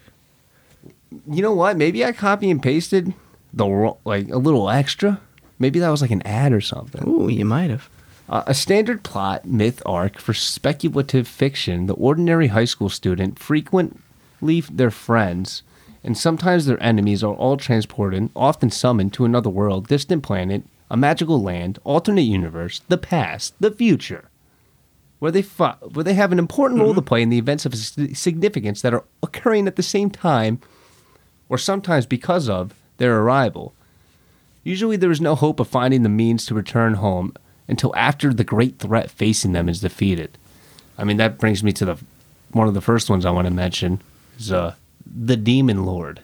[1.30, 1.78] You know what?
[1.78, 3.14] Maybe I copy and pasted
[3.54, 3.66] the
[4.06, 5.20] like a little extra.
[5.60, 7.08] Maybe that was like an ad or something.
[7.08, 7.90] Ooh, you might have.
[8.30, 11.88] Uh, a standard plot myth arc for speculative fiction.
[11.88, 15.64] The ordinary high school student, frequently their friends,
[16.04, 20.96] and sometimes their enemies, are all transported, often summoned to another world, distant planet, a
[20.96, 24.30] magical land, alternate universe, the past, the future,
[25.20, 27.76] where they fi- where they have an important role to play in the events of
[27.76, 30.62] significance that are occurring at the same time,
[31.50, 33.74] or sometimes because of their arrival.
[34.70, 37.34] Usually, there is no hope of finding the means to return home
[37.68, 40.38] until after the great threat facing them is defeated.
[40.96, 41.98] I mean, that brings me to the
[42.52, 44.00] one of the first ones I want to mention
[44.38, 44.76] is uh,
[45.08, 46.22] the Demon Lord.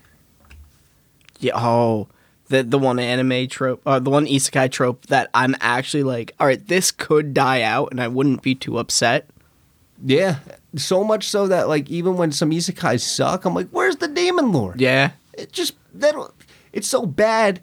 [1.40, 1.54] Yeah.
[1.56, 2.08] Oh,
[2.50, 6.46] the the one anime trope, uh, the one isekai trope that I'm actually like, all
[6.46, 9.28] right, this could die out, and I wouldn't be too upset.
[10.06, 10.38] Yeah,
[10.76, 14.52] so much so that like even when some isekais suck, I'm like, where's the demon
[14.52, 14.80] lord?
[14.80, 15.14] Yeah.
[15.34, 16.14] It just that
[16.74, 17.60] it's so bad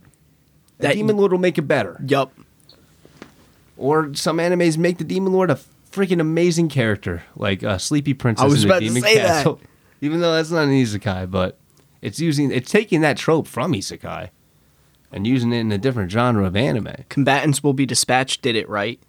[0.82, 2.00] that demon lord will make it better.
[2.06, 2.32] Yup.
[3.76, 5.58] Or some animes make the demon lord a
[5.90, 8.42] freaking amazing character, like uh, Sleepy Princess.
[8.42, 9.26] I was in the about to Demon say that.
[9.26, 9.60] Castle.
[10.00, 11.58] Even though that's not an isekai, but
[12.00, 14.30] it's using it's taking that trope from isekai
[15.12, 17.04] and using it in a different genre of anime.
[17.08, 19.00] Combatants will be dispatched did it right.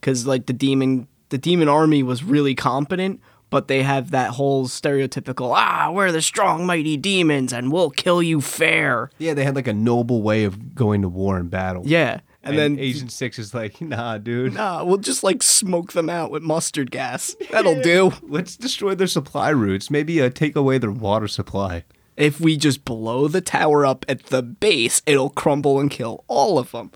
[0.00, 3.20] Cause like the demon the demon army was really competent,
[3.50, 8.22] but they have that whole stereotypical, ah, we're the strong mighty demons and we'll kill
[8.22, 9.10] you fair.
[9.18, 11.82] Yeah, they had like a noble way of going to war and battle.
[11.84, 12.20] Yeah.
[12.42, 14.54] and, And, then Agent Six is like, nah, dude.
[14.54, 17.36] Nah, we'll just like smoke them out with mustard gas.
[17.50, 18.12] That'll do.
[18.22, 19.90] Let's destroy their supply routes.
[19.90, 21.84] Maybe uh, take away their water supply.
[22.16, 26.58] If we just blow the tower up at the base, it'll crumble and kill all
[26.58, 26.92] of them.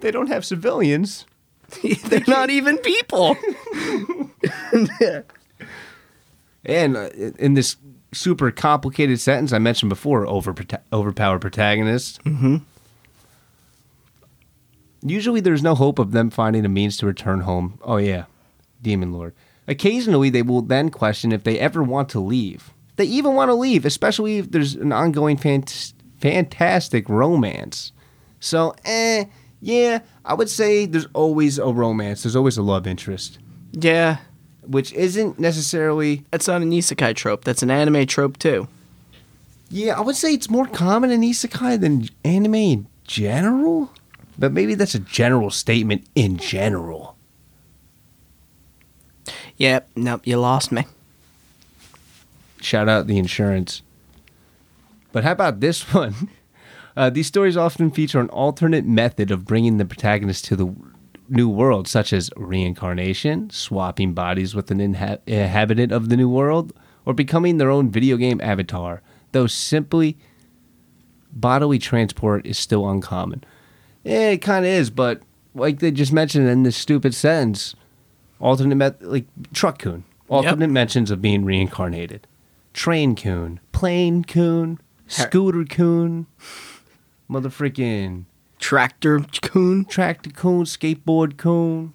[0.00, 1.24] They don't have civilians.
[2.04, 3.36] They're not even people.
[6.68, 7.08] And uh,
[7.38, 7.76] in this
[8.12, 10.54] super complicated sentence I mentioned before, over
[10.92, 12.18] overpowered protagonists.
[12.18, 12.56] Mm-hmm.
[15.02, 17.78] Usually, there's no hope of them finding a means to return home.
[17.82, 18.24] Oh yeah,
[18.82, 19.34] Demon Lord.
[19.66, 22.72] Occasionally, they will then question if they ever want to leave.
[22.96, 27.92] They even want to leave, especially if there's an ongoing fant- fantastic romance.
[28.40, 29.26] So, eh,
[29.60, 32.22] yeah, I would say there's always a romance.
[32.22, 33.38] There's always a love interest,
[33.72, 34.18] yeah,
[34.68, 37.44] which isn't necessarily that's not an isekai trope.
[37.44, 38.68] That's an anime trope too.
[39.70, 43.92] Yeah, I would say it's more common in isekai than anime in general.
[44.38, 47.16] But maybe that's a general statement in general.
[49.56, 50.86] Yep, nope, you lost me.
[52.60, 53.82] Shout out the insurance.
[55.12, 56.14] But how about this one?
[56.96, 60.74] Uh, these stories often feature an alternate method of bringing the protagonist to the
[61.28, 66.72] new world, such as reincarnation, swapping bodies with an inha- inhabitant of the new world,
[67.04, 69.02] or becoming their own video game avatar,
[69.32, 70.16] though simply
[71.32, 73.44] bodily transport is still uncommon.
[74.04, 75.22] Yeah, it kind of is, but
[75.54, 77.74] like they just mentioned in this stupid sentence,
[78.40, 82.26] alternate met- like truck-kun, alternate mentions of being reincarnated,
[82.72, 86.26] train-kun, plane coon, scooter-kun,
[87.30, 88.24] motherfucking
[88.58, 91.94] Tractor coon, tractor-kun, skateboard coon,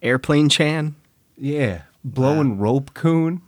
[0.00, 0.96] airplane chan.
[1.36, 3.42] yeah, blowing rope coon.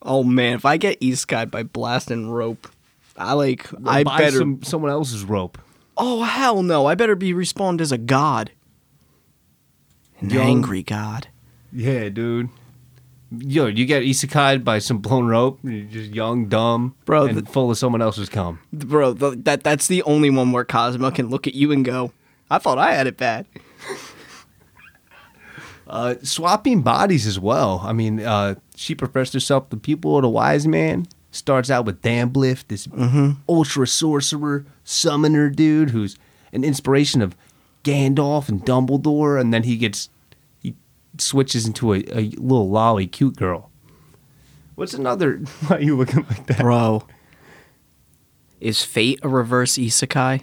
[0.00, 2.68] Oh man, if I get isekai by blasting rope,
[3.16, 4.38] I like I Buy better.
[4.38, 5.58] some, someone else's rope.
[5.96, 6.86] Oh hell no!
[6.86, 8.50] I better be respawned as a god,
[10.20, 11.28] an Young- angry god.
[11.72, 12.48] Yeah, dude.
[13.40, 15.58] Yo, you get isekai by some blown rope.
[15.62, 18.58] You're just young, dumb, Bro, and the- full of someone else's cum.
[18.72, 22.12] Bro, th- that that's the only one where Cosmo can look at you and go,
[22.50, 23.46] "I thought I had it bad."
[25.86, 27.82] Uh, swapping bodies as well.
[27.84, 31.06] I mean, uh, she professed herself the pupil of the wise man.
[31.30, 32.88] Starts out with Dambliff, this
[33.48, 36.16] ultra sorcerer summoner dude who's
[36.54, 37.36] an inspiration of
[37.82, 40.08] Gandalf and Dumbledore, and then he gets
[41.18, 43.70] switches into a, a little lolly cute girl.
[44.74, 45.36] What's another?
[45.66, 46.58] Why are you looking like that?
[46.58, 47.06] Bro,
[48.60, 50.42] is Fate a reverse isekai?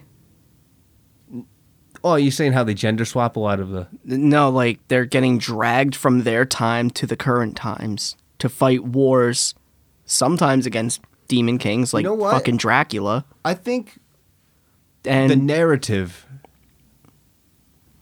[2.03, 5.37] Oh, you're saying how they gender swap a lot of the No, like they're getting
[5.37, 9.53] dragged from their time to the current times to fight wars,
[10.05, 13.23] sometimes against demon kings like know fucking Dracula.
[13.45, 13.99] I think
[15.05, 16.25] And the narrative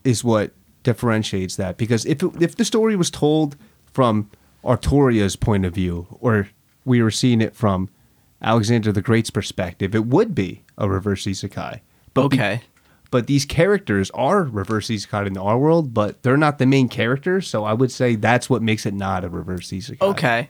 [0.04, 0.52] is what
[0.84, 3.56] differentiates that because if it, if the story was told
[3.92, 4.30] from
[4.64, 6.50] Artoria's point of view or
[6.86, 7.90] we were seeing it from
[8.42, 11.82] Alexander the Great's perspective, it would be a reverse isekai.
[12.14, 12.62] But be- okay,
[13.12, 17.48] but these characters are reverse isekai in our world, but they're not the main characters,
[17.48, 20.02] so I would say that's what makes it not a reverse isekai.
[20.02, 20.50] okay,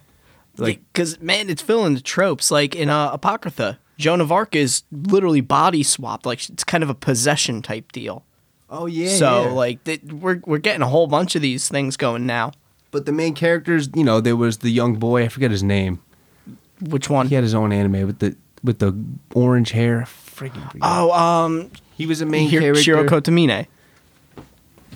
[0.57, 2.51] Like- because man, it's filling the tropes.
[2.51, 6.26] Like in uh, Apocrypha, Joan of Arc is literally body swapped.
[6.26, 8.23] Like it's kind of a possession type deal.
[8.71, 9.09] Oh yeah.
[9.15, 9.49] so yeah.
[9.51, 12.51] like th- we're we're getting a whole bunch of these things going now.
[12.91, 15.99] but the main characters, you know, there was the young boy, I forget his name.
[16.81, 17.27] Which one?
[17.27, 18.95] He had his own anime with the with the
[19.33, 20.01] orange hair.
[20.07, 20.77] Freaking.
[20.81, 22.81] Oh, um, he was a main Hir- character.
[22.83, 23.67] Shiro Kotomine.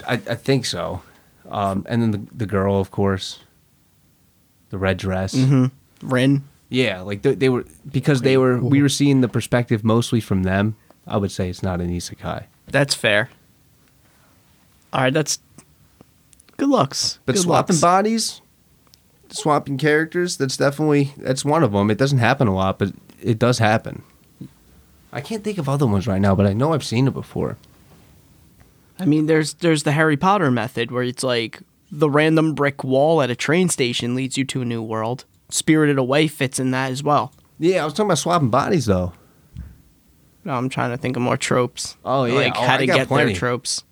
[0.07, 1.01] I, I think so.
[1.49, 3.39] Um, and then the the girl, of course,
[4.69, 5.33] the red dress.
[5.35, 6.07] Mm-hmm.
[6.09, 6.43] Rin.
[6.69, 10.43] Yeah, like they, they were because they were we were seeing the perspective mostly from
[10.43, 10.75] them.
[11.05, 13.29] I would say it's not an isekai, That's fair.
[14.93, 15.39] All right, that's
[16.57, 17.19] good looks.
[17.25, 18.41] but good swapping bodies,
[19.29, 20.37] swapping characters.
[20.37, 21.89] That's definitely that's one of them.
[21.91, 24.03] It doesn't happen a lot, but it does happen.
[25.11, 27.57] I can't think of other ones right now, but I know I've seen it before.
[28.99, 31.61] I mean, there's there's the Harry Potter method where it's like
[31.91, 35.25] the random brick wall at a train station leads you to a new world.
[35.49, 37.33] Spirited Away fits in that as well.
[37.59, 39.13] Yeah, I was talking about swapping bodies though.
[40.45, 41.95] No, I'm trying to think of more tropes.
[42.03, 42.33] Oh, yeah.
[42.33, 43.31] like Oh, how I to get plenty.
[43.31, 43.83] their tropes.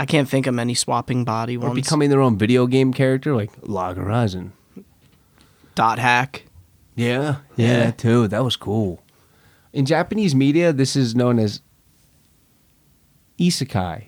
[0.00, 1.74] I can't think of many swapping body Or ones.
[1.74, 4.52] becoming their own video game character, like Log Horizon.
[5.74, 6.44] dot hack.
[6.94, 7.84] Yeah, Yeah.
[7.84, 8.28] yeah, too.
[8.28, 9.02] That was cool.
[9.72, 11.60] In Japanese media, this is known as
[13.38, 14.04] isekai,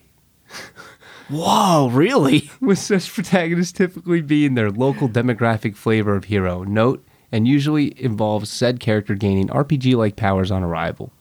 [1.28, 2.50] Whoa, really?
[2.60, 6.64] with such protagonists typically being their local demographic flavor of hero.
[6.64, 11.12] Note, and usually involves said character gaining RPG like powers on arrival.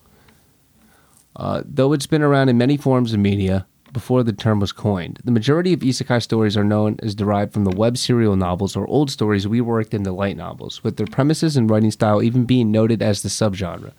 [1.36, 5.18] Uh, though it's been around in many forms of media before the term was coined,
[5.24, 8.86] the majority of isekai stories are known as derived from the web serial novels or
[8.86, 12.70] old stories we reworked into light novels, with their premises and writing style even being
[12.70, 13.92] noted as the subgenre.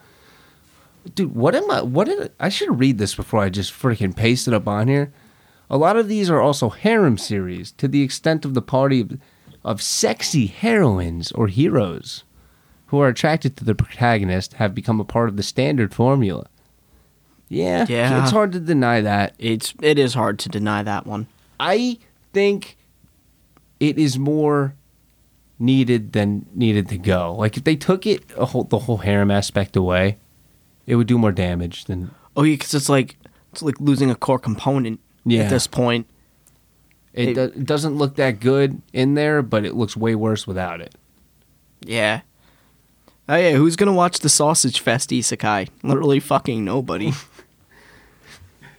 [1.15, 1.81] Dude, what am I?
[1.81, 5.11] What did I should read this before I just freaking paste it up on here?
[5.69, 9.19] A lot of these are also harem series to the extent of the party of,
[9.63, 12.23] of sexy heroines or heroes
[12.88, 16.47] who are attracted to the protagonist have become a part of the standard formula.
[17.53, 18.22] Yeah, Yeah.
[18.23, 19.36] it's hard to deny that.
[19.38, 21.28] It's it is hard to deny that one.
[21.60, 21.98] I
[22.32, 22.78] think
[23.80, 24.73] it is more
[25.60, 27.36] needed than needed to go.
[27.36, 30.18] Like if they took it a whole, the whole harem aspect away,
[30.88, 33.18] it would do more damage than Oh yeah, because it's like
[33.52, 35.41] it's like losing a core component Yeah.
[35.44, 36.07] at this point.
[37.14, 40.48] it, It- do, it doesn't look that good in there, but it looks way worse
[40.48, 40.95] without it.
[41.86, 42.22] Yeah.
[43.28, 45.68] Oh yeah, who's gonna watch the Sausage Fest Isekai?
[45.84, 47.11] Literally fucking nobody.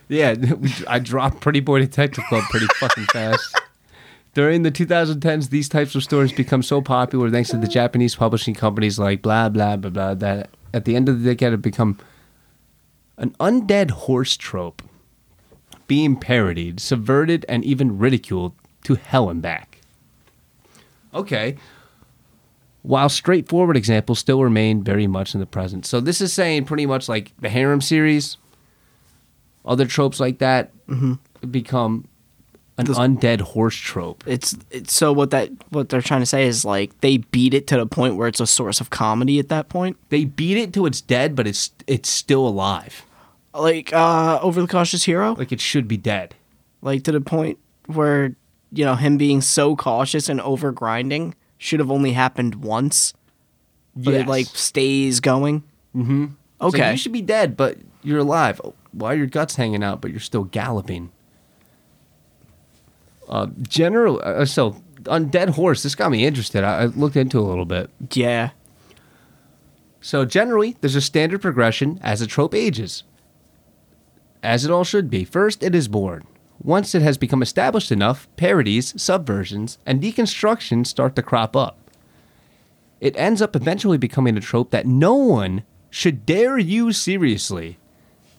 [0.09, 0.35] Yeah,
[0.89, 3.61] I dropped Pretty Boy Detective Club pretty fucking fast.
[4.35, 8.55] During the 2010s, these types of stories become so popular thanks to the Japanese publishing
[8.55, 11.99] companies like blah blah blah blah that at the end of the decade have become
[13.19, 14.83] an undead horse trope
[15.87, 18.55] being parodied, subverted, and even ridiculed
[18.85, 19.79] to hell and back.
[21.13, 21.57] Okay.
[22.81, 25.85] While straightforward examples still remain very much in the present.
[25.85, 28.39] So this is saying pretty much like the harem series,
[29.65, 30.71] other tropes like that
[31.51, 32.07] become
[32.79, 34.25] an This- undead horse trope.
[34.27, 37.67] it's it's so what that what they're trying to say is like they beat it
[37.69, 39.97] to the point where it's a source of comedy at that point.
[40.09, 43.05] They beat it till it's dead, but it's it's still alive.
[43.55, 46.35] Like uh over the cautious hero, Like it should be dead.
[46.81, 48.35] like to the point where
[48.73, 53.13] you know him being so cautious and over grinding should have only happened once,
[53.95, 55.63] but it like stays going.
[55.95, 56.27] Mm-hmm.
[56.61, 56.93] Okay.
[56.93, 58.61] you should be dead, but you're alive.
[58.93, 61.11] Why are your guts hanging out, but you're still galloping?
[63.29, 64.21] Uh, general.
[64.23, 65.83] Uh, so undead horse.
[65.83, 66.65] This got me interested.
[66.65, 67.91] I, I looked into a little bit.
[68.13, 68.51] Yeah.
[70.01, 73.05] So generally, there's a standard progression as a trope ages.
[74.43, 75.25] As it all should be.
[75.25, 76.27] First, it is born.
[76.63, 81.79] Once it has become established enough, parodies, subversions, and deconstructions start to crop up.
[83.01, 87.79] It ends up eventually becoming a trope that no one should dare use seriously.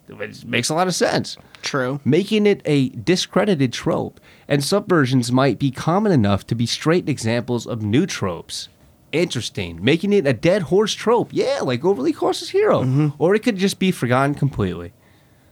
[0.08, 2.02] Which makes a lot of sense True.
[2.04, 7.66] making it a discredited trope, and subversions might be common enough to be straight examples
[7.66, 8.68] of new tropes.
[9.14, 9.84] Interesting.
[9.84, 11.30] Making it a dead horse trope.
[11.32, 12.82] Yeah, like overly cautious hero.
[12.82, 13.10] Mm-hmm.
[13.20, 14.92] Or it could just be forgotten completely.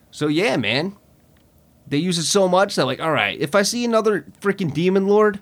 [0.10, 0.98] So yeah, man.
[1.88, 5.08] They use it so much that like, all right, if I see another freaking demon
[5.08, 5.40] lord,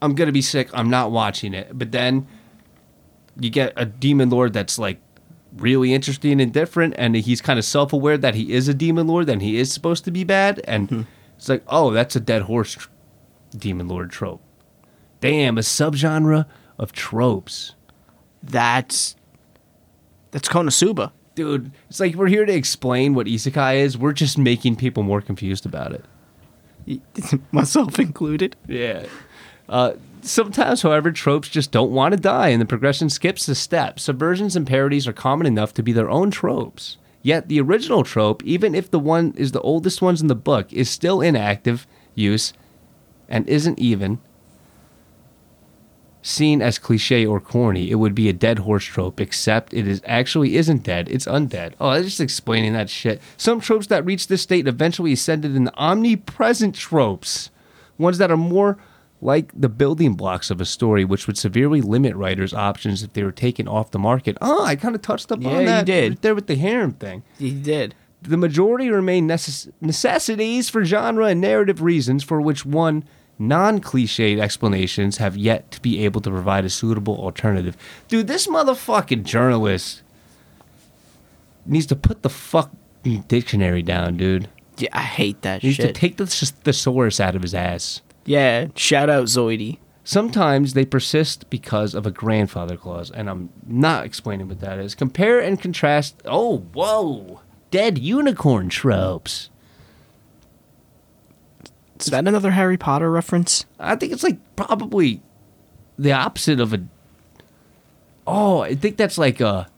[0.00, 0.70] I'm gonna be sick.
[0.72, 1.76] I'm not watching it.
[1.76, 2.26] But then
[3.38, 5.00] you get a demon lord that's like
[5.56, 9.06] really interesting and different, and he's kind of self aware that he is a demon
[9.06, 11.06] lord and he is supposed to be bad, and
[11.36, 12.88] it's like, oh, that's a dead horse tr-
[13.56, 14.42] demon lord trope.
[15.20, 16.46] Damn, a subgenre
[16.78, 17.74] of tropes.
[18.42, 19.16] That's
[20.30, 21.12] that's Konosuba.
[21.34, 23.98] Dude, it's like we're here to explain what isekai is.
[23.98, 27.00] We're just making people more confused about it.
[27.52, 28.56] Myself included.
[28.66, 29.06] Yeah.
[29.68, 29.94] Uh,
[30.26, 33.98] sometimes, however, tropes just don't want to die, and the progression skips a step.
[33.98, 36.96] Subversions and parodies are common enough to be their own tropes.
[37.22, 40.72] Yet the original trope, even if the one is the oldest ones in the book,
[40.72, 42.52] is still in active use
[43.28, 44.20] and isn't even
[46.22, 47.90] seen as cliche or corny.
[47.90, 51.74] It would be a dead horse trope, except it is actually isn't dead, it's undead.
[51.80, 53.20] Oh, I was just explaining that shit.
[53.36, 57.50] Some tropes that reach this state eventually ascended in omnipresent tropes.
[57.98, 58.76] Ones that are more
[59.26, 63.24] like the building blocks of a story, which would severely limit writers' options if they
[63.24, 64.38] were taken off the market.
[64.40, 66.08] Oh, I kind of touched up Yeah, on you that did.
[66.12, 67.24] right there with the harem thing.
[67.38, 67.94] He did.
[68.22, 73.04] The majority remain necess- necessities for genre and narrative reasons for which one
[73.38, 77.76] non cliched explanations have yet to be able to provide a suitable alternative.
[78.08, 80.02] Dude, this motherfucking journalist
[81.66, 84.48] needs to put the fucking dictionary down, dude.
[84.78, 85.76] Yeah, I hate that shit.
[85.76, 88.02] He needs to take the thesaurus out of his ass.
[88.26, 89.78] Yeah, shout out Zoidy.
[90.04, 94.94] Sometimes they persist because of a grandfather clause, and I'm not explaining what that is.
[94.94, 96.20] Compare and contrast.
[96.24, 97.40] Oh, whoa.
[97.70, 99.50] Dead unicorn tropes.
[101.98, 103.64] Is that another Harry Potter reference?
[103.80, 105.22] I think it's like probably
[105.98, 106.84] the opposite of a.
[108.26, 109.68] Oh, I think that's like a.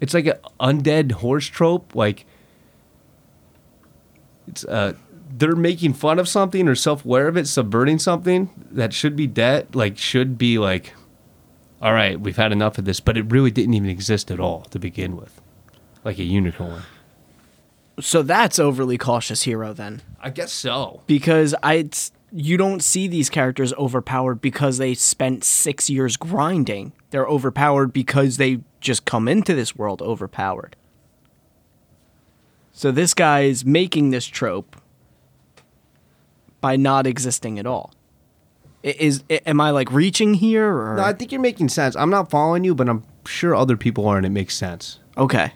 [0.00, 1.94] It's like an undead horse trope.
[1.94, 2.26] Like,
[4.48, 4.94] it's uh,
[5.34, 9.74] they're making fun of something or self-aware of it, subverting something that should be dead.
[9.74, 10.94] Like, should be like,
[11.80, 14.62] all right, we've had enough of this, but it really didn't even exist at all
[14.70, 15.40] to begin with,
[16.04, 16.82] like a unicorn.
[18.00, 20.02] So that's overly cautious hero then.
[20.20, 21.02] I guess so.
[21.06, 21.88] because I
[22.34, 26.92] you don't see these characters overpowered because they spent 6 years grinding.
[27.10, 30.74] They're overpowered because they just come into this world overpowered.
[32.72, 34.76] So this guy is making this trope
[36.62, 37.92] by not existing at all.
[38.82, 41.94] Is, am I like reaching here or No, I think you're making sense.
[41.94, 44.98] I'm not following you, but I'm sure other people are, and it makes sense.
[45.18, 45.52] Okay.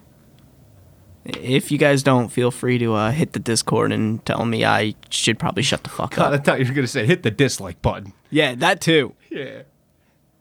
[1.25, 4.95] If you guys don't, feel free to uh, hit the Discord and tell me I
[5.11, 7.83] should probably shut the fuck God, I thought you were gonna say hit the dislike
[7.83, 8.13] button.
[8.31, 9.15] Yeah, that too.
[9.31, 9.63] Yeah.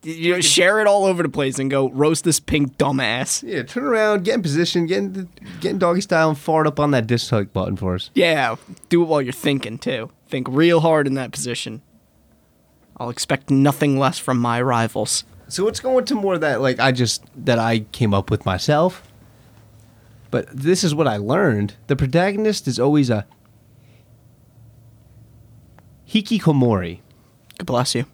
[0.06, 3.42] You know, share it all over the place and go roast this pink dumbass.
[3.42, 5.30] Yeah, turn around, get in position, get in,
[5.60, 8.12] get in doggy style, and fart up on that dislike button for us.
[8.14, 8.56] Yeah,
[8.90, 10.12] do it while you're thinking too.
[10.28, 11.82] Think real hard in that position.
[12.98, 15.24] I'll expect nothing less from my rivals.
[15.48, 19.04] So let's go into more that, like I just that I came up with myself.
[20.30, 23.26] But this is what I learned: the protagonist is always a
[26.08, 27.00] hikikomori.
[27.58, 28.06] God bless you.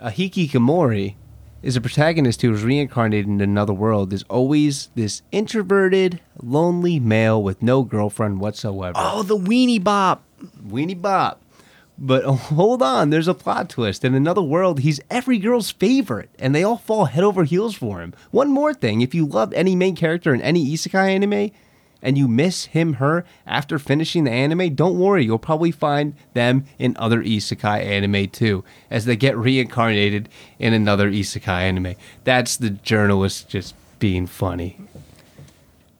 [0.00, 1.14] A hikikomori
[1.66, 4.12] is a protagonist who is reincarnated in another world.
[4.12, 8.94] Is always this introverted, lonely male with no girlfriend whatsoever.
[8.96, 10.22] Oh, the weenie bop.
[10.64, 11.42] Weenie Bop.
[11.98, 14.04] But oh, hold on, there's a plot twist.
[14.04, 18.00] In another world, he's every girl's favorite, and they all fall head over heels for
[18.00, 18.14] him.
[18.30, 21.50] One more thing if you love any main character in any isekai anime,
[22.02, 26.64] and you miss him, her, after finishing the anime, don't worry, you'll probably find them
[26.78, 30.28] in other isekai anime too, as they get reincarnated
[30.58, 31.94] in another isekai anime.
[32.24, 34.78] That's the journalist just being funny.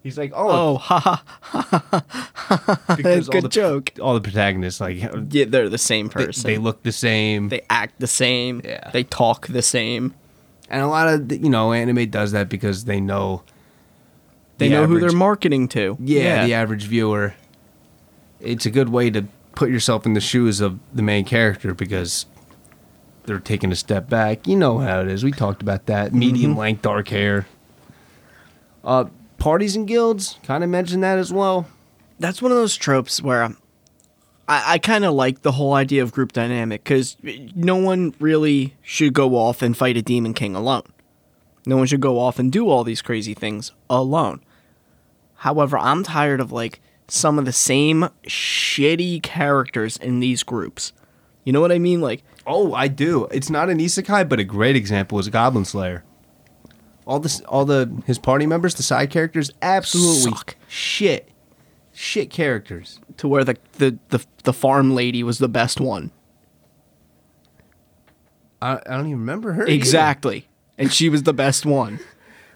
[0.02, 2.02] He's like, oh, Oh, haha.
[2.97, 3.93] because all good the, joke.
[4.01, 4.98] All the protagonists, like,
[5.31, 6.48] Yeah, they're the same person.
[6.48, 7.48] they look the same.
[7.48, 8.60] They act the same.
[8.64, 8.90] Yeah.
[8.93, 10.14] They talk the same.
[10.70, 13.43] And a lot of you know anime does that because they know
[14.58, 15.96] They the know who they're marketing to.
[16.00, 17.34] Yeah, the average viewer.
[18.40, 22.26] It's a good way to put yourself in the shoes of the main character because
[23.24, 24.46] they're taking a step back.
[24.46, 25.24] You know how it is.
[25.24, 26.14] We talked about that.
[26.14, 27.46] Medium length dark hair.
[28.84, 29.06] Uh,
[29.38, 31.66] parties and guilds kind of mentioned that as well.
[32.18, 33.56] that's one of those tropes where um,
[34.48, 38.74] I, I kind of like the whole idea of group dynamic because no one really
[38.82, 40.84] should go off and fight a demon king alone.
[41.66, 44.40] No one should go off and do all these crazy things alone.
[45.36, 50.92] However, I'm tired of like some of the same shitty characters in these groups.
[51.44, 52.00] You know what I mean?
[52.00, 53.26] Like, Oh, I do.
[53.32, 56.04] It's not an isekai, but a great example is Goblin Slayer.
[57.06, 60.56] All this, all the his party members, the side characters, absolutely Suck.
[60.68, 61.28] shit,
[61.92, 62.98] shit characters.
[63.18, 66.10] to where the, the, the, the farm lady was the best one.
[68.60, 69.62] I, I don't even remember her.
[69.64, 69.72] either.
[69.72, 70.48] Exactly.
[70.78, 72.00] And she was the best one.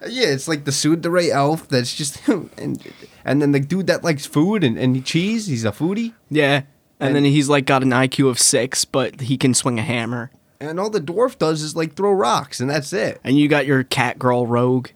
[0.06, 2.82] Yeah, it's like the tsundere elf that's just and
[3.24, 5.46] and then the dude that likes food and, and cheese.
[5.46, 6.14] He's a foodie.
[6.30, 6.62] Yeah.
[6.98, 9.82] And, And- then he's like got an IQ of six, but he can swing a
[9.82, 10.30] hammer.
[10.62, 13.18] And all the dwarf does is like throw rocks, and that's it.
[13.24, 14.88] And you got your cat girl rogue.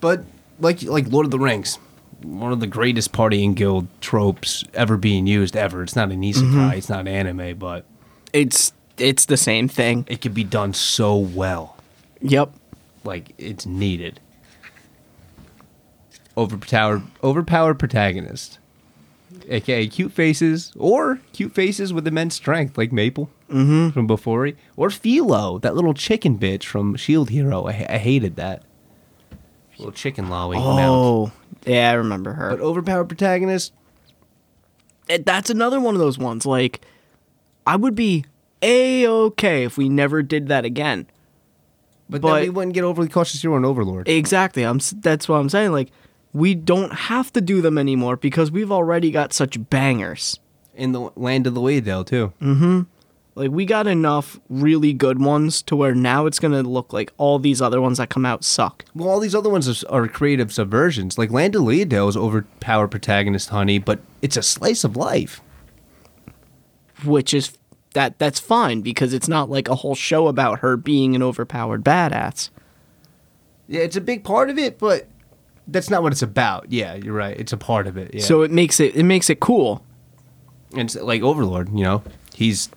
[0.00, 0.24] But
[0.58, 1.78] like like Lord of the Rings,
[2.22, 5.82] one of the greatest party partying guild tropes ever being used ever.
[5.82, 6.76] It's not an isekai, mm-hmm.
[6.76, 7.84] it's not anime, but
[8.32, 10.04] It's it's the same thing.
[10.08, 11.76] it could be done so well.
[12.20, 12.52] Yep.
[13.04, 14.20] Like it's needed.
[16.36, 18.58] Overpowered overpowered protagonist.
[19.48, 23.90] aka cute faces, or cute faces with immense strength, like Maple mm-hmm.
[23.90, 27.66] from Bofuri, or Filo, that little chicken bitch from Shield Hero.
[27.66, 28.62] I, I hated that
[29.78, 30.56] little chicken lolly.
[30.58, 30.78] mount.
[30.80, 31.32] Oh,
[31.66, 32.50] yeah, I remember her.
[32.50, 33.72] but overpowered protagonist.
[35.08, 36.46] it- that's another one of those ones.
[36.46, 36.80] Like,
[37.66, 38.24] I would be
[38.62, 41.06] a okay if we never did that again.
[42.10, 44.08] But, But- then we wouldn't get overly cautious here on Overlord.
[44.08, 44.62] Exactly.
[44.64, 44.80] I'm.
[45.00, 45.72] That's what I'm saying.
[45.72, 45.90] Like,
[46.32, 50.38] we don't have to do them anymore because we've already got such bangers.
[50.74, 52.32] in the land of the Leadale too.
[52.40, 52.80] Mm-hmm.
[53.34, 57.38] Like, we got enough really good ones to where now it's gonna look like all
[57.38, 58.84] these other ones that come out suck.
[58.94, 61.16] Well, all these other ones are, are creative subversions.
[61.18, 65.40] Like Land of the Leadale is overpowered protagonist, honey, but it's a slice of life.
[67.04, 67.56] which is
[67.92, 71.84] that that's fine because it's not like a whole show about her being an overpowered
[71.84, 72.50] badass.
[73.68, 75.06] Yeah, it's a big part of it, but
[75.68, 76.70] that's not what it's about.
[76.70, 77.38] Yeah, you're right.
[77.38, 78.14] It's a part of it.
[78.14, 78.22] Yeah.
[78.22, 79.84] So it makes it it makes it cool.
[80.72, 82.02] and it's like Overlord, you know,
[82.34, 82.68] he's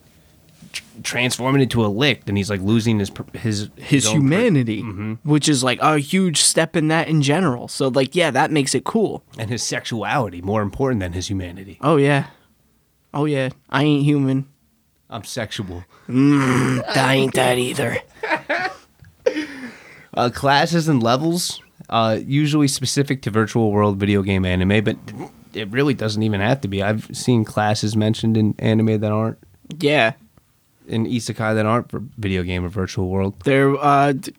[0.71, 4.19] tr- transforming into a licked, and he's like losing his per- his His own per-
[4.19, 5.13] humanity, mm-hmm.
[5.23, 7.67] which is like a huge step in that in general.
[7.67, 9.23] So like yeah, that makes it cool.
[9.37, 11.77] and his sexuality more important than his humanity.
[11.81, 12.27] Oh yeah.
[13.13, 13.49] Oh yeah.
[13.69, 14.47] I ain't human.
[15.15, 15.85] I'm sexual.
[16.09, 17.97] I ain't that either.
[20.17, 24.95] Uh, classes and levels, uh, usually specific to virtual world video game anime, but
[25.53, 26.81] it really doesn't even have to be.
[26.81, 29.37] I've seen classes mentioned in anime that aren't
[29.77, 30.13] Yeah.
[30.87, 33.33] in isekai that aren't for video game or virtual world.
[33.43, 34.33] There uh d-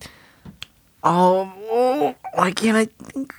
[1.04, 3.34] Oh, oh, why can't I think?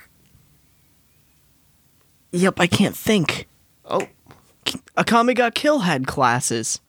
[2.30, 3.48] Yep, I can't think.
[3.84, 4.06] Oh,
[4.96, 6.80] Akame ga Kill had classes.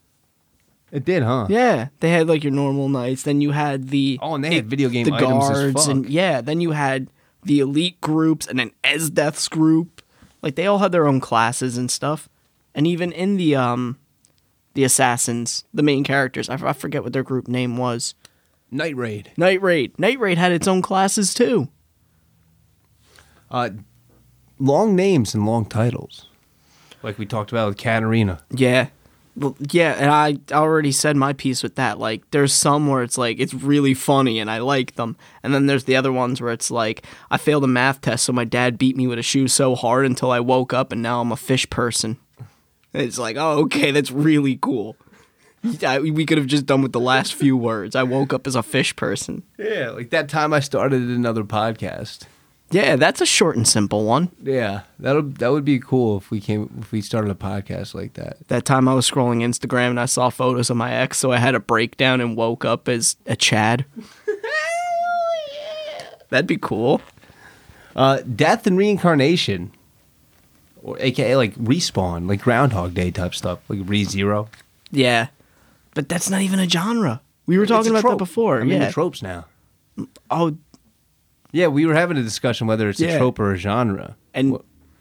[0.91, 1.47] It did, huh?
[1.49, 3.23] Yeah, they had like your normal knights.
[3.23, 6.09] Then you had the Oh, and they had video game the items as guards, and
[6.09, 7.09] yeah, then you had
[7.43, 10.01] the elite groups and an Esdeath's group.
[10.41, 12.29] Like they all had their own classes and stuff.
[12.75, 13.97] And even in the um,
[14.73, 18.15] the assassins, the main characters, I, f- I forget what their group name was.
[18.71, 19.31] Night Raid.
[19.35, 19.97] Night Raid.
[19.97, 21.69] Night Raid had its own classes too.
[23.49, 23.71] Uh,
[24.59, 26.27] long names and long titles,
[27.01, 28.41] like we talked about with Katarina.
[28.51, 28.89] Yeah.
[29.39, 31.97] Well, yeah, and I already said my piece with that.
[31.97, 35.65] Like, there's some where it's like it's really funny and I like them, and then
[35.65, 38.77] there's the other ones where it's like I failed a math test, so my dad
[38.77, 41.37] beat me with a shoe so hard until I woke up, and now I'm a
[41.37, 42.17] fish person.
[42.93, 44.97] It's like, oh, okay, that's really cool.
[45.63, 47.95] We could have just done with the last few words.
[47.95, 49.43] I woke up as a fish person.
[49.57, 52.23] Yeah, like that time I started another podcast.
[52.71, 54.29] Yeah, that's a short and simple one.
[54.41, 58.13] Yeah, that'll that would be cool if we came if we started a podcast like
[58.13, 58.47] that.
[58.47, 61.37] That time I was scrolling Instagram and I saw photos of my ex, so I
[61.37, 63.85] had a breakdown and woke up as a Chad.
[66.29, 67.01] That'd be cool.
[67.95, 69.71] Uh, death and reincarnation,
[70.83, 74.47] or AKA like respawn, like Groundhog Day type stuff, like Re Zero.
[74.91, 75.27] Yeah,
[75.95, 77.21] but that's not even a genre.
[77.47, 78.61] We were talking about that before.
[78.61, 78.75] I'm yeah.
[78.75, 79.45] into tropes now.
[80.29, 80.55] oh,
[81.51, 83.09] Yeah, we were having a discussion whether it's Yeah.
[83.15, 84.15] a trope or a genre.
[84.33, 84.57] and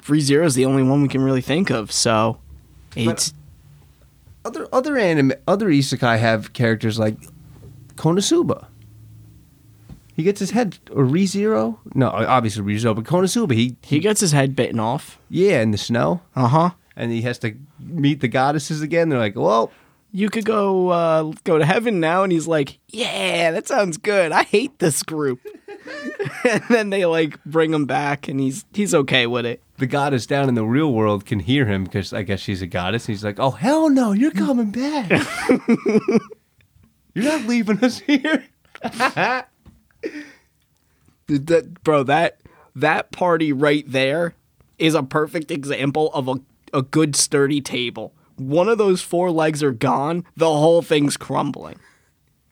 [0.08, 1.92] Re Zero is the only one we can really think of.
[1.92, 2.38] So
[2.96, 3.34] it's
[4.44, 7.16] Other other anime, other isekai have characters like
[7.96, 8.66] Konosuba.
[10.14, 11.78] He gets his head or Re Zero.
[11.94, 13.52] No, obviously Re Zero, but Konosuba.
[13.52, 15.18] He he gets his head bitten off.
[15.28, 16.70] yeah in the snow, Uh huh.
[16.96, 19.08] and he has to meet the goddesses again.
[19.10, 19.70] They're like, well,
[20.10, 24.32] You could go uh, go to heaven now, and he's like, "Yeah, that sounds good.
[24.32, 25.38] I hate this group."
[26.48, 29.62] and then they like bring him back, and he's he's okay with it.
[29.78, 32.66] the goddess down in the real world can hear him because I guess she's a
[32.66, 33.06] goddess.
[33.06, 35.10] And he's like, oh hell no, you're coming back.
[37.14, 38.44] you're not leaving us here.
[41.26, 42.40] Th- that bro that
[42.74, 44.34] that party right there
[44.78, 46.36] is a perfect example of a,
[46.72, 51.78] a good sturdy table one of those four legs are gone the whole thing's crumbling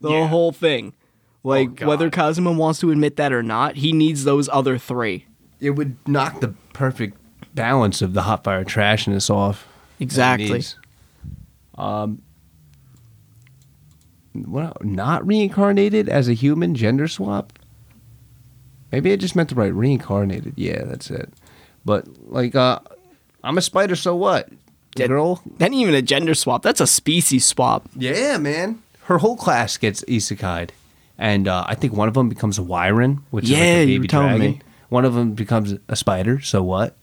[0.01, 0.27] the Yeah.
[0.27, 0.93] whole thing
[1.47, 5.27] like Oh, whether kazuma wants to admit that or not he needs those other three
[5.61, 7.17] It would knock the perfect
[7.55, 9.67] balance of the hot fire trashness off.
[9.99, 10.63] Exactly.
[11.77, 12.21] Um,
[14.35, 17.53] what, not reincarnated as a human gender swap?
[18.93, 20.55] Maybe I just meant to write reincarnated.
[20.57, 21.33] Yeah, that's it.
[21.85, 22.79] But like, uh,
[23.43, 24.49] I'm a spider, so what?
[24.97, 25.07] Yeah.
[25.07, 28.83] Girl, that ain't even a gender swap that's a species swap Yeah, man.
[29.05, 30.71] Her whole class gets isekai'd.
[31.19, 33.85] And uh, I think one of them becomes a Wyron, which is like Yeah, a
[33.87, 34.41] you baby dragon.
[34.41, 34.61] me.
[34.89, 36.97] One of them becomes a spider, so what?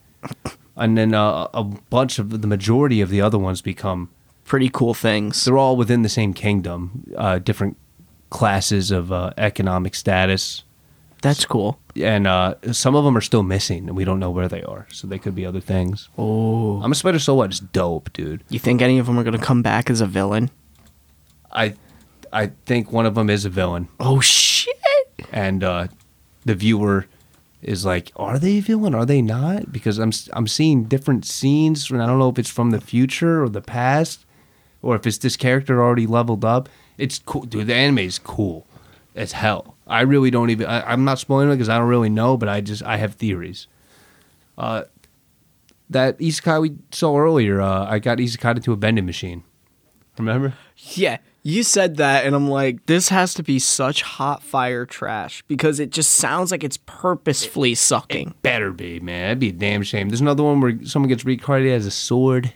[0.76, 4.08] And then uh, a bunch of the majority of the other ones become,
[4.44, 7.76] pretty cool things they're all within the same kingdom, uh, different
[8.30, 10.64] classes of uh, economic status.
[11.22, 14.48] that's cool And uh, some of them are still missing, and we don't know where
[14.48, 14.86] they are.
[14.90, 16.08] So they could be other things.
[16.18, 17.50] oh I'm a spider, so what?
[17.50, 18.42] It's dope, dude.
[18.50, 20.50] you think any of them are gonna come back as a villain
[21.52, 21.74] I,
[22.34, 23.88] I think one of them is a villain.
[24.00, 24.74] oh shit
[25.32, 25.88] and uh,
[26.44, 27.06] the viewer
[27.62, 28.94] is like, "Are they a villain?
[28.94, 32.50] Are they not?" Because I'm I'm seeing different scenes, and I don't know if it's
[32.50, 34.24] from the future or the past,
[34.82, 36.68] or if it's this character already leveled up.
[36.98, 37.66] It's cool, dude.
[37.66, 38.66] The anime is cool
[39.16, 39.76] as hell.
[39.86, 40.66] I really don't even.
[40.66, 43.14] I, I'm not spoiling it because I don't really know, but I just I have
[43.14, 43.66] theories.
[44.56, 44.84] Uh,
[45.90, 49.42] that isekai we saw earlier, uh, I got isekai into a vending machine.
[50.16, 50.54] Remember?
[50.76, 55.44] Yeah, you said that, and I'm like, this has to be such hot fire trash
[55.46, 58.34] because it just sounds like it's purposefully sucking.
[58.40, 59.24] Better be, man.
[59.24, 60.08] That'd be a damn shame.
[60.08, 62.54] There's another one where someone gets reincarnated as a sword.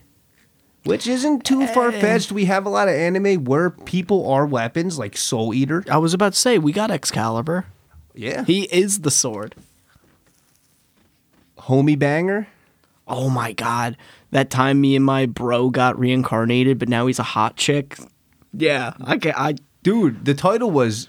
[0.84, 1.66] Which isn't too eh.
[1.66, 2.32] far fetched.
[2.32, 5.84] We have a lot of anime where people are weapons, like Soul Eater.
[5.90, 7.66] I was about to say we got Excalibur.
[8.14, 8.44] Yeah.
[8.46, 9.54] He is the sword.
[11.58, 12.48] Homie Banger.
[13.06, 13.98] Oh my god.
[14.30, 17.98] That time me and my bro got reincarnated, but now he's a hot chick.
[18.52, 21.08] Yeah, I can I Dude, the title was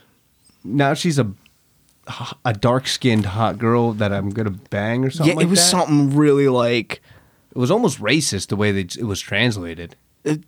[0.64, 1.32] now she's a
[2.44, 5.28] a dark skinned hot girl that I'm gonna bang or something.
[5.34, 5.66] Yeah, like it was that.
[5.70, 7.02] something really like
[7.52, 9.96] It was almost racist the way that it was translated.
[10.24, 10.44] it,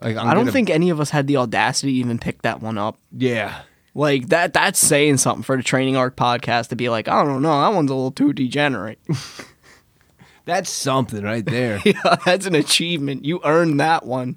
[0.00, 2.42] Like I'm I don't gonna- think any of us had the audacity to even pick
[2.42, 2.98] that one up.
[3.16, 3.62] Yeah.
[3.94, 7.40] Like that that's saying something for the Training Arc podcast to be like, I don't
[7.42, 8.98] know, that one's a little too degenerate.
[10.44, 11.80] That's something right there.
[11.84, 13.24] yeah, that's an achievement.
[13.24, 14.36] You earned that one.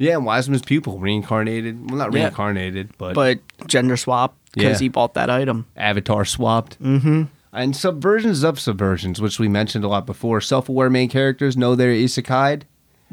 [0.00, 1.88] Yeah, Wiseman's pupil reincarnated.
[1.90, 2.24] Well, not Yeah.
[2.24, 4.84] reincarnated, but, But gender swap because Yeah.
[4.86, 5.66] he bought that item.
[5.76, 6.82] avatar swapped.
[6.82, 7.24] Mm-hmm.
[7.52, 10.40] And subversions of subversions, which we mentioned a lot before.
[10.40, 12.62] Self-aware main characters know they're isekai'd,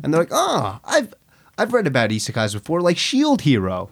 [0.01, 1.13] and they're like, "Oh, I've
[1.57, 3.89] I've read about isekais before, like Shield Hero."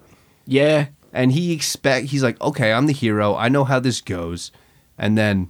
[0.48, 0.88] Yeah.
[1.14, 3.36] and he expect he's like, okay, I'm the hero.
[3.38, 4.52] I know how this goes,
[4.98, 5.50] and then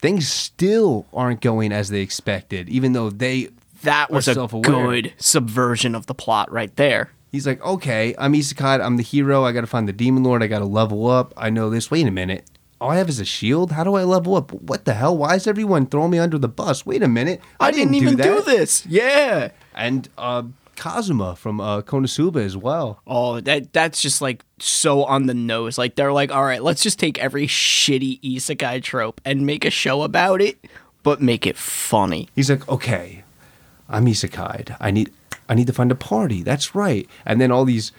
[0.00, 3.48] things still aren't going as they expected, even though they.
[3.82, 7.12] That was a good subversion of the plot right there.
[7.30, 8.84] He's like, okay, I'm Isekai.
[8.84, 9.44] I'm the hero.
[9.44, 10.42] I got to find the demon lord.
[10.42, 11.32] I got to level up.
[11.36, 11.90] I know this.
[11.90, 12.44] Wait a minute.
[12.80, 13.72] All I have is a shield.
[13.72, 14.52] How do I level up?
[14.52, 15.16] What the hell?
[15.16, 16.84] Why is everyone throwing me under the bus?
[16.84, 17.40] Wait a minute.
[17.60, 18.24] I, didn't, even that.
[18.24, 18.84] do this.
[18.86, 19.50] Yeah.
[19.74, 20.44] And uh,
[20.76, 23.00] Kazuma from uh, Konosuba as well.
[23.06, 25.76] Oh, that that's just like so on the nose.
[25.76, 29.70] Like they're like, all right, let's just take every shitty isekai trope and make a
[29.70, 30.64] show about it,
[31.02, 32.28] but make it funny.
[32.34, 33.24] He's like, okay,
[33.90, 34.76] I'm isekai'd.
[34.80, 35.12] I need,
[35.48, 36.42] I need to find a party.
[36.42, 37.08] That's right.
[37.26, 37.92] And then all these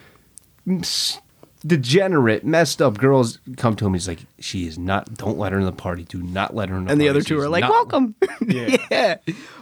[1.65, 3.93] degenerate, messed up girls come to him.
[3.93, 5.13] He's like, she is not.
[5.15, 6.03] Don't let her in the party.
[6.03, 8.15] Do not let her in the And the other two She's are like, welcome.
[8.47, 8.77] Yeah.
[8.91, 9.15] yeah.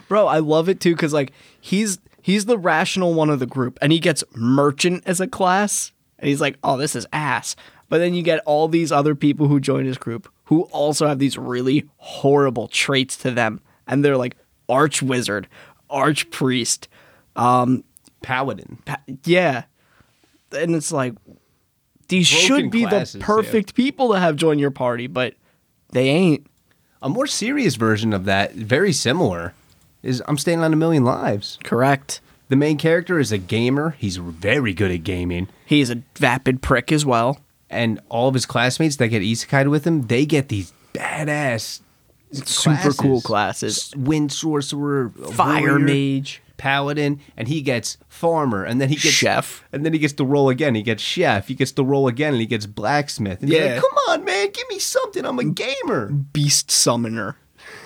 [0.08, 3.78] Bro, I love it too cuz like he's he's the rational one of the group
[3.82, 7.56] and he gets merchant as a class and he's like, "Oh, this is ass."
[7.88, 11.18] But then you get all these other people who join his group who also have
[11.18, 14.36] these really horrible traits to them and they're like
[14.68, 15.48] arch wizard,
[15.90, 16.88] arch priest,
[17.36, 17.84] um,
[18.22, 18.78] Paladin.
[18.84, 19.64] Pa- yeah.
[20.52, 21.14] And it's like
[22.08, 23.26] these Broken should be classes, the yeah.
[23.26, 25.34] perfect people to have join your party, but
[25.92, 26.46] they ain't.
[27.02, 29.54] A more serious version of that, very similar,
[30.02, 31.58] is I'm standing on a million lives.
[31.64, 32.20] Correct.
[32.50, 33.90] The main character is a gamer.
[33.98, 35.48] He's very good at gaming.
[35.64, 37.40] He's a vapid prick as well.
[37.70, 41.80] And all of his classmates that get isekai'd with him, they get these badass
[42.32, 43.92] Super cool classes.
[43.96, 46.42] Wind sorcerer, Fire warrior, mage.
[46.56, 49.64] paladin, and he gets farmer, and then he gets Chef.
[49.72, 50.74] and then he gets to roll again.
[50.74, 51.48] He gets chef.
[51.48, 53.40] He gets to roll again, and he gets blacksmith.
[53.42, 53.74] And Yeah.
[53.74, 55.24] like, come on, man, give me something.
[55.24, 55.54] I'm a mm.
[55.54, 56.06] gamer.
[56.08, 57.36] Beast summoner.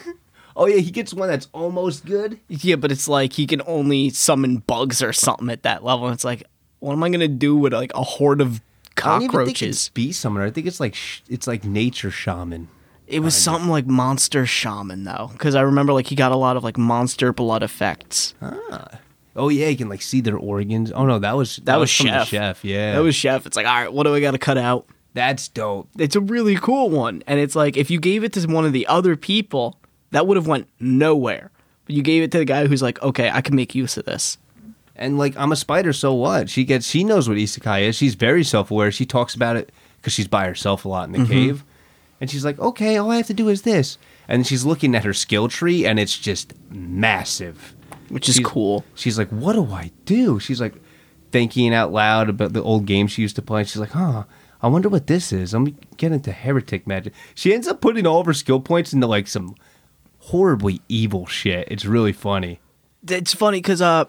[0.57, 2.39] Oh yeah, he gets one that's almost good.
[2.47, 6.07] Yeah, but it's like he can only summon bugs or something at that level.
[6.07, 6.45] And it's like,
[6.79, 8.61] what am I gonna do with like a horde of
[8.99, 9.89] I don't even think it's cockroaches?
[9.89, 10.45] beast summoner.
[10.47, 12.69] I think it's like sh- it's like nature shaman.
[13.07, 16.57] It was something like monster shaman though, because I remember like he got a lot
[16.57, 18.35] of like monster blood effects.
[18.41, 18.89] Ah.
[19.37, 20.91] Oh yeah, you can like see their organs.
[20.93, 22.29] Oh no, that was that, was from the Chef.
[22.29, 22.65] chef.
[22.65, 23.47] Yeah, That was chef.
[23.47, 24.87] It's like, all right, what do I got to cut out?
[25.13, 25.89] that's dope.
[25.97, 28.73] It's a really cool one, and it's like if you gave it to one of
[28.73, 29.79] the other people,
[30.11, 31.51] that would have went nowhere.
[31.85, 34.07] But you gave it to the guy who's like, okay, I can make use of
[34.07, 34.39] this.
[34.97, 36.49] And like I'm a spider, so what?
[36.49, 37.97] She gets she knows what isekai is.
[37.97, 38.91] She's very self aware.
[38.91, 39.71] She talks about it
[40.01, 41.31] because she's by herself a lot in the Mm-hmm.
[41.33, 41.65] cave,
[42.21, 43.99] and she's like, okay, all I have to do is this.
[44.29, 47.75] And she's looking at her skill tree, and it's just massive.
[48.09, 48.85] Which is cool.
[48.95, 50.39] She's like, what do I do?
[50.39, 50.75] She's like
[51.31, 53.65] thinking out loud about the old game she used to play.
[53.65, 54.25] She's like, huh.
[54.63, 55.53] I wonder what this is.
[55.53, 57.13] Let me get into heretic magic.
[57.35, 59.57] She ends up putting all of her skill points into like some
[60.21, 61.69] horribly evil shit.
[61.71, 62.61] It's really funny.
[63.07, 64.07] It's funny because uh,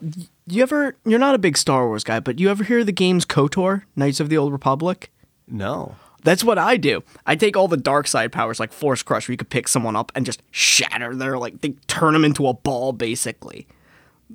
[0.48, 3.26] you ever you're not a big Star Wars guy, but you ever hear the games
[3.26, 5.12] KOTOR, Knights of the Old Republic?
[5.46, 5.96] No.
[6.26, 7.04] That's what I do.
[7.28, 9.96] I take all the dark side powers like Force Crush, where you could pick someone
[9.96, 13.68] up and just shatter their like they turn them into a ball basically.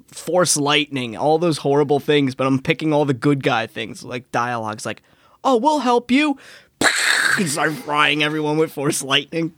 [0.06, 4.30] Force lightning, all those horrible things, but I'm picking all the good guy things like
[4.30, 5.02] dialogues like,
[5.42, 6.38] "Oh, we'll help you."
[7.38, 9.52] and start frying everyone with Force lightning.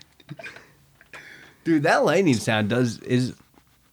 [1.65, 3.37] Dude, that lightning sound does is It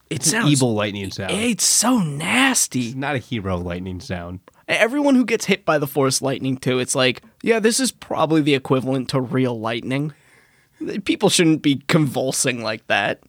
[0.09, 1.31] it's sounds evil lightning sound.
[1.31, 2.93] It's so nasty.
[2.93, 4.39] not a hero lightning sound.
[4.69, 8.41] Everyone who gets hit by the Force lightning too, it's like, yeah, this is probably
[8.41, 10.13] the equivalent to real lightning.
[11.03, 13.21] People shouldn't be convulsing like that.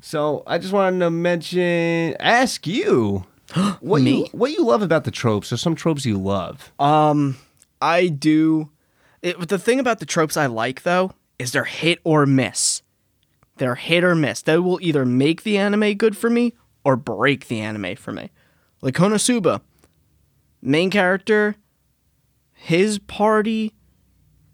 [0.00, 3.24] So I just wanted to mention, ask you,
[3.80, 6.72] what you what you love about the tropes, or some tropes you love.
[6.78, 7.36] Um,
[7.80, 8.70] I do.
[9.22, 12.82] It, the thing about the tropes I like though is they're hit or miss.
[13.56, 14.42] They're hit or miss.
[14.42, 16.54] They will either make the anime good for me
[16.84, 18.30] or break the anime for me.
[18.84, 19.62] Like Konosuba,
[20.60, 21.56] main character,
[22.52, 23.72] his party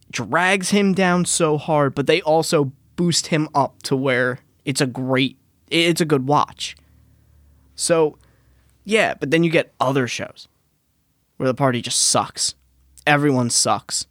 [0.08, 4.86] drags him down so hard, but they also boost him up to where it's a
[4.86, 5.36] great,
[5.68, 6.76] it's a good watch.
[7.74, 8.18] So,
[8.84, 10.46] yeah, but then you get other shows
[11.36, 12.54] where the party just sucks.
[13.08, 14.06] Everyone sucks.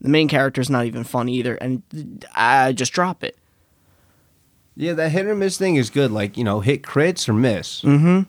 [0.00, 3.38] The main character's not even fun either, and I just drop it.
[4.74, 6.10] Yeah, that hit or miss thing is good.
[6.10, 7.82] Like you know, hit crits or miss.
[7.82, 8.22] Mm-hmm.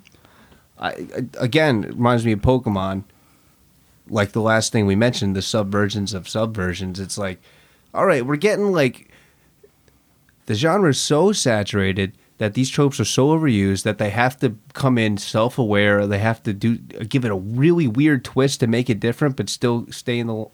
[0.83, 1.07] I,
[1.39, 3.05] again it reminds me of Pokemon.
[4.09, 6.99] Like the last thing we mentioned, the subversions of subversions.
[6.99, 7.41] It's like,
[7.93, 9.09] all right, we're getting like
[10.45, 14.57] the genre is so saturated that these tropes are so overused that they have to
[14.73, 16.05] come in self-aware.
[16.05, 19.49] They have to do give it a really weird twist to make it different, but
[19.49, 20.45] still stay in the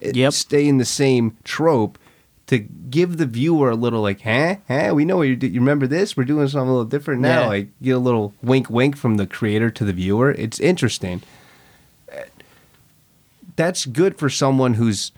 [0.00, 0.32] Yep.
[0.34, 1.98] stay in the same trope
[2.46, 5.46] to give the viewer a little like, huh, huh, we know what you do.
[5.48, 6.16] You remember this?
[6.16, 7.42] We're doing something a little different now.
[7.42, 7.46] Yeah.
[7.48, 10.30] Like get a little wink, wink from the creator to the viewer.
[10.30, 11.22] It's interesting.
[13.56, 15.12] That's good for someone who's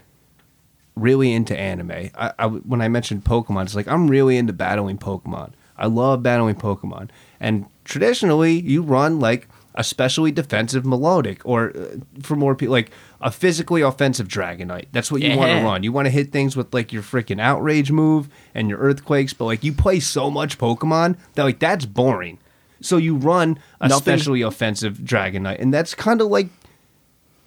[0.94, 2.10] really into anime.
[2.14, 5.52] I, I when I mentioned Pokemon, it's like I'm really into battling Pokemon.
[5.76, 7.10] I love battling Pokemon,
[7.40, 12.90] and traditionally you run like a specially defensive Milotic, or uh, for more people like
[13.20, 14.86] a physically offensive Dragonite.
[14.92, 15.82] That's what you want to run.
[15.82, 19.46] You want to hit things with like your freaking outrage move and your earthquakes, but
[19.46, 22.38] like you play so much Pokemon that like that's boring.
[22.80, 26.48] So you run a Nothing- specially offensive Dragonite, and that's kind of like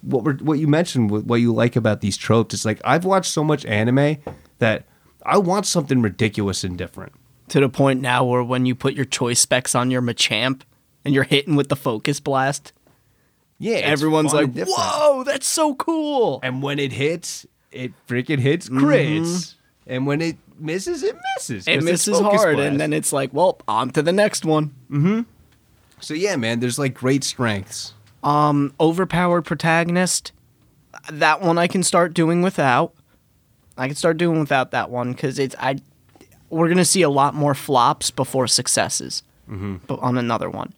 [0.02, 2.52] what we're what you mentioned with what you like about these tropes.
[2.54, 4.18] It's like I've watched so much anime
[4.58, 4.84] that
[5.24, 7.12] I want something ridiculous and different.
[7.48, 10.62] To the point now where when you put your choice specs on your Machamp
[11.04, 12.72] and you're hitting with the focus blast,
[13.62, 14.76] Yeah, everyone's like, different.
[14.76, 18.84] "Whoa, that's so cool!" And when it hits, it freaking hits Mm-hmm.
[18.84, 19.54] crits.
[19.86, 21.66] And when it misses, it misses.
[21.68, 22.70] It misses hard, blast.
[22.70, 24.72] and then it's like, "Well, on to the next one."
[26.00, 27.94] so yeah, man, there's like great strengths.
[28.24, 30.32] Um, overpowered protagonist.
[31.10, 32.94] That one I can start doing without.
[33.78, 35.76] I can start doing without that one because it's I.
[36.50, 40.74] We're gonna see a lot more flops before successes, but on another one.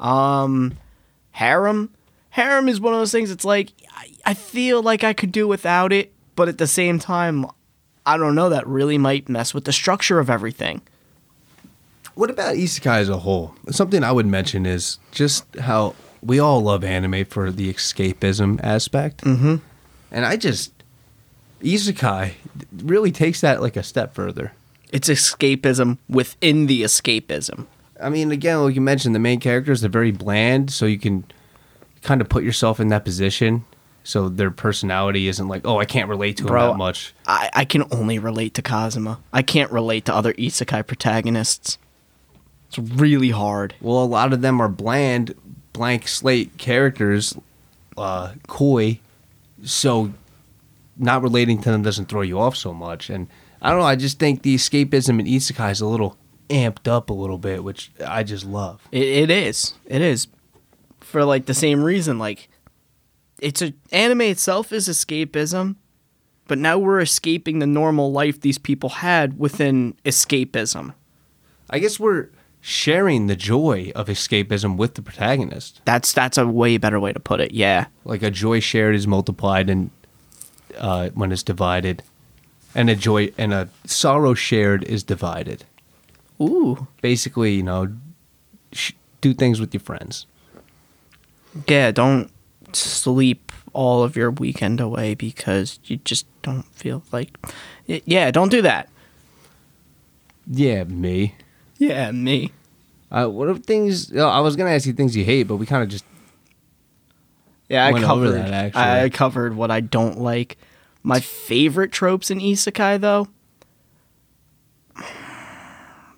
[0.00, 0.76] Um,
[1.32, 1.90] harem.
[2.30, 3.30] Harem is one of those things.
[3.30, 6.98] It's like I, I feel like I could do without it, but at the same
[6.98, 7.46] time,
[8.06, 8.48] I don't know.
[8.48, 10.82] That really might mess with the structure of everything.
[12.14, 13.54] What about isekai as a whole?
[13.70, 19.22] Something I would mention is just how we all love anime for the escapism aspect.
[19.24, 19.56] Mm-hmm.
[20.10, 20.72] And I just
[21.60, 22.32] isekai
[22.76, 24.52] really takes that like a step further.
[24.90, 27.66] It's escapism within the escapism.
[28.00, 31.24] I mean, again, like you mentioned, the main characters are very bland, so you can
[32.02, 33.64] kind of put yourself in that position.
[34.04, 37.14] So their personality isn't like, oh, I can't relate to them Bro, that much.
[37.26, 39.20] I, I can only relate to Kazuma.
[39.32, 41.76] I can't relate to other isekai protagonists.
[42.68, 43.74] It's really hard.
[43.80, 45.34] Well, a lot of them are bland,
[45.74, 47.36] blank slate characters,
[47.98, 49.00] uh, coy.
[49.62, 50.12] So
[50.96, 53.10] not relating to them doesn't throw you off so much.
[53.10, 53.28] And
[53.60, 53.86] I don't know.
[53.86, 56.16] I just think the escapism in isekai is a little
[56.48, 58.86] amped up a little bit, which I just love.
[58.90, 59.74] It, it is.
[59.86, 60.28] It is.
[61.08, 62.18] For like the same reason.
[62.18, 62.50] Like,
[63.40, 65.76] it's a anime itself is escapism,
[66.46, 70.92] but now we're escaping the normal life these people had within escapism.
[71.70, 72.28] I guess we're
[72.60, 75.80] sharing the joy of escapism with the protagonist.
[75.86, 77.52] That's that's a way better way to put it.
[77.52, 77.86] Yeah.
[78.04, 79.90] Like a joy shared is multiplied and
[80.76, 82.02] uh, when it's divided,
[82.74, 85.64] and a joy and a sorrow shared is divided.
[86.38, 86.86] Ooh.
[87.00, 87.96] Basically, you know,
[88.72, 90.26] sh- do things with your friends.
[91.66, 91.90] Yeah.
[91.90, 92.30] Don't
[92.72, 97.36] sleep all of your weekend away because you just don't feel like.
[97.86, 98.30] Yeah.
[98.30, 98.88] Don't do that.
[100.46, 101.34] Yeah, me.
[101.78, 102.10] Yeah.
[102.12, 102.52] Me.
[103.10, 104.12] Uh, what are things?
[104.14, 106.04] oh, I was gonna ask you things you hate, but we kind of just
[107.68, 108.32] Yeah, I covered.
[108.32, 108.82] that, actually.
[108.82, 110.58] I I covered what I don't like.
[111.02, 113.28] My favorite tropes in isekai, though,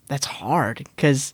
[0.08, 1.32] that's hard because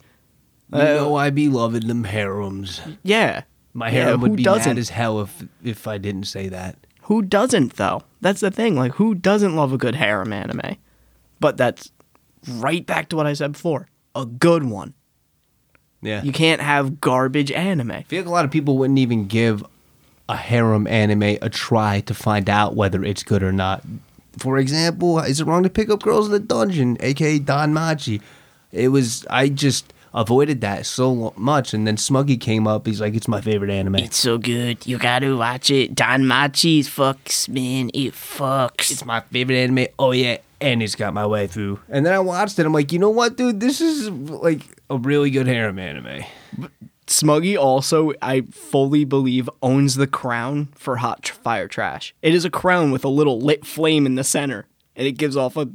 [0.73, 2.81] you know I be loving them harems.
[3.03, 3.43] yeah,
[3.77, 4.71] My Yeah, would be doesn't?
[4.71, 6.77] mad as hell if if I didn't say that.
[7.03, 8.03] Who doesn't though?
[8.23, 8.75] That's the thing.
[8.75, 10.77] Like, who doesn't love a good harem anime?
[11.41, 11.93] But that's
[12.49, 13.89] right back to what I said before.
[14.15, 14.95] A good one.
[16.03, 17.91] Yeah, You can't have garbage anime.
[17.91, 19.65] I feel like a lot of people wouldn't even give
[20.29, 23.83] a harem anime a try to find out whether it's good or not.
[24.39, 28.21] For example, is it wrong to pick up girls in the dungeon, aka DanMachi?
[28.73, 31.73] It was I just avoided that so much.
[31.75, 32.87] And then Smuggy came up.
[32.87, 34.85] He's like, "It's my favorite anime." It's so good.
[34.87, 35.95] You gotta watch it.
[35.95, 37.91] DanMachi's fucks, man.
[37.95, 38.91] It fucks.
[38.91, 39.87] it's my favorite anime.
[39.99, 41.79] Oh yeah, and it's got my waifu.
[41.89, 42.67] And then I watched it.
[42.67, 43.61] I'm like, you know what, dude?
[43.61, 46.25] This is like a really good harem anime.
[47.07, 52.13] Smuggy also, I fully believe, owns the crown for hot tr- fire trash.
[52.21, 54.67] It is a crown with a little lit flame in the center,
[54.97, 55.69] and it gives off a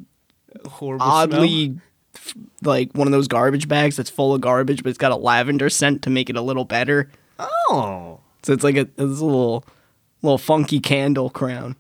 [0.65, 1.81] Horrible oddly f-
[2.64, 5.69] like one of those garbage bags that's full of garbage, but it's got a lavender
[5.69, 7.10] scent to make it a little better.
[7.39, 9.65] Oh, So it's like a, it's a little,
[10.22, 11.76] little funky candle crown.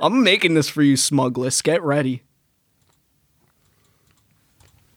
[0.00, 1.62] I'm making this for you, Smugless.
[1.62, 2.22] Get ready.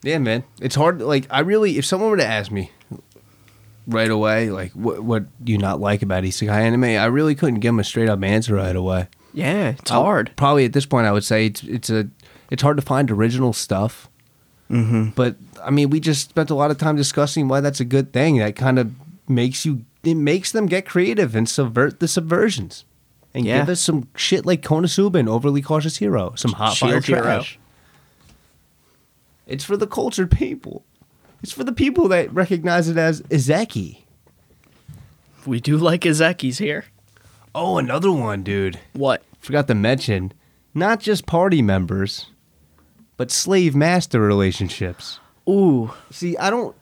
[0.04, 0.44] yeah, man.
[0.60, 1.02] It's hard.
[1.02, 2.72] Like, I really, if someone were to ask me
[3.88, 6.84] right away, like, what what do you not like about isekai anime?
[6.86, 9.08] I really couldn't give them a straight up answer right away.
[9.34, 10.32] Yeah, it's I- hard.
[10.36, 12.08] Probably at this point, I would say it's it's a
[12.52, 14.08] it's hard to find original stuff.
[14.70, 15.10] Mm-hmm.
[15.16, 18.14] But I mean, we just spent a lot of time discussing why that's a good
[18.14, 18.38] thing.
[18.38, 18.92] That kind of
[19.28, 22.84] makes you it makes them get creative and subvert the subversions,
[23.34, 23.60] and Yeah.
[23.60, 27.22] give us some shit like Konosuba and Overly Cautious Hero, some hot fire Shield Hero.
[27.22, 27.60] trash.
[29.48, 30.84] It's for the cultured people.
[31.44, 34.04] It's for the people that recognize it as Izeki.
[35.46, 36.86] We do like Izeki's here.
[37.54, 38.80] Oh, another one, dude.
[38.94, 39.24] What?
[39.40, 40.32] forgot to mention
[40.76, 42.28] not just party members,
[43.22, 45.20] but slave master relationships.
[45.48, 46.76] Ooh, See, I don't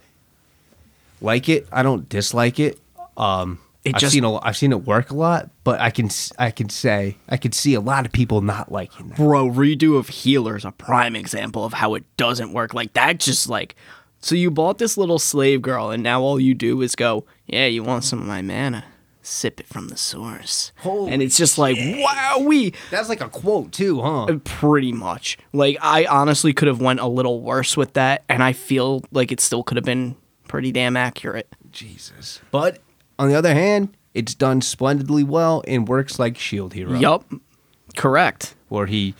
[1.19, 1.67] like it.
[1.69, 2.79] I don't dislike it.
[3.17, 6.09] Um, It I've just- seen a, I've seen it work a lot, but I can
[6.37, 9.17] I can say I can see a lot of people not liking that.
[9.17, 12.73] bro, redo of Healer is a prime example of how it doesn't work.
[12.73, 13.75] Like that, just like.
[14.21, 17.65] So you bought this little slave girl, and now all you do is go, "Yeah,
[17.67, 18.83] you want some of my mana?
[19.29, 23.29] Sip it from the source." Holy and it's just like, wow, we That's like a
[23.29, 24.23] quote too, huh?
[24.25, 25.37] Uh, pretty much.
[25.53, 29.31] Like I honestly could have went a little worse with that, and I feel like
[29.31, 30.15] it still could have been
[30.47, 31.47] pretty damn accurate.
[31.71, 32.41] Jesus.
[32.51, 32.79] But
[33.17, 36.97] on the other hand, it's done splendidly well and works like Shield Hero.
[36.97, 37.31] Yup,
[37.95, 38.55] correct.
[38.69, 39.13] where he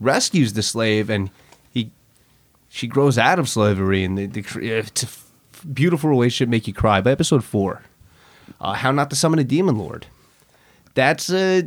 [0.00, 1.30] rescues the slave and
[1.72, 1.90] he
[2.68, 6.72] she grows out of slavery and the, the, uh, it's a beautiful relationship make you
[6.72, 7.82] cry by episode four
[8.60, 10.06] uh, how not to summon a demon lord
[10.94, 11.64] that's a i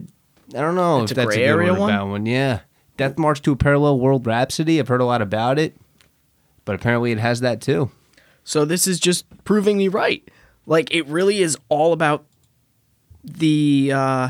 [0.61, 1.89] don't know That's if a that's a good area one, one?
[1.93, 2.59] about one yeah
[2.97, 5.75] death march to a parallel world rhapsody i've heard a lot about it
[6.65, 7.89] but apparently it has that too
[8.43, 10.27] So this is just proving me right.
[10.65, 12.25] Like it really is all about
[13.23, 14.29] the uh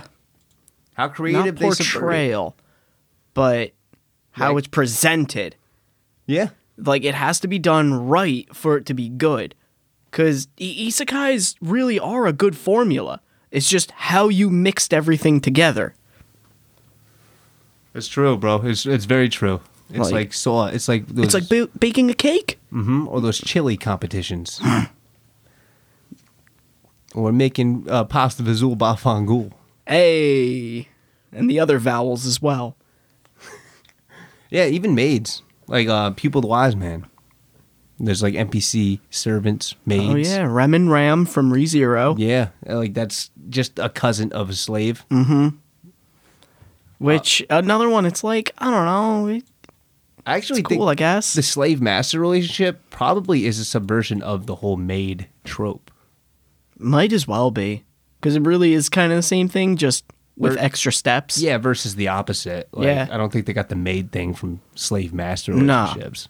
[0.94, 2.56] how not creative they subvert portrayal,
[3.34, 3.72] but
[4.32, 5.56] how Like- it's presented.
[6.26, 9.56] yeah Like it has to be done right for it to be good.
[10.12, 13.22] Cause i- isekais really are a good formula.
[13.50, 15.94] It's just how you mixed everything together.
[17.94, 19.60] it's true bro it's, it's very true
[19.90, 22.58] it's Like- like, saw it's like those, It's like ba- baking a cake.
[22.72, 23.10] Mm-hmm.
[23.10, 24.62] or those chili competitions.
[27.14, 29.52] or making uh, pasta vazul bafangul.
[29.86, 30.88] Hey,
[31.34, 32.76] and the other vowels as well.
[34.50, 35.44] Yeah, even maids.
[35.68, 37.06] Like uh, Pupil the Wise Man.
[38.04, 40.32] There's like NPC servants, maids.
[40.34, 42.16] Oh yeah, Rem and Ram from ReZero.
[42.18, 45.06] Yeah, like that's just a cousin of a slave.
[45.12, 45.50] Mm-hmm.
[47.00, 49.44] Which another one, it's like I don't know, it-
[50.24, 51.34] I actually cool, I guess.
[51.34, 55.90] the slave master relationship probably is a subversion of the whole maid trope.
[56.78, 57.84] Might as well be,
[58.20, 60.06] because it really is kind of the same thing, just
[60.38, 61.40] with extra steps.
[61.42, 62.68] Yeah, versus the opposite.
[62.72, 63.08] Like, Yeah.
[63.12, 66.28] I don't think they got the maid thing from slave master relationships.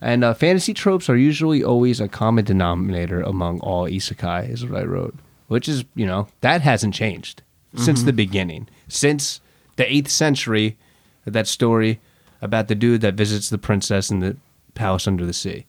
[0.00, 4.80] And uh, fantasy tropes are usually always a common denominator among all isekai, is what
[4.80, 5.14] I wrote.
[5.48, 7.42] Which is, you know, that hasn't changed
[7.74, 8.06] since Mm-hmm.
[8.06, 8.68] the beginning.
[8.86, 9.40] Since
[9.76, 10.76] the 8th century,
[11.24, 12.00] that story
[12.40, 14.36] about the dude that visits the princess in the
[14.74, 15.66] palace under the sea.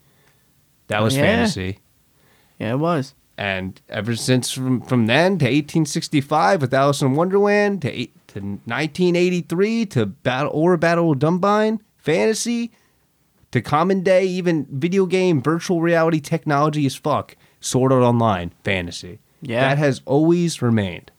[0.88, 1.24] That was Yeah.
[1.24, 1.80] fantasy.
[2.60, 3.16] yeah, it was.
[3.38, 8.40] And ever since from, from then to 1865 with Alice in Wonderland to eight, to
[8.42, 12.72] 1983 to Battle or Battle of Dunbine, fantasy
[13.52, 19.20] to common day, even video game, virtual reality technology as fuck, Sword Art Online, fantasy.
[19.42, 19.62] Yeah.
[19.62, 21.12] That has always remained.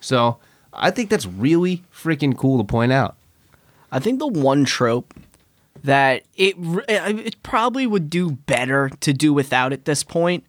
[0.00, 0.38] So
[0.72, 3.16] I think that's really freaking cool to point out.
[3.90, 5.14] I think the one trope
[5.84, 6.54] that it
[6.88, 10.44] it probably would do better to do without at this point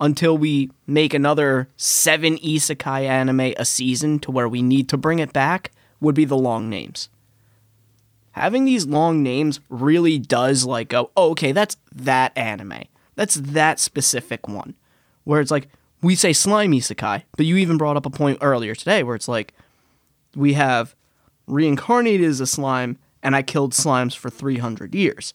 [0.00, 5.18] until we make another seven isekai anime a season to where we need to bring
[5.20, 7.08] it back would be the long names.
[8.34, 12.82] Having these long names really does like go, oh, okay, that's that anime.
[13.14, 14.74] That's that specific one.
[15.22, 15.68] Where it's like,
[16.02, 19.28] we say slime isekai, but you even brought up a point earlier today where it's
[19.28, 19.54] like,
[20.34, 20.96] we have
[21.46, 25.32] reincarnated as a slime and I killed slimes for 300 years.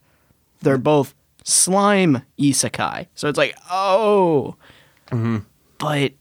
[0.61, 1.15] They're both
[1.45, 3.07] slime isekai.
[3.15, 4.57] So it's like, oh.
[5.07, 5.38] Mm-hmm.
[5.77, 6.11] But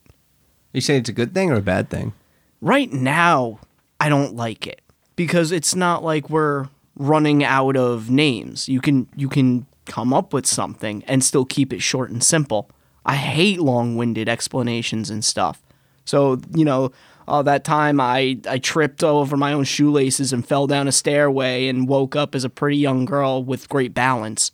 [0.73, 2.13] You saying it's a good thing or a bad thing?
[2.61, 3.59] right now,
[3.99, 4.81] I don't like it
[5.19, 8.69] because it's not like we're running out of names.
[8.69, 12.71] You can you can come up with something and still keep it short and simple.
[13.05, 15.61] I hate long-winded explanations and stuff.
[16.05, 16.93] So, you know,
[17.27, 21.69] uh, that time I, I tripped over my own shoelaces and fell down a stairway
[21.69, 24.53] and woke up as a pretty young girl with great balance.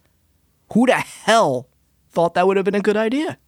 [0.72, 1.68] Who the hell
[2.10, 3.38] thought that would have been a good idea?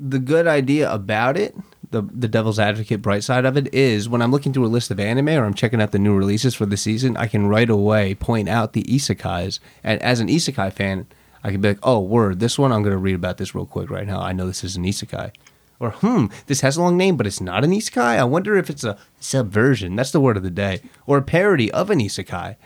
[0.00, 1.54] the good idea about it,
[1.90, 4.90] the the devil's advocate bright side of it is when I'm looking through a list
[4.90, 7.68] of anime or I'm checking out the new releases for the season, I can right
[7.68, 9.58] away point out the isekais.
[9.82, 11.06] And as an isekai fan,
[11.42, 13.66] I can be like, "Oh, word, this one I'm going to read about this real
[13.66, 14.20] quick right now.
[14.20, 15.32] I know this is an isekai."
[15.78, 18.18] Or, "Hmm, this has a long name, but it's not an isekai.
[18.18, 20.80] I wonder if it's a subversion." That's the word of the day.
[21.06, 22.56] Or a parody of an isekai.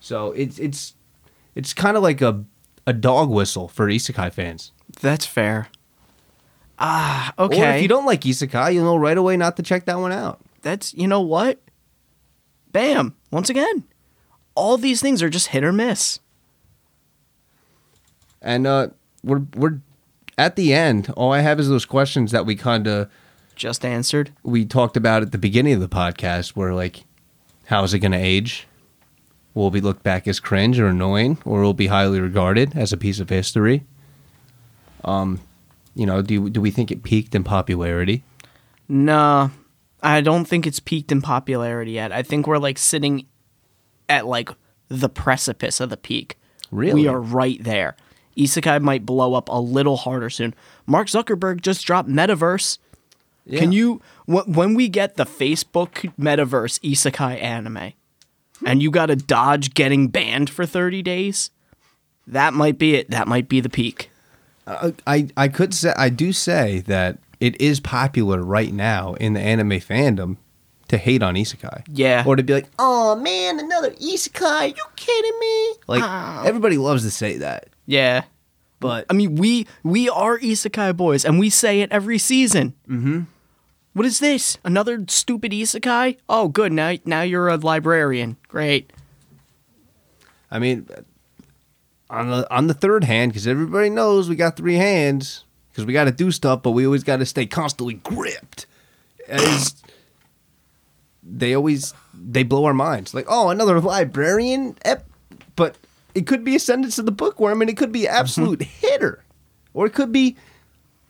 [0.00, 0.94] So, it's it's
[1.54, 2.44] it's kind of like a
[2.86, 4.72] a dog whistle for isekai fans.
[5.00, 5.68] That's fair.
[6.78, 7.76] Ah, Or okay.
[7.76, 10.40] if you don't like isekai, you'll know right away not to check that one out.
[10.62, 11.60] that's you know what?
[12.72, 13.14] Bam!
[13.30, 13.84] Once again,
[14.54, 16.20] all these things are just hit or miss.
[18.42, 18.88] And uh,
[19.24, 19.80] we're we're
[20.38, 21.10] at the end.
[21.16, 23.10] All I have is those questions that we kind of
[23.54, 24.32] Just answered.
[24.42, 26.50] we talked about at the beginning of the podcast.
[26.50, 27.04] Where like,
[27.66, 28.66] how is it going to age?
[29.54, 32.76] Will it be looked back as cringe or annoying, or will it be highly regarded
[32.76, 33.84] as a piece of history?
[35.02, 35.40] Um,
[35.96, 38.22] you know, do do we think it peaked in popularity?
[38.88, 39.48] Nah,
[40.02, 42.12] I don't think it's peaked in popularity yet.
[42.12, 43.26] I think we're like sitting
[44.08, 44.50] at like
[44.88, 46.38] the precipice of the peak.
[46.70, 47.02] Really?
[47.02, 47.96] We are right there.
[48.36, 50.54] Isekai might blow up a little harder soon.
[50.86, 52.78] Mark Zuckerberg just dropped Metaverse.
[53.50, 57.92] Can you wh- when we get the Facebook Metaverse Isekai anime
[58.66, 61.50] and you got to dodge getting banned for 30 days?
[62.26, 63.10] That might be it.
[63.10, 64.10] That might be the peak.
[64.66, 69.34] Uh, I I could say I do say that it is popular right now in
[69.34, 70.36] the anime fandom
[70.88, 71.84] to hate on isekai.
[71.88, 72.24] Yeah.
[72.26, 74.76] Or to be like, "Oh man, another isekai?
[74.76, 77.68] You kidding me?" Like everybody loves to say that.
[77.86, 78.24] Yeah.
[78.80, 82.74] But I mean, we we are isekai boys, and we say it every season.
[82.88, 83.20] Mm-hmm.
[83.94, 84.58] What is this?
[84.64, 86.18] Another stupid isekai?
[86.28, 86.72] Oh, good.
[86.72, 88.36] Now now you're a librarian.
[88.48, 88.92] Great.
[90.50, 90.88] I mean,
[92.10, 95.92] on the on the third hand, because everybody knows we got three hands, because we
[95.92, 98.66] got to do stuff, but we always got to stay constantly gripped.
[99.28, 99.82] As
[101.22, 105.06] they always they blow our minds, like, oh, another librarian, ep-.
[105.56, 105.76] but
[106.14, 108.86] it could be Ascendance of a bookworm, and it could be absolute mm-hmm.
[108.86, 109.24] hitter,
[109.74, 110.36] or it could be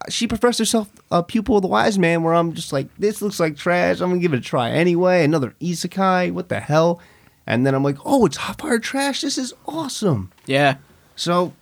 [0.08, 3.40] she professed herself a pupil of the wise man, where I'm just like, this looks
[3.40, 4.00] like trash.
[4.00, 5.24] I'm gonna give it a try anyway.
[5.24, 7.00] Another isekai, what the hell?
[7.46, 9.20] And then I'm like, oh, it's hot fire trash.
[9.20, 10.32] This is awesome.
[10.46, 10.76] Yeah.
[11.14, 11.52] So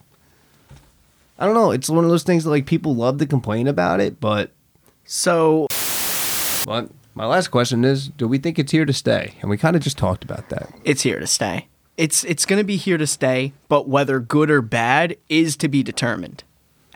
[1.38, 1.70] I don't know.
[1.72, 4.50] It's one of those things that like people love to complain about it, but
[5.04, 5.66] So
[6.64, 9.34] but my last question is, do we think it's here to stay?
[9.40, 10.70] And we kind of just talked about that.
[10.84, 11.68] it's here to stay.
[11.96, 15.82] It's it's gonna be here to stay, but whether good or bad is to be
[15.82, 16.42] determined.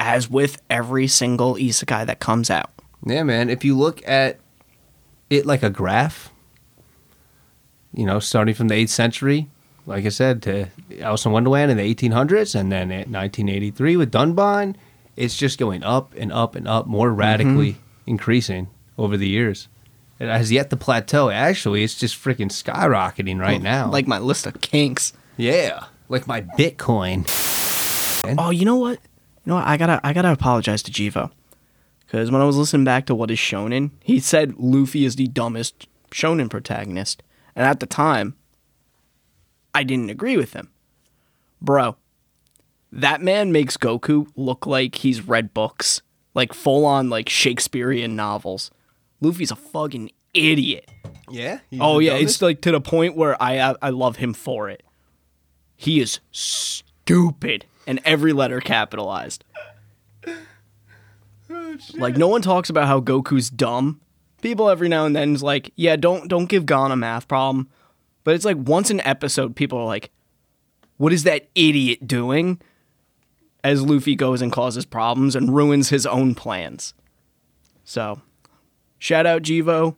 [0.00, 2.70] As with every single isekai that comes out.
[3.04, 3.50] Yeah, man.
[3.50, 4.38] If you look at
[5.28, 6.32] it like a graph,
[7.98, 9.48] you know, starting from the 8th century,
[9.84, 10.68] like I said, to
[11.00, 14.76] Alice in Wonderland in the 1800s, and then at 1983 with Dunbine,
[15.16, 17.18] it's just going up and up and up, more mm-hmm.
[17.18, 17.76] radically
[18.06, 19.66] increasing over the years.
[20.20, 21.30] It has yet to plateau.
[21.30, 23.90] Actually, it's just freaking skyrocketing right oh, now.
[23.90, 25.12] Like my list of kinks.
[25.36, 27.26] yeah, like my Bitcoin.
[28.38, 29.00] Oh, you know what?
[29.44, 29.66] You know what?
[29.66, 31.32] I gotta I gotta apologize to Jivo.
[32.06, 35.26] Because when I was listening back to what is shonen, he said Luffy is the
[35.26, 37.24] dumbest shonen protagonist.
[37.58, 38.36] And at the time,
[39.74, 40.70] I didn't agree with him.
[41.60, 41.96] Bro,
[42.92, 46.00] that man makes Goku look like he's read books.
[46.34, 48.70] Like full on like Shakespearean novels.
[49.20, 50.88] Luffy's a fucking idiot.
[51.28, 51.58] Yeah.
[51.80, 54.84] Oh yeah, it's like to the point where I I, I love him for it.
[55.74, 59.44] He is stupid, and every letter capitalized.
[61.94, 64.00] like no one talks about how Goku's dumb.
[64.40, 67.68] People every now and then is like, yeah, don't don't give Gon a math problem.
[68.24, 70.10] But it's like once an episode, people are like,
[70.96, 72.60] what is that idiot doing?
[73.64, 76.94] As Luffy goes and causes problems and ruins his own plans.
[77.84, 78.20] So,
[78.98, 79.96] shout out Jivo.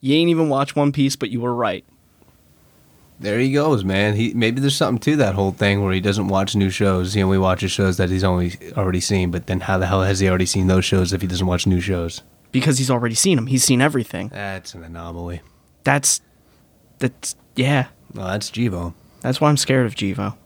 [0.00, 1.84] You ain't even watched One Piece, but you were right.
[3.20, 4.16] There he goes, man.
[4.16, 7.14] He maybe there's something to that whole thing where he doesn't watch new shows.
[7.14, 9.30] He only watches shows that he's only already seen.
[9.30, 11.66] But then how the hell has he already seen those shows if he doesn't watch
[11.66, 12.22] new shows?
[12.54, 13.46] Because he's already seen him.
[13.48, 14.28] He's seen everything.
[14.28, 15.42] That's an anomaly.
[15.82, 16.20] That's
[16.98, 17.88] that's yeah.
[18.14, 18.94] Well, that's Jivo.
[19.20, 20.36] That's why I'm scared of Jivo.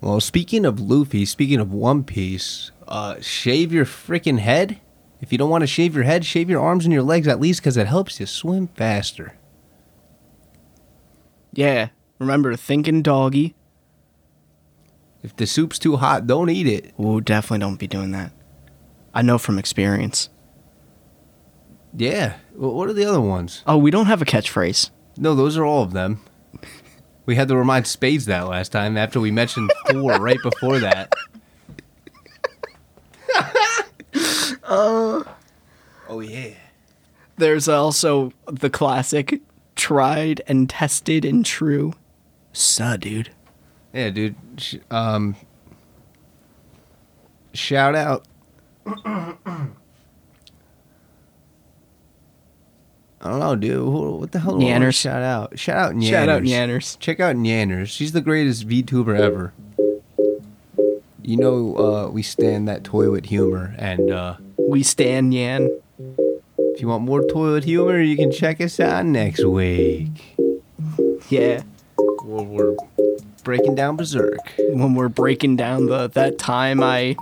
[0.00, 4.80] Well, speaking of Luffy, speaking of One Piece, uh, shave your freaking head.
[5.20, 7.38] If you don't want to shave your head, shave your arms and your legs at
[7.38, 9.34] least because it helps you swim faster.
[11.52, 11.88] Yeah.
[12.18, 13.54] Remember, thinking doggy.
[15.22, 16.94] If the soup's too hot, don't eat it.
[16.98, 18.32] Ooh, definitely don't be doing that.
[19.12, 20.30] I know from experience.
[21.96, 22.34] Yeah.
[22.54, 23.62] Well, what are the other ones?
[23.66, 24.90] Oh, we don't have a catchphrase.
[25.16, 26.20] No, those are all of them.
[27.26, 31.12] We had to remind Spades that last time after we mentioned four right before that.
[34.64, 35.24] oh
[36.08, 36.50] yeah.
[37.36, 39.40] There's also the classic
[39.76, 41.94] tried and tested and true.
[42.52, 43.30] Suh, dude.
[43.92, 44.34] Yeah, dude.
[44.58, 45.36] Sh- um,
[47.54, 48.26] shout out.
[53.22, 53.76] I don't know, dude.
[53.76, 54.58] Who- What the hell?
[54.58, 54.94] do I wanna Nyanners.
[55.00, 55.58] Shout out.
[55.58, 56.08] Shout out Nyanners.
[56.10, 56.98] Shout out Nyanners.
[57.00, 57.88] Check out Nyanners.
[57.88, 59.52] She's the greatest VTuber ever.
[61.22, 65.70] You know, uh, we stand that toilet humor, and uh, We stand Yan.
[66.58, 70.36] if you want more toilet humor, you can check us out next week.
[71.28, 71.62] Yeah.
[72.24, 72.76] We're, we're
[73.44, 74.38] breaking down Berserk.
[74.58, 77.16] When we're breaking down the that time I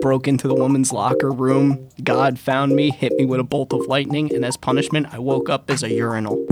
[0.00, 3.86] broke into the woman's locker room, God found me, hit me with a bolt of
[3.86, 6.46] lightning, and as punishment, I woke up as a urinal.